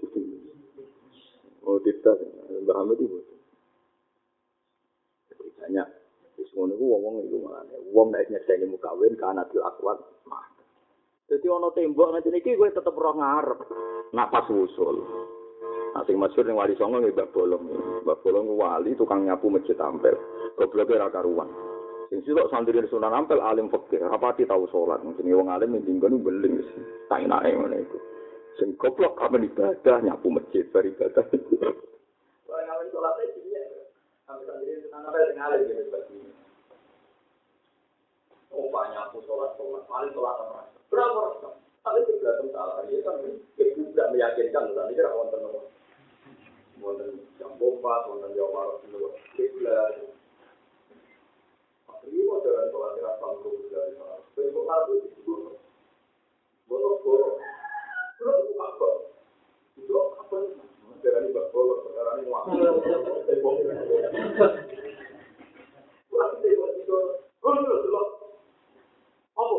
Oh 1.66 1.82
tidak, 1.82 2.14
Mbah 2.62 2.78
Hamid 2.78 3.03
itu. 3.03 3.18
Banyak. 5.59 5.88
Wis 6.38 6.47
ngono 6.55 6.78
ku 6.78 6.84
wong-wong 6.86 7.26
iku 7.26 7.36
malah. 7.42 7.66
Wong 7.90 8.14
nek 8.14 8.30
nyekseni 8.30 8.70
mukawin 8.70 9.18
kana 9.18 9.42
dil 9.51 9.66
akwat. 9.66 9.99
Jadi 11.26 11.47
ana 11.51 11.74
tembok 11.74 12.14
ngene 12.14 12.38
iki 12.38 12.55
kowe 12.55 12.70
tetep 12.70 12.94
roh 12.94 13.18
ngarep. 13.18 13.59
Nak 14.14 14.30
pas 14.30 14.47
usul. 14.47 15.03
Nah, 15.97 16.05
sing 16.05 16.20
masyhur 16.20 16.44
ning 16.44 16.61
Wali 16.61 16.76
Songo 16.76 17.01
nggih 17.01 17.16
Mbak 17.16 17.32
Bolong. 17.32 17.64
Mbak 18.05 18.20
Bolong 18.20 18.53
wali 18.53 18.92
tukang 19.01 19.24
nyapu 19.24 19.49
masjid 19.49 19.80
Ampel. 19.80 20.12
Gobloke 20.61 20.92
ra 20.92 21.09
karuan. 21.09 21.49
Sing 22.12 22.20
sitok 22.20 22.53
santri 22.53 22.76
Sunan 22.92 23.16
Ampel 23.16 23.40
alim 23.40 23.72
fikih, 23.72 24.05
rapati 24.05 24.44
tau 24.44 24.68
salat. 24.68 25.01
Jenenge 25.16 25.40
wong 25.40 25.49
alim 25.49 25.72
ning 25.72 25.88
dinggon 25.88 26.20
beling 26.20 26.61
wis. 26.61 26.68
Tak 27.09 27.24
enake 27.24 27.49
ngene 27.49 27.80
iku. 27.80 27.97
Sing 28.61 28.76
goblok 28.76 29.16
kapan 29.16 29.49
ibadah 29.49 29.97
nyapu 30.05 30.28
masjid 30.28 30.68
bar 30.68 30.84
ibadah. 30.84 31.24
Oh, 38.53 38.68
banyak 38.68 39.01
aku 39.01 39.24
sholat-sholat, 39.24 39.84
paling 39.88 40.12
sholat 40.12 40.36
apa? 40.44 40.61
Berapa? 40.92 41.40
Tapi 41.84 42.01
ya 42.92 43.01
kan, 43.05 43.16
itu 43.57 43.80
tidak 43.92 44.09
meyakinkan, 44.12 44.72
misalnya 44.72 44.92
kira 44.97 45.12
wonten 45.12 45.40
apa? 45.44 45.61
Wonten 46.81 47.20
jam 47.41 47.53
bomba, 47.57 48.07
wonten 48.09 48.37
jam 48.37 48.49
marah 48.53 48.77
dulu, 48.85 49.12
kiblat. 49.37 50.12
Ini 52.07 52.22
mau 52.22 52.39
jalan 52.39 52.70
sholat 52.70 52.91
kira 52.95 53.12
sanggup 53.18 53.55
dari 53.66 53.93
sana. 53.99 54.22
Tapi 54.31 54.55
kok 54.55 54.62
lalu 54.62 54.95
itu, 55.11 55.35
bodoh 56.70 57.03
bodoh. 57.03 57.35
Belum 58.16 58.37
itu 58.47 58.55
apa? 58.62 58.89
Itu 59.74 59.95
apa? 60.14 60.39
Sekarang 61.03 61.27
ini 61.27 61.35
berbolot, 61.35 61.79
sekarang 61.91 62.14
ini 62.22 62.31
waktu. 62.31 62.59
Tembok. 63.27 63.55
Lagi 66.14 66.37
tembok 66.41 66.70
itu, 66.79 66.99
oh 67.43 67.53
dulu 67.59 67.77
dulu. 67.85 68.03
Apa? 69.35 69.59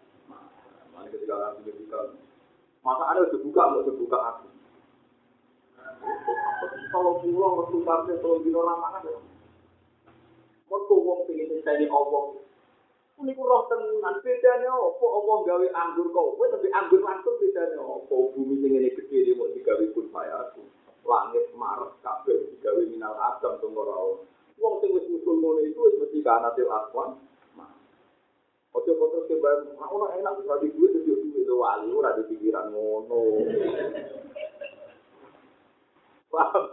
Mana 1.01 1.09
ketika 1.17 1.33
nabi 1.33 1.65
ketika 1.65 2.13
masa 2.85 3.03
ada 3.09 3.25
dibuka 3.33 3.73
mau 3.73 3.81
dibuka 3.81 4.17
aku. 4.21 4.47
Kalau 6.93 7.17
pulang 7.25 7.53
waktu 7.57 7.77
sampai 7.81 8.21
kalau 8.21 8.37
di 8.45 8.53
lapangan 8.53 9.09
ya. 9.09 9.17
Mergo 10.69 10.95
wong 11.01 11.25
pengen 11.25 11.49
nyenteni 11.49 11.89
Allah. 11.89 12.37
Niku 13.17 13.41
roh 13.41 13.65
tenan 13.65 14.21
bedane 14.21 14.65
apa 14.69 15.05
Allah 15.05 15.37
gawe 15.45 15.67
anggur 15.73 16.07
kowe 16.13 16.45
tapi 16.53 16.69
anggur 16.69 17.01
langsung 17.01 17.37
bedane 17.41 17.81
apa 17.81 18.15
bumi 18.37 18.61
sing 18.61 18.69
ngene 18.77 18.93
gedhe 18.93 19.17
iki 19.25 19.33
mau 19.33 19.49
digawe 19.49 19.85
pun 19.97 20.05
aku. 20.13 20.61
Langit 21.01 21.49
marah 21.57 21.97
kabeh 22.05 22.45
digawe 22.53 22.81
minal 22.85 23.17
adam 23.17 23.57
teng 23.57 23.73
ora 23.73 24.21
Wong 24.61 24.73
sing 24.77 24.93
wis 24.93 25.09
musul 25.09 25.41
ngono 25.41 25.65
iku 25.65 25.89
wis 25.89 25.97
mesti 25.97 26.21
kana 26.21 26.53
til 26.53 26.69
aswan. 26.69 27.17
Ojo 28.71 28.91
kok 28.95 29.09
terus 29.11 29.27
kebayang, 29.27 29.75
aku 29.83 29.95
nak 29.99 30.15
enak 30.15 30.37
bisa 30.39 30.55
di 30.63 30.71
duit, 30.71 30.95
tujuh 30.95 31.15
duit 31.27 31.43
itu 31.43 31.55
wali, 31.59 31.91
ora 31.91 32.15
di 32.15 32.23
pikiran 32.23 32.71
ngono. 32.71 33.43
Paham? 36.31 36.63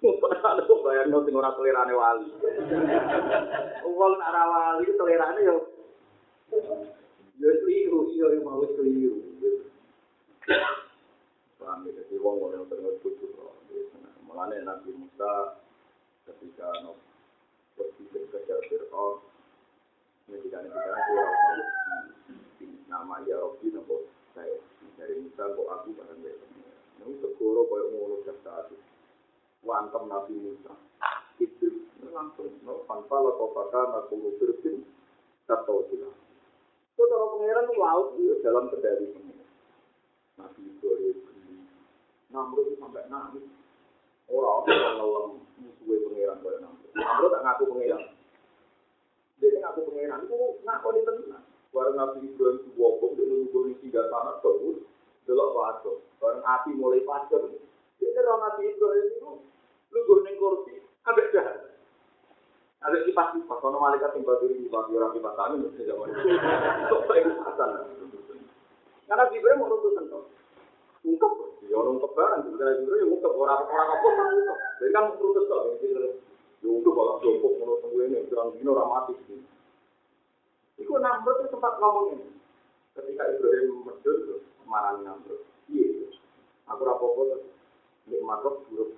Kok 0.00 0.80
bayar 0.86 1.10
no 1.10 1.26
sing 1.26 1.34
ora 1.34 1.50
selerane 1.58 1.90
wali. 1.90 2.30
Wong 3.82 4.12
nek 4.14 4.30
ora 4.30 4.44
wali 4.46 4.86
selerane 4.94 5.40
yo 5.42 5.56
yo 7.42 7.50
keliru, 7.66 8.06
yo 8.14 8.30
yo 8.30 8.40
mau 8.46 8.62
keliru. 8.62 9.18
Paham 11.58 11.82
ya, 11.82 11.90
jadi 11.98 12.14
wong 12.22 12.46
ngono 12.46 12.64
terus 12.70 12.94
kudu 13.02 13.26
Mulane 14.22 14.62
Nabi 14.62 14.94
Musa 14.94 15.58
ketika 16.30 16.70
no 16.86 16.94
pergi 17.74 18.06
ke 18.06 18.54
Fir'aun 18.70 19.18
ini 20.30 21.64
nama 22.86 23.18
ya 23.26 23.34
Robi 23.38 23.74
nopo 23.74 24.06
saya 24.34 24.62
dari 24.94 25.18
Musa 25.18 25.42
kok 25.42 25.68
aku 25.68 25.88
barang 25.96 26.20
Ini 27.00 27.16
segoro 27.24 27.64
kaya 27.64 27.84
ngono 27.96 28.20
jasa 28.28 28.68
itu. 28.68 28.76
Wantem 29.64 30.04
Nabi 30.04 30.36
Musa. 30.36 30.76
Itu 31.40 31.88
langsung. 32.12 32.60
No, 32.60 32.84
tanpa 32.84 33.16
lako 33.24 33.56
baka 33.56 33.80
naku 33.88 34.20
lupirkin. 34.20 34.84
Kata 35.48 35.72
sila. 35.88 36.12
Itu 36.92 37.02
cara 37.08 37.26
pengeran 37.32 37.66
laut 37.80 38.20
itu 38.20 38.36
dalam 38.44 38.68
kendali 38.68 39.08
pengeran. 39.16 39.48
Nabi 40.36 40.60
Ibrahim. 40.68 41.16
Namrud 42.28 42.76
sampai 42.76 43.08
nangis. 43.08 43.48
Orang-orang 44.28 44.76
yang 44.76 44.94
ngelang 45.00 45.28
musuhnya 45.56 45.96
pengeran 46.04 46.38
kaya 46.44 46.58
Namrud. 46.60 46.90
Namrud 46.92 47.30
tak 47.32 47.42
ngaku 47.48 47.62
pengeran. 47.72 48.02
Dia 49.40 49.56
ngaku 49.56 49.80
pengeran 49.88 50.28
itu 50.28 50.36
ngaku 50.62 50.88
di 50.92 51.00
tenang. 51.08 51.44
Warna 51.70 51.92
Nabi 51.96 52.26
Ibrahim 52.28 52.60
itu 52.66 52.70
wabung, 52.76 53.14
dia 53.14 53.24
nunggu 53.24 53.70
isi 53.72 53.94
gak 53.94 54.10
api 56.50 56.70
mulai 56.74 57.00
padam. 57.06 57.46
Ini 58.02 58.20
orang 58.20 58.40
Nabi 58.42 58.62
Ibrahim 58.74 59.06
itu 59.06 59.30
lu 59.90 59.98
gue 60.06 60.18
neng 60.22 60.36
kursi, 60.38 60.74
ambek 61.06 61.30
jahat. 61.34 61.56
Ada 62.80 63.04
kipas 63.04 63.36
kipas, 63.36 63.58
kalau 63.60 63.76
malaikat 63.76 64.16
yang 64.16 64.24
batu 64.24 64.48
ini 64.48 64.70
batu 64.72 64.96
orang 64.96 65.12
kipas 65.12 65.36
angin, 65.36 65.68
mesti 65.68 65.84
mau. 65.92 66.08
Kok 66.08 67.00
saya 67.06 67.22
kesatan? 67.28 67.70
Karena 69.04 69.24
Ibrahim 69.30 69.58
mau 69.60 69.70
runtuh 69.70 69.92
sentuh. 69.98 70.24
Ungkep, 71.00 71.32
ya 71.68 71.74
orang 71.76 71.96
ungkep 71.98 72.12
barang, 72.12 72.40
Ibrahim 72.50 73.14
ungkep 73.14 73.32
orang 73.36 73.68
orang 73.68 73.88
apa. 73.94 74.08
Jadi 74.80 74.90
kan 74.94 75.04
runtuh 75.18 75.44
kok, 75.44 75.62
ungkep 76.68 76.92
kalau 76.92 77.20
jongkok 77.24 77.52
menurut 77.56 77.80
tunggu 77.80 77.98
ini, 78.04 78.28
bilang 78.28 78.52
gini 78.52 78.68
orang 78.68 78.90
mati. 78.92 79.14
Iku 80.80 80.92
Namrud 80.96 81.44
itu 81.44 81.52
sempat 81.52 81.76
ngomong 81.80 82.16
ini. 82.16 82.28
Ketika 82.96 83.22
Ibrahim 83.32 83.84
medhur, 83.84 84.44
marani 84.68 85.04
Namrud. 85.04 85.40
Iya, 85.72 86.08
aku 86.68 86.82
rapopo 86.84 87.22
Nek 88.10 88.26
makhluk 88.26 88.66
buruk. 88.66 88.90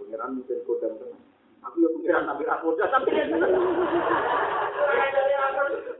Pengiran 0.00 0.40
mungkin 0.40 0.64
kodam 0.64 0.96
tenang. 0.96 1.20
Aku 1.60 1.76
ya 1.84 1.88
pengiran 1.92 2.24
tapi 2.24 2.48
ra 2.48 2.56
kodam 2.64 2.88
tapi 2.88 3.10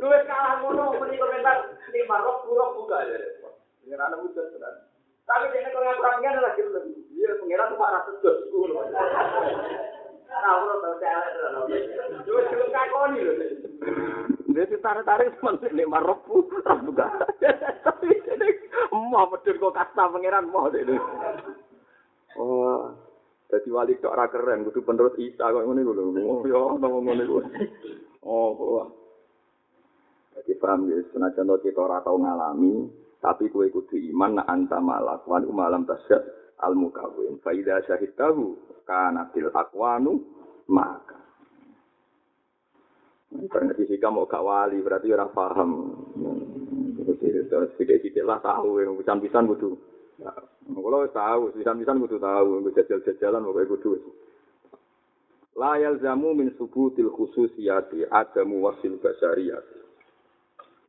Gue 0.01 0.19
kalah 0.25 0.65
ngono 0.65 0.97
meni 0.97 1.21
komentar 1.21 1.57
nek 1.77 2.09
makhluk 2.09 2.37
buruk 2.49 2.71
buka 2.81 2.99
ya. 3.05 3.19
Pengiran 3.85 4.15
aku 4.17 4.33
tenang. 4.33 4.89
Tapi 5.29 5.45
dia 5.53 5.69
kalau 5.69 5.85
yang 5.85 6.01
perhatian 6.01 6.41
lagi 6.41 6.61
lebih. 6.65 6.97
Iya 7.13 7.31
pengiran 7.45 7.71
tuh 7.71 7.79
parah 7.79 8.03
sedot 8.09 8.37
ora 10.31 10.75
tau 10.79 10.95
saya 11.03 11.19
kakoni 12.71 13.21
lho. 13.27 13.35
Dia 14.51 14.79
tarik-tarik 14.83 15.39
teman 15.39 15.59
nek 15.63 15.91
mau 19.11 19.27
medhur 19.27 19.55
kok 19.59 19.75
kasta 19.75 20.07
pangeran 20.07 20.51
mau 20.51 20.71
ini. 20.71 20.95
Oh, 22.39 22.95
jadi 23.51 23.69
wali 23.75 23.99
tok 23.99 24.15
ora 24.15 24.31
keren, 24.31 24.63
kudu 24.71 24.87
penerus 24.87 25.19
Isa 25.19 25.51
kok 25.51 25.67
ngene 25.67 25.83
lho. 25.83 26.15
Oh, 26.23 26.47
ya 26.47 26.59
ngomong 26.79 27.03
ngene 27.11 27.25
kuwi. 27.27 27.45
Oh, 28.23 28.55
wah. 28.55 28.89
Jadi 30.39 30.57
paham 30.63 30.89
ya, 30.89 30.97
senajan 31.11 31.51
kita 31.59 31.83
ora 31.83 32.01
tau 32.07 32.17
ngalami, 32.17 32.87
tapi 33.21 33.53
kowe 33.53 33.67
kudu 33.69 33.99
iman 34.15 34.41
nak 34.41 34.49
anta 34.49 34.79
malak 34.81 35.27
wan 35.29 35.45
malam 35.53 35.85
tasyad 35.85 36.40
al 36.61 36.77
mukawin. 36.77 37.41
Fa 37.41 37.51
idza 37.57 37.81
syahidtahu 37.89 38.45
kana 38.85 39.29
til 39.33 39.49
aqwanu 39.51 40.21
maka. 40.69 41.19
Karena 43.31 43.73
fisika 43.79 44.11
mau 44.11 44.27
gak 44.27 44.43
wali 44.43 44.83
berarti 44.83 45.09
ora 45.15 45.31
paham. 45.31 45.71
Terus 47.51 47.71
tidak-tidak 47.79 48.25
lah 48.27 48.39
tahu 48.43 48.83
yang 48.83 48.95
pisan-pisan 48.99 49.47
kudu 49.51 49.75
Kalau 50.71 51.03
tahu, 51.11 51.43
pisan-pisan 51.57 51.99
kudu 51.99 52.23
tahu, 52.23 52.63
jajal-jajalan 52.71 53.43
pokoknya 53.43 53.71
kudu. 53.75 53.91
La 55.59 55.77
yalzamu 55.83 56.31
min 56.37 56.55
subutil 56.55 57.11
khususiyati 57.11 58.07
adamu 58.07 58.63
wasil 58.63 59.03
basyariyati. 59.03 59.79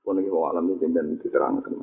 Pun 0.06 0.18
ini 0.22 0.30
alam 0.30 0.66
ini 0.70 0.86
dan 0.94 1.18
diterangkan. 1.18 1.82